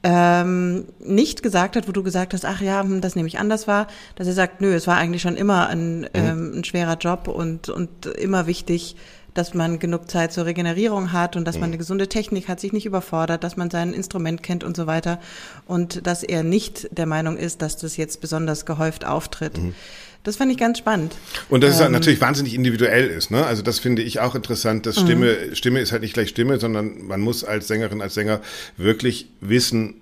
ähm, 0.02 0.84
nicht 0.98 1.42
gesagt 1.42 1.76
hat, 1.76 1.88
wo 1.88 1.92
du 1.92 2.02
gesagt 2.02 2.34
hast, 2.34 2.44
ach 2.44 2.60
ja, 2.60 2.82
hm, 2.82 3.00
das 3.00 3.16
nehme 3.16 3.26
ich 3.26 3.38
anders 3.38 3.66
war, 3.66 3.86
dass 4.16 4.26
er 4.26 4.34
sagt, 4.34 4.60
nö, 4.60 4.74
es 4.74 4.86
war 4.86 4.98
eigentlich 4.98 5.22
schon 5.22 5.36
immer 5.36 5.68
ein, 5.68 6.00
mhm. 6.00 6.08
ähm, 6.12 6.52
ein 6.56 6.64
schwerer 6.64 6.98
Job 6.98 7.28
und 7.28 7.70
und 7.70 8.04
immer 8.04 8.46
wichtig 8.46 8.96
dass 9.34 9.52
man 9.52 9.78
genug 9.78 10.10
Zeit 10.10 10.32
zur 10.32 10.46
Regenerierung 10.46 11.12
hat 11.12 11.36
und 11.36 11.44
dass 11.44 11.56
man 11.56 11.68
mhm. 11.68 11.74
eine 11.74 11.78
gesunde 11.78 12.08
Technik 12.08 12.48
hat, 12.48 12.60
sich 12.60 12.72
nicht 12.72 12.86
überfordert, 12.86 13.44
dass 13.44 13.56
man 13.56 13.70
sein 13.70 13.92
Instrument 13.92 14.42
kennt 14.42 14.64
und 14.64 14.76
so 14.76 14.86
weiter. 14.86 15.20
Und 15.66 16.06
dass 16.06 16.22
er 16.22 16.42
nicht 16.44 16.88
der 16.96 17.06
Meinung 17.06 17.36
ist, 17.36 17.60
dass 17.60 17.76
das 17.76 17.96
jetzt 17.96 18.20
besonders 18.20 18.64
gehäuft 18.64 19.04
auftritt. 19.04 19.58
Mhm. 19.58 19.74
Das 20.22 20.36
fand 20.36 20.50
ich 20.50 20.56
ganz 20.56 20.78
spannend. 20.78 21.14
Und 21.50 21.62
dass 21.62 21.78
ähm, 21.78 21.86
es 21.86 21.92
natürlich 21.92 22.20
wahnsinnig 22.20 22.54
individuell 22.54 23.08
ist, 23.08 23.30
ne? 23.30 23.44
Also 23.44 23.60
das 23.60 23.78
finde 23.78 24.00
ich 24.00 24.20
auch 24.20 24.34
interessant, 24.34 24.86
dass 24.86 24.98
Stimme, 24.98 25.36
mhm. 25.50 25.54
Stimme 25.54 25.80
ist 25.80 25.92
halt 25.92 26.00
nicht 26.00 26.14
gleich 26.14 26.30
Stimme, 26.30 26.58
sondern 26.58 27.06
man 27.06 27.20
muss 27.20 27.44
als 27.44 27.68
Sängerin, 27.68 28.00
als 28.00 28.14
Sänger 28.14 28.40
wirklich 28.78 29.28
wissen, 29.42 30.00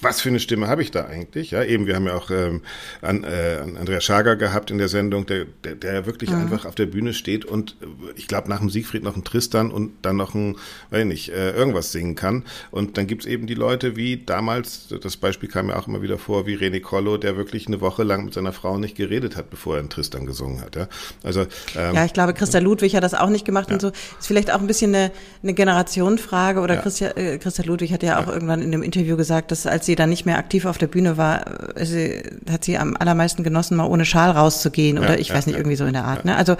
was 0.00 0.20
für 0.20 0.28
eine 0.28 0.40
Stimme 0.40 0.68
habe 0.68 0.82
ich 0.82 0.90
da 0.90 1.06
eigentlich? 1.06 1.50
Ja, 1.50 1.62
eben, 1.62 1.86
wir 1.86 1.94
haben 1.94 2.06
ja 2.06 2.14
auch 2.14 2.30
ähm, 2.30 2.62
an, 3.02 3.24
äh, 3.24 3.58
an 3.62 3.76
Andreas 3.76 4.04
Schager 4.04 4.36
gehabt 4.36 4.70
in 4.70 4.78
der 4.78 4.88
Sendung, 4.88 5.26
der, 5.26 5.46
der, 5.64 5.74
der 5.74 6.06
wirklich 6.06 6.30
mhm. 6.30 6.42
einfach 6.42 6.64
auf 6.64 6.74
der 6.74 6.86
Bühne 6.86 7.14
steht 7.14 7.44
und 7.44 7.76
äh, 7.80 7.86
ich 8.16 8.28
glaube 8.28 8.48
nach 8.48 8.60
dem 8.60 8.70
Siegfried 8.70 9.02
noch 9.02 9.16
ein 9.16 9.24
Tristan 9.24 9.70
und 9.70 9.92
dann 10.02 10.16
noch 10.16 10.34
ein, 10.34 10.56
weiß 10.90 11.04
nicht, 11.04 11.30
äh, 11.30 11.52
irgendwas 11.52 11.92
singen 11.92 12.14
kann. 12.14 12.44
Und 12.70 12.96
dann 12.96 13.06
gibt's 13.06 13.26
eben 13.26 13.46
die 13.46 13.54
Leute 13.54 13.96
wie 13.96 14.16
damals, 14.24 14.88
das 15.02 15.16
Beispiel 15.16 15.48
kam 15.48 15.68
ja 15.68 15.76
auch 15.76 15.88
immer 15.88 16.02
wieder 16.02 16.18
vor, 16.18 16.46
wie 16.46 16.56
René 16.56 16.80
Collo, 16.80 17.16
der 17.16 17.36
wirklich 17.36 17.66
eine 17.66 17.80
Woche 17.80 18.04
lang 18.04 18.24
mit 18.24 18.34
seiner 18.34 18.52
Frau 18.52 18.78
nicht 18.78 18.96
geredet 18.96 19.36
hat, 19.36 19.50
bevor 19.50 19.74
er 19.74 19.80
einen 19.80 19.90
Tristan 19.90 20.26
gesungen 20.26 20.60
hat. 20.60 20.76
Ja, 20.76 20.88
also, 21.22 21.42
ähm, 21.76 21.94
ja 21.94 22.04
ich 22.04 22.12
glaube, 22.12 22.34
Christa 22.34 22.58
Ludwig 22.58 22.94
hat 22.94 23.02
das 23.02 23.14
auch 23.14 23.30
nicht 23.30 23.44
gemacht 23.44 23.68
ja. 23.68 23.74
und 23.74 23.80
so. 23.80 23.88
Ist 23.88 24.26
vielleicht 24.26 24.52
auch 24.52 24.60
ein 24.60 24.66
bisschen 24.66 24.94
eine, 24.94 25.10
eine 25.42 25.54
Generationenfrage 25.54 26.60
oder 26.60 26.76
ja. 26.76 26.82
Christa, 26.82 27.06
äh, 27.16 27.38
Christa 27.38 27.62
Ludwig 27.64 27.92
hat 27.92 28.02
ja 28.02 28.20
auch 28.20 28.28
ja. 28.28 28.32
irgendwann 28.32 28.62
in 28.62 28.70
dem 28.70 28.82
Interview 28.82 29.16
gesagt, 29.16 29.50
dass 29.50 29.66
als 29.66 29.87
sie 29.88 29.96
dann 29.96 30.10
nicht 30.10 30.26
mehr 30.26 30.38
aktiv 30.38 30.66
auf 30.66 30.78
der 30.78 30.86
Bühne 30.86 31.16
war, 31.16 31.76
äh, 31.76 31.84
sie, 31.84 32.22
hat 32.48 32.64
sie 32.64 32.78
am 32.78 32.96
allermeisten 32.96 33.42
genossen, 33.42 33.76
mal 33.76 33.86
ohne 33.86 34.04
Schal 34.04 34.30
rauszugehen 34.30 34.98
oder 34.98 35.18
ich 35.18 35.34
weiß 35.34 35.46
nicht, 35.46 35.56
irgendwie 35.56 35.76
so 35.76 35.84
in 35.84 35.94
der 35.94 36.04
Art. 36.04 36.24
Ne? 36.24 36.36
Also, 36.36 36.56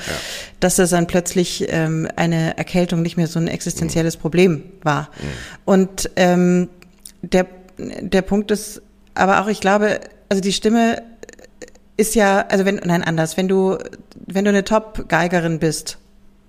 dass 0.59 0.77
das 0.77 0.91
dann 0.91 1.07
plötzlich 1.07 1.67
ähm, 1.69 2.09
eine 2.17 2.59
Erkältung 2.59 3.03
nicht 3.03 3.17
mehr 3.17 3.29
so 3.29 3.39
ein 3.39 3.47
existenzielles 3.47 4.17
mhm. 4.17 4.21
Problem 4.21 4.63
war. 4.83 5.03
Mhm. 5.03 5.27
Und 5.65 6.11
ähm, 6.17 6.69
der, 7.23 7.47
der 7.79 8.23
Punkt 8.23 8.51
ist 8.51 8.83
aber 9.15 9.43
auch, 9.43 9.49
ich 9.49 9.61
glaube, 9.61 10.01
also 10.29 10.41
die 10.41 10.53
Stimme 10.53 11.03
ist 11.97 12.15
ja, 12.15 12.47
also 12.49 12.65
wenn, 12.65 12.77
nein, 12.77 13.03
anders, 13.03 13.37
wenn 13.37 13.49
du, 13.49 13.79
wenn 14.27 14.45
du 14.45 14.51
eine 14.51 14.65
Top-Geigerin 14.65 15.59
bist, 15.59 15.99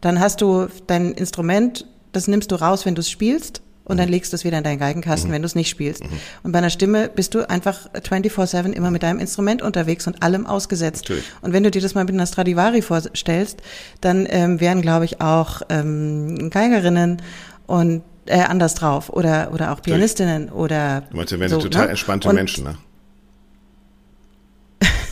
dann 0.02 0.20
hast 0.20 0.42
du 0.42 0.68
dein 0.88 1.12
Instrument, 1.12 1.86
das 2.14 2.28
nimmst 2.28 2.52
du 2.52 2.56
raus, 2.56 2.86
wenn 2.86 2.96
du 2.96 3.02
es 3.02 3.10
spielst 3.10 3.62
und 3.90 3.98
dann 3.98 4.08
legst 4.08 4.32
du 4.32 4.36
es 4.36 4.46
wieder 4.46 4.58
in 4.58 4.64
deinen 4.64 4.80
Geigenkasten, 4.80 5.30
mhm. 5.30 5.34
wenn 5.34 5.42
du 5.42 5.48
es 5.48 5.56
nicht 5.56 5.70
spielst. 5.70 6.04
Mhm. 6.04 6.20
Und 6.44 6.52
bei 6.52 6.60
einer 6.60 6.70
Stimme 6.70 7.10
bist 7.10 7.34
du 7.34 7.50
einfach 7.50 7.90
24-7 7.94 8.72
immer 8.72 8.92
mit 8.92 9.04
deinem 9.04 9.20
Instrument 9.20 9.62
unterwegs 9.62 10.08
und 10.08 10.24
allem 10.24 10.46
ausgesetzt. 10.46 11.04
Natürlich. 11.10 11.26
Und 11.42 11.54
wenn 11.54 11.64
du 11.64 11.72
dir 11.72 11.82
das 11.82 11.96
mal 11.96 12.06
mit 12.06 12.14
einer 12.14 12.28
Stradivari 12.28 12.82
vorstellst, 12.82 13.62
dann 14.00 14.28
ähm, 14.30 14.62
wären, 14.62 14.82
glaube 14.82 15.06
ich, 15.06 15.22
auch 15.22 15.64
ähm, 15.70 16.50
Geigerinnen 16.52 17.22
und 17.66 18.04
äh, 18.28 18.42
anders 18.42 18.76
drauf 18.76 19.10
oder 19.10 19.52
oder 19.54 19.72
auch 19.72 19.82
Pianistinnen 19.82 20.46
Natürlich. 20.46 20.62
oder 20.62 21.02
du 21.10 21.18
meinst, 21.18 21.40
wären 21.40 21.50
so, 21.50 21.58
total 21.60 21.86
ne? 21.86 21.90
entspannte 21.90 22.30
und, 22.30 22.36
Menschen, 22.36 22.64
ne? 22.64 22.78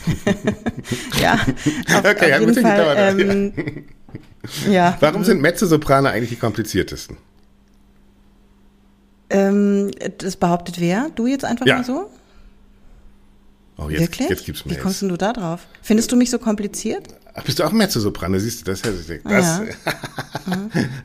ja, 1.20 1.34
auf, 1.34 2.04
okay, 2.04 2.32
auf 2.32 2.40
jeden 2.40 2.54
Fall, 2.54 3.16
ähm, 3.18 3.52
ja. 4.70 4.96
Warum 5.00 5.24
sind 5.24 5.42
Mezzosoprane 5.42 6.10
eigentlich 6.10 6.30
die 6.30 6.36
kompliziertesten? 6.36 7.16
Ähm, 9.30 9.90
das 10.18 10.36
behauptet 10.36 10.80
wer? 10.80 11.10
Du 11.14 11.26
jetzt 11.26 11.44
einfach 11.44 11.66
ja. 11.66 11.76
mal 11.76 11.84
so? 11.84 12.10
Oh, 13.76 13.88
jetzt, 13.88 14.00
Wirklich? 14.00 14.28
jetzt 14.28 14.44
gibt's 14.44 14.64
mir 14.64 14.72
Wie 14.72 14.76
kommst 14.76 15.02
denn 15.02 15.08
du 15.08 15.16
da 15.16 15.32
drauf? 15.32 15.66
Findest 15.82 16.10
du 16.10 16.16
mich 16.16 16.30
so 16.30 16.38
kompliziert? 16.38 17.06
Ach, 17.34 17.44
bist 17.44 17.60
du 17.60 17.64
auch 17.64 17.70
Mezzosoprane? 17.70 18.40
Siehst 18.40 18.62
du, 18.62 18.72
das 18.72 18.82
hätte 18.82 19.14
ich 19.14 19.22
das. 19.22 19.60
Ja. 19.60 19.64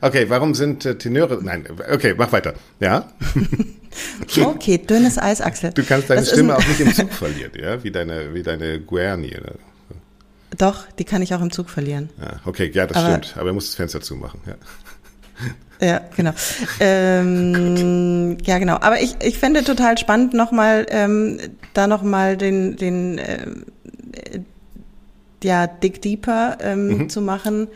okay, 0.00 0.26
warum 0.28 0.54
sind 0.54 0.84
äh, 0.84 0.98
Tenöre? 0.98 1.38
Nein, 1.40 1.64
okay, 1.92 2.14
mach 2.18 2.32
weiter. 2.32 2.54
Ja? 2.80 3.08
okay, 4.44 4.78
dünnes 4.78 5.18
Eis, 5.18 5.40
Axel. 5.40 5.72
Du 5.72 5.84
kannst 5.84 6.10
deine 6.10 6.22
das 6.22 6.30
Stimme 6.30 6.56
auch 6.56 6.66
nicht 6.66 6.80
im 6.80 6.92
Zug 6.92 7.12
verlieren, 7.12 7.52
ja, 7.56 7.84
wie 7.84 7.92
deine, 7.92 8.34
wie 8.34 8.42
deine 8.42 8.80
Guerni. 8.80 9.36
Oder? 9.38 9.54
Doch, 10.58 10.86
die 10.98 11.04
kann 11.04 11.22
ich 11.22 11.32
auch 11.34 11.40
im 11.40 11.52
Zug 11.52 11.70
verlieren. 11.70 12.10
Ja, 12.20 12.40
okay, 12.44 12.68
ja, 12.74 12.88
das 12.88 12.96
aber, 12.96 13.08
stimmt. 13.10 13.36
Aber 13.36 13.50
er 13.50 13.52
muss 13.52 13.66
das 13.66 13.76
Fenster 13.76 14.00
zumachen, 14.00 14.40
ja. 14.46 14.54
Ja, 15.80 16.00
genau. 16.16 16.32
ähm, 16.80 18.38
ja, 18.44 18.58
genau. 18.58 18.74
Aber 18.74 19.00
ich, 19.00 19.16
ich 19.22 19.38
fände 19.38 19.64
total 19.64 19.98
spannend, 19.98 20.34
nochmal, 20.34 20.86
ähm, 20.88 21.38
da 21.72 21.86
nochmal 21.86 22.36
den, 22.36 22.76
den, 22.76 23.18
äh, 23.18 23.46
ja, 25.42 25.66
Dig 25.66 26.00
Deeper 26.00 26.58
ähm, 26.60 26.88
mhm. 26.88 27.08
zu 27.08 27.20
machen. 27.20 27.68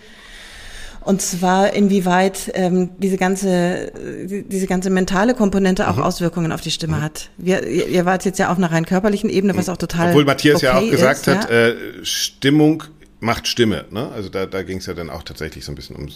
Und 1.01 1.22
zwar 1.22 1.72
inwieweit 1.72 2.51
ähm, 2.55 2.90
diese 2.99 3.16
ganze 3.16 3.92
diese 4.28 4.66
ganze 4.66 4.90
mentale 4.90 5.34
Komponente 5.34 5.88
auch 5.88 5.96
mhm. 5.96 6.03
Auswirkungen 6.03 6.53
auf 6.53 6.61
die 6.61 6.70
Stimme 6.70 6.96
mhm. 6.99 7.03
hat. 7.03 7.30
Wir, 7.38 7.66
ihr 7.66 8.05
wart 8.05 8.26
jetzt 8.26 8.38
ja 8.38 8.51
auf 8.51 8.59
einer 8.59 8.70
rein 8.70 8.84
körperlichen 8.84 9.30
Ebene, 9.30 9.57
was 9.57 9.68
mhm. 9.68 9.72
auch 9.72 9.76
total 9.78 10.09
obwohl 10.09 10.26
Matthias 10.26 10.57
okay 10.57 10.66
ja 10.66 10.76
auch 10.76 10.90
gesagt 10.90 11.26
ist, 11.26 11.34
hat, 11.34 11.51
ja? 11.51 11.68
äh, 11.68 11.74
Stimmung 12.03 12.84
macht 13.20 13.48
Stimme. 13.48 13.84
Ne? 13.90 14.08
Also 14.08 14.28
da, 14.28 14.46
da 14.46 14.62
ging 14.62 14.78
es 14.78 14.86
ja 14.86 14.94
dann 14.94 15.10
auch 15.10 15.22
tatsächlich 15.22 15.64
so 15.64 15.72
ein 15.72 15.74
bisschen 15.74 15.96
um 15.96 16.08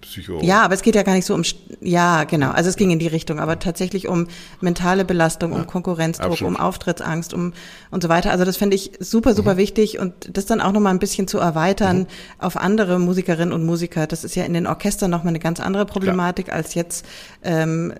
Psycho. 0.00 0.40
Ja, 0.42 0.62
aber 0.62 0.74
es 0.74 0.82
geht 0.82 0.94
ja 0.94 1.02
gar 1.02 1.14
nicht 1.14 1.24
so 1.24 1.34
um, 1.34 1.42
ja, 1.80 2.24
genau. 2.24 2.50
Also 2.50 2.70
es 2.70 2.76
ging 2.76 2.90
in 2.90 2.98
die 2.98 3.08
Richtung, 3.08 3.40
aber 3.40 3.58
tatsächlich 3.58 4.06
um 4.06 4.28
mentale 4.60 5.04
Belastung, 5.04 5.52
um 5.52 5.58
ja, 5.58 5.64
Konkurrenzdruck, 5.64 6.32
absolut. 6.32 6.54
um 6.54 6.60
Auftrittsangst, 6.60 7.34
um 7.34 7.52
und 7.90 8.02
so 8.02 8.08
weiter. 8.08 8.30
Also 8.30 8.44
das 8.44 8.56
finde 8.56 8.76
ich 8.76 8.92
super, 9.00 9.34
super 9.34 9.54
mhm. 9.54 9.58
wichtig 9.58 9.98
und 9.98 10.12
das 10.36 10.46
dann 10.46 10.60
auch 10.60 10.72
nochmal 10.72 10.94
ein 10.94 10.98
bisschen 10.98 11.26
zu 11.26 11.38
erweitern 11.38 11.98
mhm. 12.00 12.06
auf 12.38 12.56
andere 12.56 12.98
Musikerinnen 12.98 13.52
und 13.52 13.64
Musiker. 13.64 14.06
Das 14.06 14.24
ist 14.24 14.36
ja 14.36 14.44
in 14.44 14.54
den 14.54 14.66
Orchestern 14.66 15.10
nochmal 15.10 15.32
eine 15.32 15.40
ganz 15.40 15.58
andere 15.58 15.86
Problematik 15.86 16.46
Klar. 16.46 16.58
als 16.58 16.74
jetzt 16.74 17.04
ähm, 17.42 17.92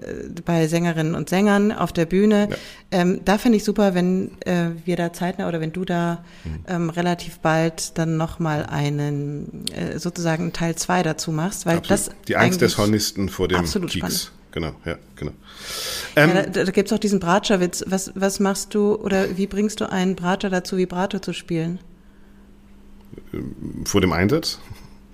bei 0.45 0.69
Sängerinnen 0.69 1.15
und 1.15 1.29
Sängern 1.29 1.73
auf 1.73 1.93
der 1.93 2.07
Bühne. 2.07 2.49
Ja. 2.51 2.57
Ähm, 2.91 3.21
da 3.25 3.39
finde 3.39 3.57
ich 3.57 3.65
super, 3.65 3.95
wenn 3.95 4.31
äh, 4.43 4.71
wir 4.85 4.97
da 4.97 5.13
zeitnah 5.13 5.49
oder 5.49 5.61
wenn 5.61 5.73
du 5.73 5.85
da 5.85 6.25
mhm. 6.45 6.65
ähm, 6.69 6.91
relativ 6.91 7.41
bald 7.41 7.99
dann 7.99 8.17
nochmal 8.29 8.67
einen 8.67 9.67
äh, 9.73 9.99
sozusagen 9.99 10.53
Teil 10.53 10.77
zwei 10.77 11.03
dazu 11.03 11.33
machst, 11.33 11.67
weil 11.67 11.79
Absolut. 11.79 12.09
das 12.09 12.11
die 12.29 12.37
Angst 12.37 12.61
des 12.61 12.79
Hornisten 12.79 13.29
vor 13.29 13.49
dem 13.49 13.59
absolut 13.59 13.91
Kieks. 13.91 14.33
Genau, 14.53 14.73
ja, 14.85 14.97
genau. 15.17 15.33
Ähm, 16.17 16.31
ja, 16.31 16.43
da 16.43 16.65
da 16.65 16.73
gibt 16.73 16.89
es 16.89 16.93
auch 16.93 16.99
diesen 16.99 17.21
Bratscherwitz. 17.21 17.85
Was, 17.87 18.13
was 18.15 18.41
machst 18.41 18.75
du 18.75 18.95
oder 18.97 19.37
wie 19.37 19.47
bringst 19.47 19.81
du 19.81 19.91
einen 19.91 20.17
Bratscher 20.17 20.51
dazu, 20.51 20.77
Vibrato 20.77 21.19
zu 21.19 21.33
spielen? 21.33 21.79
Vor 23.85 24.01
dem 24.01 24.13
Einsatz? 24.13 24.59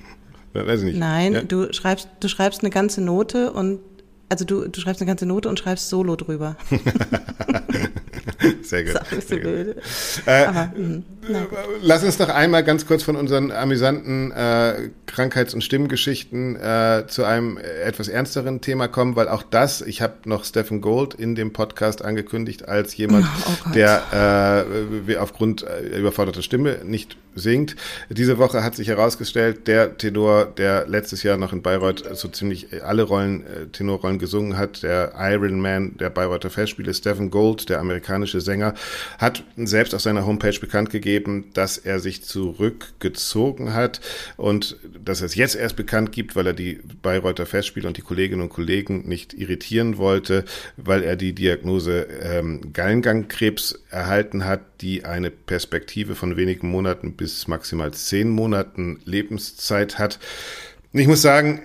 Weiß 0.53 0.81
ich 0.81 0.87
nicht. 0.87 0.99
Nein, 0.99 1.33
ja? 1.33 1.43
du 1.43 1.73
schreibst, 1.73 2.09
du 2.21 2.29
schreibst 2.29 2.63
eine 2.63 2.71
ganze 2.71 3.01
Note 3.01 3.53
und 3.53 3.81
also 4.29 4.45
du, 4.45 4.69
du 4.69 4.81
schreibst 4.81 5.01
eine 5.01 5.09
ganze 5.09 5.27
Note 5.27 5.49
und 5.49 5.59
schreibst 5.59 5.89
Solo 5.89 6.17
drüber. 6.17 6.57
Sehr 8.63 8.85
gut. 8.85 9.01
So 9.29 9.37
blöd. 9.37 9.77
Äh, 10.27 10.45
Aber, 10.45 10.73
mh, 10.77 11.03
lass 11.83 12.03
uns 12.05 12.19
noch 12.19 12.29
einmal 12.29 12.65
ganz 12.65 12.87
kurz 12.87 13.03
von 13.03 13.17
unseren 13.17 13.51
amüsanten 13.51 14.33
äh, 14.33 14.91
Krankheits- 15.15 15.55
und 15.55 15.63
Stimmgeschichten 15.63 16.57
äh, 16.57 17.05
zu 17.07 17.23
einem 17.23 17.57
etwas 17.57 18.09
ernsteren 18.09 18.61
Thema 18.61 18.89
kommen, 18.89 19.15
weil 19.15 19.29
auch 19.29 19.45
das, 19.45 19.81
ich 19.81 20.03
habe 20.03 20.15
noch 20.25 20.45
Stephen 20.45 20.81
Gold 20.81 21.15
in 21.15 21.37
dem 21.37 21.53
Podcast 21.53 22.05
angekündigt 22.05 22.67
als 22.67 22.97
jemand, 22.97 23.25
oh 23.47 23.71
der 23.75 24.67
äh, 25.07 25.17
aufgrund 25.17 25.63
äh, 25.63 25.99
überforderter 25.99 26.43
Stimme 26.43 26.79
nicht 26.85 27.17
singt. 27.37 27.77
Diese 28.09 28.39
Woche 28.39 28.65
hat 28.65 28.75
sich 28.75 28.89
herausgestellt, 28.89 29.69
der 29.69 29.97
Tenor, 29.99 30.47
der 30.47 30.87
letztes 30.89 31.23
Jahr 31.23 31.37
noch 31.37 31.53
in 31.53 31.63
Bayreuth 31.63 32.05
so 32.17 32.29
ziemlich 32.29 32.83
alle 32.83 33.05
Rollen, 33.05 33.47
äh, 33.47 33.67
Tenorrollen 33.67 34.19
gesungen 34.19 34.57
hat, 34.57 34.83
der 34.83 35.13
Iron 35.19 35.61
Man 35.61 35.97
der 35.97 36.11
Bayreuther 36.11 36.51
Festspiele, 36.51 36.93
Stephen 36.93 37.31
Gold, 37.31 37.69
der 37.69 37.79
amerikanische 37.79 38.41
Sänger, 38.41 38.75
hat 39.19 39.45
selbst 39.57 39.95
auf 39.95 40.01
seiner 40.01 40.27
Homepage 40.27 40.59
bekannt 40.59 40.91
gegeben, 40.91 41.51
dass 41.55 41.79
er 41.79 42.01
sich 42.01 42.25
zurückgezogen 42.25 43.75
hat 43.75 44.01
und 44.37 44.77
dass 45.05 45.21
er 45.21 45.27
es 45.27 45.35
jetzt 45.35 45.55
erst 45.55 45.77
bekannt 45.77 46.13
gibt, 46.13 46.37
weil 46.37 46.47
er 46.47 46.53
die 46.53 46.81
Bayreuther 47.03 47.47
Festspiele 47.47 47.87
und 47.87 47.97
die 47.97 48.03
Kolleginnen 48.03 48.43
und 48.43 48.49
Kollegen 48.49 49.09
nicht 49.09 49.35
irritieren 49.35 49.99
wollte, 49.99 50.45
weil 50.77 51.03
er 51.03 51.17
die 51.17 51.35
Diagnose 51.35 52.07
ähm, 52.23 52.73
Gallengangkrebs 52.73 53.81
erhalten 53.91 54.45
hat, 54.45 54.61
die 54.81 55.05
eine 55.05 55.31
Perspektive 55.31 56.15
von 56.15 56.37
wenigen 56.37 56.69
Monaten 56.71 57.15
bis 57.15 57.49
maximal 57.49 57.93
zehn 57.93 58.31
Monaten 58.31 59.01
Lebenszeit 59.05 59.99
hat. 59.99 60.19
Ich 60.93 61.07
muss 61.07 61.23
sagen, 61.23 61.63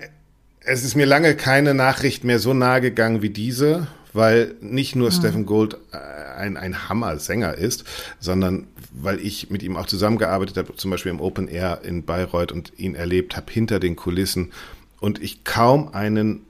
es 0.61 0.83
ist 0.83 0.95
mir 0.95 1.05
lange 1.05 1.35
keine 1.35 1.73
Nachricht 1.73 2.23
mehr 2.23 2.39
so 2.39 2.53
nahe 2.53 2.81
gegangen 2.81 3.21
wie 3.21 3.29
diese, 3.29 3.87
weil 4.13 4.55
nicht 4.61 4.95
nur 4.95 5.09
mhm. 5.09 5.13
Stephen 5.13 5.45
Gold 5.45 5.77
äh, 5.91 5.97
ein, 6.37 6.57
ein 6.57 6.89
Hammer-Sänger 6.89 7.55
ist, 7.55 7.83
sondern 8.19 8.67
weil 8.91 9.19
ich 9.19 9.49
mit 9.49 9.63
ihm 9.63 9.75
auch 9.75 9.85
zusammengearbeitet 9.85 10.57
habe, 10.57 10.75
zum 10.75 10.91
Beispiel 10.91 11.11
im 11.11 11.21
Open 11.21 11.47
Air 11.47 11.81
in 11.83 12.03
Bayreuth 12.03 12.51
und 12.51 12.73
ihn 12.77 12.95
erlebt 12.95 13.35
habe 13.37 13.51
hinter 13.51 13.79
den 13.79 13.95
Kulissen 13.95 14.51
und 14.99 15.21
ich 15.21 15.43
kaum 15.43 15.93
einen 15.93 16.41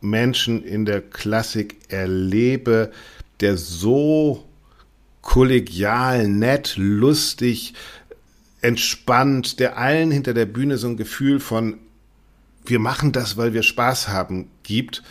Menschen 0.00 0.62
in 0.62 0.84
der 0.84 1.00
Klassik 1.00 1.76
erlebe, 1.88 2.92
der 3.40 3.56
so 3.56 4.44
kollegial, 5.22 6.28
nett, 6.28 6.74
lustig, 6.76 7.74
entspannt, 8.60 9.60
der 9.60 9.76
allen 9.76 10.10
hinter 10.10 10.34
der 10.34 10.46
Bühne 10.46 10.78
so 10.78 10.88
ein 10.88 10.96
Gefühl 10.96 11.40
von 11.40 11.78
wir 12.64 12.78
machen 12.78 13.12
das, 13.12 13.36
weil 13.36 13.54
wir 13.54 13.62
Spaß 13.62 14.08
haben, 14.08 14.50
gibt. 14.62 15.02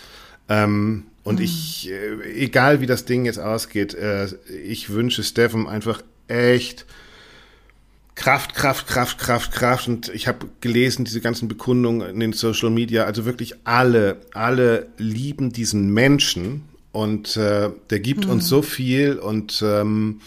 Ähm, 0.50 1.06
und 1.28 1.40
mhm. 1.40 1.46
ich, 1.46 1.90
äh, 1.92 2.42
egal 2.42 2.80
wie 2.80 2.86
das 2.86 3.04
Ding 3.04 3.26
jetzt 3.26 3.38
ausgeht, 3.38 3.94
äh, 3.94 4.28
ich 4.64 4.92
wünsche 4.92 5.24
Steffen 5.24 5.68
einfach 5.68 6.02
echt 6.30 6.86
Kraft, 8.16 8.56
Kraft, 8.56 8.88
Kraft, 8.88 9.18
Kraft, 9.18 9.52
Kraft. 9.52 9.90
Und 9.90 10.08
ich 10.08 10.30
habe 10.30 10.48
gelesen, 10.62 11.04
diese 11.04 11.20
ganzen 11.20 11.50
Bekundungen 11.50 12.10
in 12.10 12.22
den 12.22 12.32
Social 12.32 12.70
Media, 12.70 13.04
also 13.04 13.26
wirklich 13.26 13.56
alle, 13.66 14.22
alle 14.34 14.88
lieben 14.98 15.52
diesen 15.52 15.94
Menschen 15.94 16.64
und 16.94 17.36
äh, 17.36 17.72
der 17.90 18.00
gibt 18.00 18.24
mhm. 18.24 18.32
uns 18.32 18.48
so 18.48 18.62
viel 18.62 19.20
und 19.20 19.62
ähm, 19.66 20.22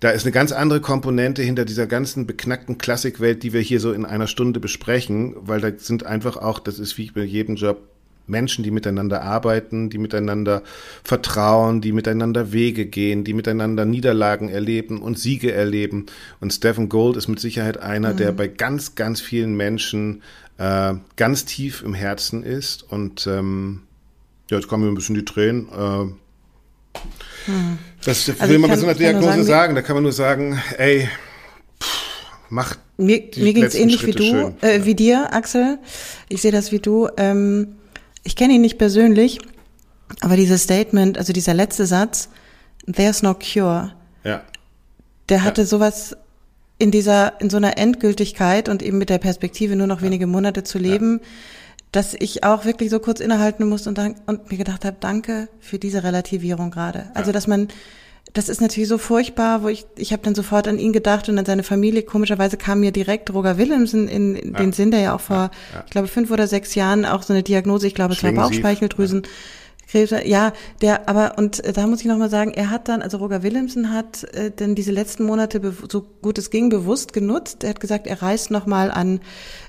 da 0.00 0.10
ist 0.10 0.26
eine 0.26 0.32
ganz 0.32 0.52
andere 0.52 0.82
Komponente 0.82 1.40
hinter 1.40 1.64
dieser 1.64 1.86
ganzen 1.86 2.26
beknackten 2.26 2.76
Klassikwelt, 2.76 3.42
die 3.42 3.54
wir 3.54 3.62
hier 3.62 3.80
so 3.80 3.94
in 3.94 4.04
einer 4.04 4.26
Stunde 4.26 4.60
besprechen, 4.60 5.34
weil 5.40 5.62
da 5.62 5.70
sind 5.78 6.04
einfach 6.04 6.36
auch, 6.36 6.58
das 6.58 6.78
ist 6.78 6.98
wie 6.98 7.10
bei 7.10 7.22
jedem 7.22 7.56
Job, 7.56 7.93
Menschen, 8.26 8.62
die 8.62 8.70
miteinander 8.70 9.22
arbeiten, 9.22 9.90
die 9.90 9.98
miteinander 9.98 10.62
vertrauen, 11.02 11.80
die 11.80 11.92
miteinander 11.92 12.52
Wege 12.52 12.86
gehen, 12.86 13.24
die 13.24 13.34
miteinander 13.34 13.84
Niederlagen 13.84 14.48
erleben 14.48 15.02
und 15.02 15.18
Siege 15.18 15.52
erleben. 15.52 16.06
Und 16.40 16.52
Stephen 16.52 16.88
Gold 16.88 17.16
ist 17.16 17.28
mit 17.28 17.40
Sicherheit 17.40 17.78
einer, 17.78 18.12
mhm. 18.12 18.16
der 18.16 18.32
bei 18.32 18.48
ganz, 18.48 18.94
ganz 18.94 19.20
vielen 19.20 19.54
Menschen 19.54 20.22
äh, 20.58 20.94
ganz 21.16 21.44
tief 21.44 21.82
im 21.82 21.94
Herzen 21.94 22.42
ist. 22.42 22.82
Und 22.82 23.26
ähm, 23.26 23.82
ja, 24.50 24.58
jetzt 24.58 24.68
kommen 24.68 24.84
mir 24.84 24.90
ein 24.90 24.94
bisschen 24.94 25.16
die 25.16 25.24
Tränen. 25.24 25.68
Äh, 25.68 27.00
hm. 27.46 27.78
Das 28.04 28.28
also 28.28 28.48
will 28.48 28.58
man 28.58 28.70
bei 28.70 28.76
so 28.76 28.86
einer 28.86 28.94
Diagnose 28.94 29.28
sagen, 29.28 29.44
sagen, 29.44 29.74
da 29.74 29.82
kann 29.82 29.96
man 29.96 30.02
nur 30.02 30.12
sagen, 30.12 30.60
ey, 30.78 31.08
pff, 31.82 32.26
mach 32.50 32.76
mir, 32.96 33.22
mir 33.36 33.52
ging 33.52 33.64
es 33.64 33.74
ähnlich 33.74 34.00
Schritte 34.00 34.20
wie 34.20 34.30
du, 34.30 34.56
äh, 34.60 34.84
wie 34.84 34.94
dir, 34.94 35.32
Axel. 35.32 35.78
Ich 36.28 36.42
sehe 36.42 36.52
das 36.52 36.72
wie 36.72 36.78
du. 36.78 37.08
Ähm, 37.16 37.76
ich 38.24 38.36
kenne 38.36 38.54
ihn 38.54 38.62
nicht 38.62 38.78
persönlich, 38.78 39.38
aber 40.20 40.36
dieses 40.36 40.62
Statement, 40.62 41.18
also 41.18 41.32
dieser 41.32 41.54
letzte 41.54 41.86
Satz, 41.86 42.30
there's 42.90 43.22
no 43.22 43.34
cure. 43.34 43.92
Ja. 44.24 44.42
Der 45.28 45.44
hatte 45.44 45.62
ja. 45.62 45.66
sowas 45.66 46.16
in 46.78 46.90
dieser, 46.90 47.40
in 47.40 47.50
so 47.50 47.56
einer 47.56 47.78
Endgültigkeit 47.78 48.68
und 48.68 48.82
eben 48.82 48.98
mit 48.98 49.10
der 49.10 49.18
Perspektive 49.18 49.76
nur 49.76 49.86
noch 49.86 50.00
ja. 50.00 50.06
wenige 50.06 50.26
Monate 50.26 50.64
zu 50.64 50.78
leben, 50.78 51.20
ja. 51.22 51.28
dass 51.92 52.14
ich 52.14 52.44
auch 52.44 52.64
wirklich 52.64 52.90
so 52.90 52.98
kurz 52.98 53.20
innehalten 53.20 53.68
muss 53.68 53.86
und, 53.86 53.98
dann, 53.98 54.16
und 54.26 54.50
mir 54.50 54.58
gedacht 54.58 54.84
habe, 54.84 54.96
danke 54.98 55.48
für 55.60 55.78
diese 55.78 56.02
Relativierung 56.02 56.70
gerade. 56.70 57.10
Also, 57.14 57.30
dass 57.30 57.46
man, 57.46 57.68
das 58.34 58.48
ist 58.48 58.60
natürlich 58.60 58.88
so 58.88 58.98
furchtbar, 58.98 59.62
wo 59.62 59.68
ich, 59.68 59.86
ich 59.96 60.12
habe 60.12 60.22
dann 60.22 60.34
sofort 60.34 60.66
an 60.66 60.80
ihn 60.80 60.92
gedacht 60.92 61.28
und 61.28 61.38
an 61.38 61.46
seine 61.46 61.62
Familie. 61.62 62.02
Komischerweise 62.02 62.56
kam 62.56 62.80
mir 62.80 62.90
direkt 62.90 63.32
Roger 63.32 63.58
Willemsen 63.58 64.08
in, 64.08 64.34
in 64.34 64.52
ja. 64.52 64.58
den 64.58 64.72
Sinn, 64.72 64.90
der 64.90 65.00
ja 65.00 65.14
auch 65.14 65.20
vor, 65.20 65.36
ja, 65.36 65.50
ja. 65.72 65.82
ich 65.84 65.90
glaube, 65.90 66.08
fünf 66.08 66.32
oder 66.32 66.48
sechs 66.48 66.74
Jahren 66.74 67.04
auch 67.04 67.22
so 67.22 67.32
eine 67.32 67.44
Diagnose, 67.44 67.86
ich 67.86 67.94
glaube, 67.94 68.12
es 68.14 68.24
war 68.24 68.32
Bauchspeicheldrüsen. 68.32 69.22
Krebs, 69.94 70.12
ja, 70.24 70.52
der, 70.82 71.08
aber, 71.08 71.38
und 71.38 71.64
äh, 71.64 71.72
da 71.72 71.86
muss 71.86 72.00
ich 72.00 72.06
nochmal 72.06 72.28
sagen, 72.28 72.52
er 72.52 72.70
hat 72.70 72.88
dann, 72.88 73.00
also 73.00 73.18
Roger 73.18 73.44
Willemsen 73.44 73.92
hat 73.92 74.24
äh, 74.34 74.50
dann 74.54 74.74
diese 74.74 74.90
letzten 74.90 75.24
Monate, 75.24 75.60
so 75.88 76.04
gut 76.20 76.36
es 76.36 76.50
ging, 76.50 76.68
bewusst 76.68 77.12
genutzt. 77.12 77.62
Er 77.62 77.70
hat 77.70 77.80
gesagt, 77.80 78.08
er 78.08 78.20
reist 78.20 78.50
nochmal 78.50 78.90
an 78.90 79.20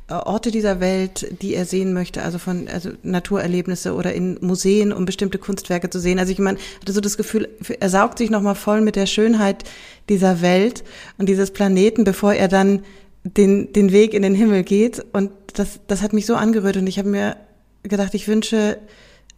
äh, 0.10 0.14
Orte 0.14 0.50
dieser 0.50 0.80
Welt, 0.80 1.42
die 1.44 1.54
er 1.54 1.66
sehen 1.66 1.94
möchte, 1.94 2.24
also 2.24 2.40
von 2.40 2.68
also 2.68 2.90
Naturerlebnisse 3.04 3.94
oder 3.94 4.14
in 4.14 4.40
Museen, 4.42 4.92
um 4.92 5.06
bestimmte 5.06 5.38
Kunstwerke 5.38 5.92
zu 5.92 6.00
sehen. 6.00 6.18
Also 6.18 6.32
ich 6.32 6.40
meine, 6.40 6.58
hatte 6.82 6.92
so 6.92 7.02
das 7.02 7.18
Gefühl, 7.18 7.48
er 7.80 7.90
saugt 7.92 8.18
sich 8.18 8.32
nochmal 8.32 8.56
voll 8.56 8.82
mit 8.82 8.96
der 8.96 9.06
Schönheit 9.06 9.64
dieser 10.10 10.42
Welt 10.42 10.84
und 11.20 11.30
dieses 11.30 11.52
Planeten, 11.52 12.04
bevor 12.04 12.34
er 12.34 12.48
dann 12.48 12.84
den, 13.24 13.74
den 13.74 13.92
Weg 13.92 14.16
in 14.16 14.24
den 14.24 14.34
Himmel 14.34 14.64
geht. 14.64 15.06
Und 15.14 15.30
das, 15.54 15.82
das 15.86 16.02
hat 16.02 16.14
mich 16.14 16.26
so 16.26 16.34
angerührt 16.34 16.78
und 16.78 16.88
ich 16.88 16.98
habe 16.98 17.10
mir 17.10 17.38
gedacht, 17.84 18.16
ich 18.16 18.28
wünsche 18.28 18.80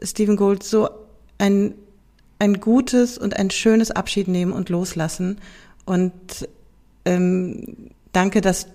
Stephen 0.02 0.36
Gould 0.36 0.64
so 0.64 0.89
ein, 1.38 1.74
ein 2.39 2.60
gutes 2.60 3.18
und 3.18 3.36
ein 3.38 3.50
schönes 3.50 3.91
Abschied 3.91 4.28
nehmen 4.28 4.52
und 4.52 4.70
loslassen. 4.70 5.39
Und 5.86 6.48
ähm, 7.06 7.91
danke, 8.12 8.41
dass 8.41 8.68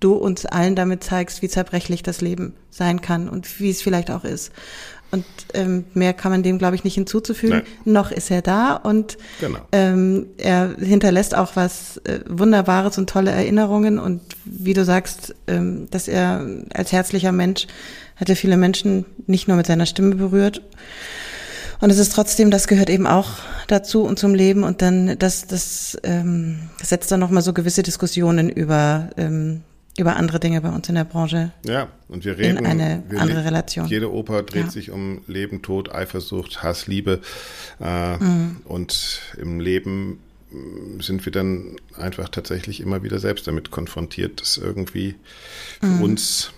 du 0.00 0.14
uns 0.14 0.44
allen 0.46 0.76
damit 0.76 1.02
zeigst, 1.02 1.42
wie 1.42 1.48
zerbrechlich 1.48 2.02
das 2.02 2.20
Leben 2.20 2.54
sein 2.70 3.00
kann 3.00 3.28
und 3.28 3.60
wie 3.60 3.70
es 3.70 3.82
vielleicht 3.82 4.10
auch 4.10 4.24
ist. 4.24 4.52
Und 5.10 5.24
ähm, 5.52 5.84
mehr 5.94 6.12
kann 6.12 6.32
man 6.32 6.42
dem, 6.42 6.58
glaube 6.58 6.74
ich, 6.74 6.82
nicht 6.82 6.94
hinzuzufügen. 6.94 7.58
Nein. 7.58 7.66
Noch 7.84 8.10
ist 8.10 8.32
er 8.32 8.42
da 8.42 8.74
und 8.74 9.16
genau. 9.40 9.60
ähm, 9.70 10.26
er 10.38 10.74
hinterlässt 10.76 11.36
auch 11.36 11.54
was 11.54 11.98
äh, 11.98 12.18
Wunderbares 12.28 12.98
und 12.98 13.08
tolle 13.08 13.30
Erinnerungen. 13.30 14.00
Und 14.00 14.22
wie 14.44 14.74
du 14.74 14.84
sagst, 14.84 15.34
ähm, 15.46 15.88
dass 15.90 16.08
er 16.08 16.44
als 16.74 16.90
herzlicher 16.90 17.30
Mensch 17.30 17.68
hat 18.16 18.28
er 18.28 18.36
viele 18.36 18.56
Menschen 18.56 19.04
nicht 19.26 19.48
nur 19.48 19.56
mit 19.56 19.66
seiner 19.66 19.86
Stimme 19.86 20.14
berührt. 20.14 20.62
Und 21.80 21.90
es 21.90 21.98
ist 21.98 22.12
trotzdem, 22.12 22.50
das 22.50 22.68
gehört 22.68 22.88
eben 22.88 23.06
auch 23.06 23.30
dazu 23.66 24.04
und 24.04 24.18
zum 24.18 24.34
Leben. 24.34 24.62
Und 24.62 24.80
dann, 24.80 25.18
das, 25.18 25.46
das 25.46 25.98
ähm, 26.02 26.70
setzt 26.82 27.10
dann 27.10 27.20
nochmal 27.20 27.42
so 27.42 27.52
gewisse 27.52 27.82
Diskussionen 27.82 28.48
über 28.48 29.10
ähm, 29.16 29.62
über 29.98 30.16
andere 30.16 30.40
Dinge 30.40 30.60
bei 30.60 30.70
uns 30.70 30.88
in 30.88 30.96
der 30.96 31.04
Branche. 31.04 31.52
Ja, 31.64 31.88
und 32.08 32.24
wir 32.24 32.36
reden 32.36 32.58
in 32.58 32.66
eine 32.66 33.04
andere 33.16 33.44
Relation. 33.44 33.86
Jede 33.86 34.12
Oper 34.12 34.42
dreht 34.42 34.64
ja. 34.64 34.70
sich 34.70 34.90
um 34.90 35.20
Leben, 35.26 35.62
Tod, 35.62 35.94
Eifersucht, 35.94 36.62
Hass, 36.62 36.86
Liebe. 36.86 37.20
Äh, 37.80 38.16
mhm. 38.16 38.56
Und 38.64 39.20
im 39.38 39.60
Leben 39.60 40.18
mm, 40.50 41.00
sind 41.00 41.24
wir 41.24 41.30
dann 41.30 41.76
einfach 41.96 42.28
tatsächlich 42.28 42.80
immer 42.80 43.04
wieder 43.04 43.20
selbst 43.20 43.46
damit 43.46 43.70
konfrontiert, 43.70 44.40
das 44.40 44.58
irgendwie 44.58 45.14
für 45.80 45.86
mhm. 45.86 46.02
uns 46.02 46.50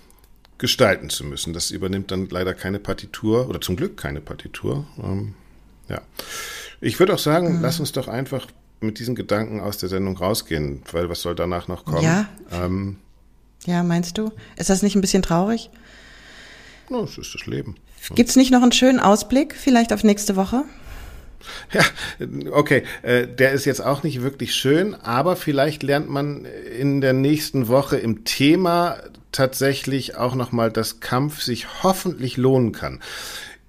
gestalten 0.59 1.11
zu 1.11 1.25
müssen. 1.25 1.53
Das 1.53 1.71
übernimmt 1.71 2.11
dann 2.11 2.29
leider 2.29 2.55
keine 2.55 2.79
Partitur 2.79 3.49
oder 3.49 3.61
zum 3.61 3.77
Glück 3.77 3.97
keine 3.97 4.21
Partitur. 4.21 4.87
Ähm, 5.03 5.35
ja. 5.89 6.01
Ich 6.81 6.99
würde 6.99 7.15
auch 7.15 7.19
sagen, 7.19 7.57
mhm. 7.57 7.63
lass 7.63 7.81
uns 7.81 7.93
doch 7.93 8.09
einfach 8.09 8.47
mit 8.81 8.99
diesen 8.99 9.15
Gedanken 9.15 9.61
aus 9.61 9.79
der 9.79 9.89
Sendung 9.89 10.17
rausgehen, 10.17 10.83
weil 10.93 11.09
was 11.09 11.23
soll 11.23 11.35
danach 11.35 11.69
noch 11.69 11.85
kommen? 11.85 12.03
Ja. 12.03 12.29
Ähm, 12.53 12.99
ja, 13.65 13.83
meinst 13.83 14.19
du? 14.19 14.33
Ist 14.57 14.71
das 14.71 14.83
nicht 14.83 14.95
ein 14.95 15.01
bisschen 15.01 15.23
traurig? 15.23 15.71
No, 16.89 17.05
es 17.05 17.19
ist 17.19 17.35
das 17.35 17.47
Leben. 17.47 17.77
Gibt 18.15 18.31
es 18.31 18.37
nicht 18.37 18.53
noch 18.53 18.63
einen 18.63 18.73
schönen 18.73 19.01
Ausblick, 19.01 19.57
vielleicht 19.57 19.93
auf 19.93 20.05
nächste 20.05 20.37
Woche? 20.37 20.65
Ja, 21.73 21.85
okay, 22.53 22.83
äh, 23.03 23.27
der 23.27 23.53
ist 23.53 23.65
jetzt 23.65 23.81
auch 23.81 24.03
nicht 24.03 24.23
wirklich 24.23 24.55
schön, 24.55 24.95
aber 24.95 25.37
vielleicht 25.37 25.83
lernt 25.83 26.09
man 26.09 26.47
in 26.79 27.01
der 27.01 27.13
nächsten 27.13 27.69
Woche 27.69 27.97
im 27.97 28.25
Thema 28.25 28.99
tatsächlich 29.33 30.17
auch 30.17 30.35
nochmal, 30.35 30.71
dass 30.71 31.01
Kampf 31.01 31.43
sich 31.43 31.83
hoffentlich 31.83 32.37
lohnen 32.37 32.73
kann. 32.73 33.01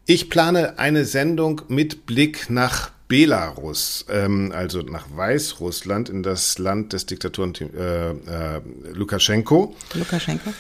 Ich 0.06 0.30
plane 0.30 0.80
eine 0.80 1.04
Sendung 1.06 1.62
mit 1.68 2.06
Blick 2.06 2.50
nach 2.50 2.92
Belarus, 3.08 4.06
ähm, 4.10 4.52
also 4.54 4.82
nach 4.82 5.06
Weißrussland, 5.14 6.10
in 6.10 6.24
das 6.24 6.58
Land 6.60 6.94
des 6.94 7.06
Diktatoren 7.06 7.54
äh, 7.56 8.12
äh, 8.12 8.62
Lukaschenko. 8.94 9.76
Lukaschenko. 9.94 10.54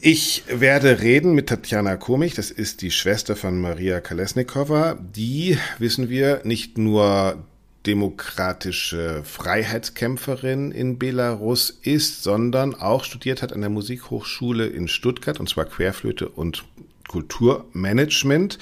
Ich 0.00 0.42
werde 0.48 1.00
reden 1.00 1.32
mit 1.34 1.48
Tatjana 1.48 1.96
Komich, 1.96 2.34
das 2.34 2.50
ist 2.50 2.82
die 2.82 2.90
Schwester 2.90 3.36
von 3.36 3.60
Maria 3.60 4.00
Kalesnikova, 4.00 4.98
die, 5.00 5.58
wissen 5.78 6.08
wir, 6.08 6.40
nicht 6.42 6.76
nur 6.76 7.44
demokratische 7.86 9.22
Freiheitskämpferin 9.24 10.72
in 10.72 10.98
Belarus 10.98 11.78
ist, 11.82 12.24
sondern 12.24 12.74
auch 12.74 13.04
studiert 13.04 13.42
hat 13.42 13.52
an 13.52 13.60
der 13.60 13.70
Musikhochschule 13.70 14.66
in 14.66 14.88
Stuttgart, 14.88 15.38
und 15.38 15.48
zwar 15.48 15.66
Querflöte 15.66 16.28
und 16.28 16.64
Kulturmanagement. 17.08 18.58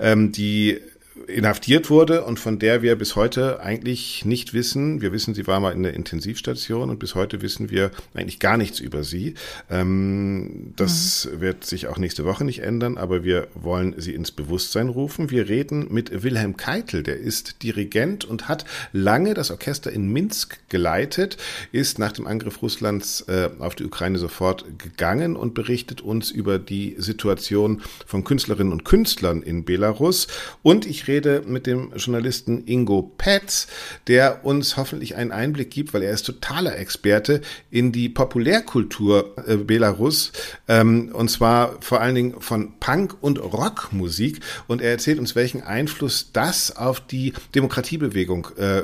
Ähm, 0.00 0.32
die 0.32 0.80
inhaftiert 1.26 1.90
wurde 1.90 2.24
und 2.24 2.38
von 2.38 2.58
der 2.58 2.82
wir 2.82 2.96
bis 2.96 3.16
heute 3.16 3.60
eigentlich 3.60 4.24
nicht 4.24 4.52
wissen. 4.52 5.00
Wir 5.00 5.12
wissen, 5.12 5.34
sie 5.34 5.46
war 5.46 5.60
mal 5.60 5.72
in 5.72 5.82
der 5.82 5.94
Intensivstation 5.94 6.90
und 6.90 6.98
bis 6.98 7.14
heute 7.14 7.42
wissen 7.42 7.70
wir 7.70 7.90
eigentlich 8.14 8.38
gar 8.38 8.56
nichts 8.56 8.80
über 8.80 9.04
sie. 9.04 9.34
Ähm, 9.70 10.72
das 10.76 11.28
mhm. 11.30 11.40
wird 11.40 11.64
sich 11.64 11.86
auch 11.86 11.98
nächste 11.98 12.24
Woche 12.24 12.44
nicht 12.44 12.60
ändern, 12.60 12.98
aber 12.98 13.24
wir 13.24 13.48
wollen 13.54 13.94
sie 13.98 14.14
ins 14.14 14.30
Bewusstsein 14.30 14.88
rufen. 14.88 15.30
Wir 15.30 15.48
reden 15.48 15.86
mit 15.90 16.22
Wilhelm 16.22 16.56
Keitel, 16.56 17.02
der 17.02 17.18
ist 17.18 17.62
Dirigent 17.62 18.24
und 18.24 18.48
hat 18.48 18.64
lange 18.92 19.34
das 19.34 19.50
Orchester 19.50 19.92
in 19.92 20.12
Minsk 20.12 20.58
geleitet, 20.68 21.36
ist 21.72 21.98
nach 21.98 22.12
dem 22.12 22.26
Angriff 22.26 22.62
Russlands 22.62 23.22
äh, 23.28 23.50
auf 23.58 23.74
die 23.74 23.84
Ukraine 23.84 24.18
sofort 24.18 24.64
gegangen 24.78 25.36
und 25.36 25.54
berichtet 25.54 26.00
uns 26.00 26.30
über 26.30 26.58
die 26.58 26.96
Situation 26.98 27.82
von 28.06 28.24
Künstlerinnen 28.24 28.72
und 28.72 28.84
Künstlern 28.84 29.42
in 29.42 29.64
Belarus. 29.64 30.26
Und 30.62 30.86
ich 30.86 31.08
rede 31.08 31.11
rede 31.12 31.42
mit 31.46 31.66
dem 31.66 31.92
Journalisten 31.94 32.66
Ingo 32.66 33.12
Petz, 33.18 33.66
der 34.06 34.44
uns 34.44 34.76
hoffentlich 34.76 35.16
einen 35.16 35.30
Einblick 35.30 35.70
gibt, 35.70 35.92
weil 35.92 36.02
er 36.02 36.12
ist 36.12 36.24
totaler 36.24 36.78
Experte 36.78 37.42
in 37.70 37.92
die 37.92 38.08
Populärkultur 38.08 39.36
äh, 39.46 39.56
Belarus 39.56 40.32
ähm, 40.68 41.10
und 41.12 41.30
zwar 41.30 41.76
vor 41.80 42.00
allen 42.00 42.14
Dingen 42.14 42.40
von 42.40 42.78
Punk- 42.80 43.16
und 43.20 43.38
Rockmusik 43.38 44.40
und 44.68 44.80
er 44.80 44.90
erzählt 44.90 45.18
uns, 45.18 45.36
welchen 45.36 45.62
Einfluss 45.62 46.30
das 46.32 46.74
auf 46.74 47.00
die 47.00 47.34
Demokratiebewegung 47.54 48.48
äh, 48.56 48.82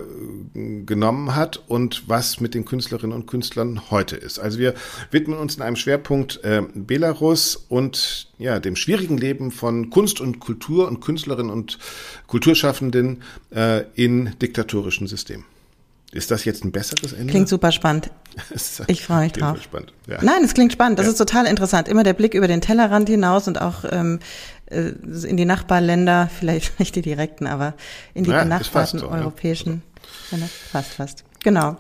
genommen 0.84 1.34
hat 1.34 1.62
und 1.66 2.08
was 2.08 2.40
mit 2.40 2.54
den 2.54 2.64
Künstlerinnen 2.64 3.16
und 3.16 3.26
Künstlern 3.26 3.90
heute 3.90 4.16
ist. 4.16 4.38
Also 4.38 4.58
wir 4.58 4.74
widmen 5.10 5.38
uns 5.38 5.56
in 5.56 5.62
einem 5.62 5.76
Schwerpunkt 5.76 6.44
äh, 6.44 6.62
Belarus 6.74 7.56
und 7.56 8.27
ja, 8.38 8.58
dem 8.60 8.76
schwierigen 8.76 9.18
Leben 9.18 9.50
von 9.50 9.90
Kunst 9.90 10.20
und 10.20 10.38
Kultur 10.40 10.86
und 10.88 11.00
Künstlerinnen 11.00 11.50
und 11.52 11.78
Kulturschaffenden 12.26 13.22
äh, 13.54 13.82
in 13.94 14.38
diktatorischen 14.40 15.06
Systemen. 15.06 15.44
Ist 16.12 16.30
das 16.30 16.44
jetzt 16.46 16.64
ein 16.64 16.72
besseres 16.72 17.12
Ende? 17.12 17.30
Klingt 17.32 17.48
super 17.48 17.72
spannend. 17.72 18.10
Ich 18.86 19.02
freue 19.04 19.24
mich 19.24 19.32
drauf. 19.32 19.60
Spannend. 19.60 19.92
Ja. 20.06 20.18
Nein, 20.22 20.44
es 20.44 20.54
klingt 20.54 20.72
spannend. 20.72 21.00
Das 21.00 21.06
Ja. 21.06 21.12
ist 21.12 21.18
total 21.18 21.46
interessant. 21.46 21.88
Immer 21.88 22.04
der 22.04 22.12
Blick 22.14 22.34
über 22.34 22.46
den 22.46 22.60
Tellerrand 22.60 23.08
hinaus 23.08 23.48
und 23.48 23.60
auch 23.60 23.84
ähm, 23.90 24.20
äh, 24.66 24.90
in 25.26 25.36
die 25.36 25.44
Nachbarländer, 25.44 26.30
vielleicht 26.38 26.78
nicht 26.78 26.94
die 26.94 27.02
direkten, 27.02 27.48
aber 27.48 27.74
in 28.14 28.22
die 28.24 28.30
Ja, 28.30 28.44
benachbarten 28.44 29.00
so, 29.00 29.08
europäischen 29.08 29.82
Länder. 30.30 30.48
Fast, 30.70 30.92
fast. 30.92 31.24
Genau. 31.42 31.76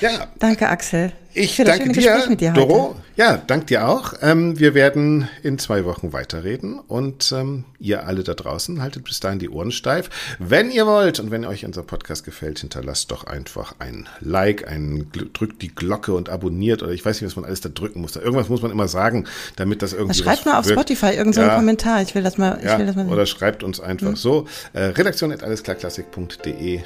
ja, 0.00 0.28
Danke, 0.38 0.68
Axel. 0.68 1.12
Ich 1.32 1.56
danke 1.56 1.92
dir, 1.92 2.26
dir. 2.36 2.52
Doro. 2.52 2.96
Ja, 3.16 3.36
dank 3.36 3.66
dir 3.68 3.86
auch. 3.86 4.14
Ähm, 4.22 4.58
wir 4.58 4.74
werden 4.74 5.28
in 5.42 5.58
zwei 5.58 5.84
Wochen 5.84 6.12
weiterreden 6.12 6.78
und 6.80 7.32
ähm, 7.32 7.64
ihr 7.78 8.06
alle 8.06 8.24
da 8.24 8.34
draußen 8.34 8.80
haltet 8.82 9.04
bis 9.04 9.20
dahin 9.20 9.38
die 9.38 9.48
Ohren 9.48 9.70
steif. 9.70 10.10
Wenn 10.38 10.70
ihr 10.70 10.86
wollt 10.86 11.20
und 11.20 11.30
wenn 11.30 11.44
euch 11.44 11.64
unser 11.64 11.82
Podcast 11.82 12.24
gefällt, 12.24 12.60
hinterlasst 12.60 13.10
doch 13.10 13.24
einfach 13.24 13.74
ein 13.78 14.08
Like, 14.20 14.66
ein, 14.66 15.06
drückt 15.34 15.62
die 15.62 15.68
Glocke 15.74 16.14
und 16.14 16.28
abonniert 16.30 16.82
oder 16.82 16.92
ich 16.92 17.04
weiß 17.04 17.20
nicht, 17.20 17.30
was 17.30 17.36
man 17.36 17.44
alles 17.44 17.60
da 17.60 17.68
drücken 17.68 18.00
muss. 18.00 18.16
Irgendwas 18.16 18.48
muss 18.48 18.62
man 18.62 18.70
immer 18.70 18.88
sagen, 18.88 19.26
damit 19.56 19.82
das 19.82 19.92
irgendwie 19.92 20.22
schreibt 20.22 20.46
mal 20.46 20.58
auf 20.58 20.66
wirkt. 20.66 20.80
Spotify 20.80 21.14
irgendeinen 21.14 21.48
Ja. 21.48 21.56
Kommentar. 21.56 22.02
Ich 22.02 22.14
will 22.14 22.22
das 22.22 22.38
mal, 22.38 22.58
Ja, 22.64 22.78
will 22.78 22.86
das 22.86 22.96
mal 22.96 23.06
oder 23.08 23.26
schreibt 23.26 23.62
uns 23.62 23.80
einfach 23.80 24.16
so. 24.16 24.46
Äh, 24.72 24.84
Redaktion 24.84 25.30
at 25.30 25.42
allesklarklassik.de 25.44 26.80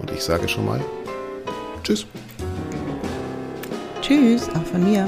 und 0.00 0.10
ich 0.10 0.20
sage 0.20 0.48
schon 0.48 0.66
mal 0.66 0.80
Tschüss. 1.82 2.06
Tschüss, 4.00 4.48
auch 4.50 4.64
von 4.64 4.82
mir. 4.82 5.06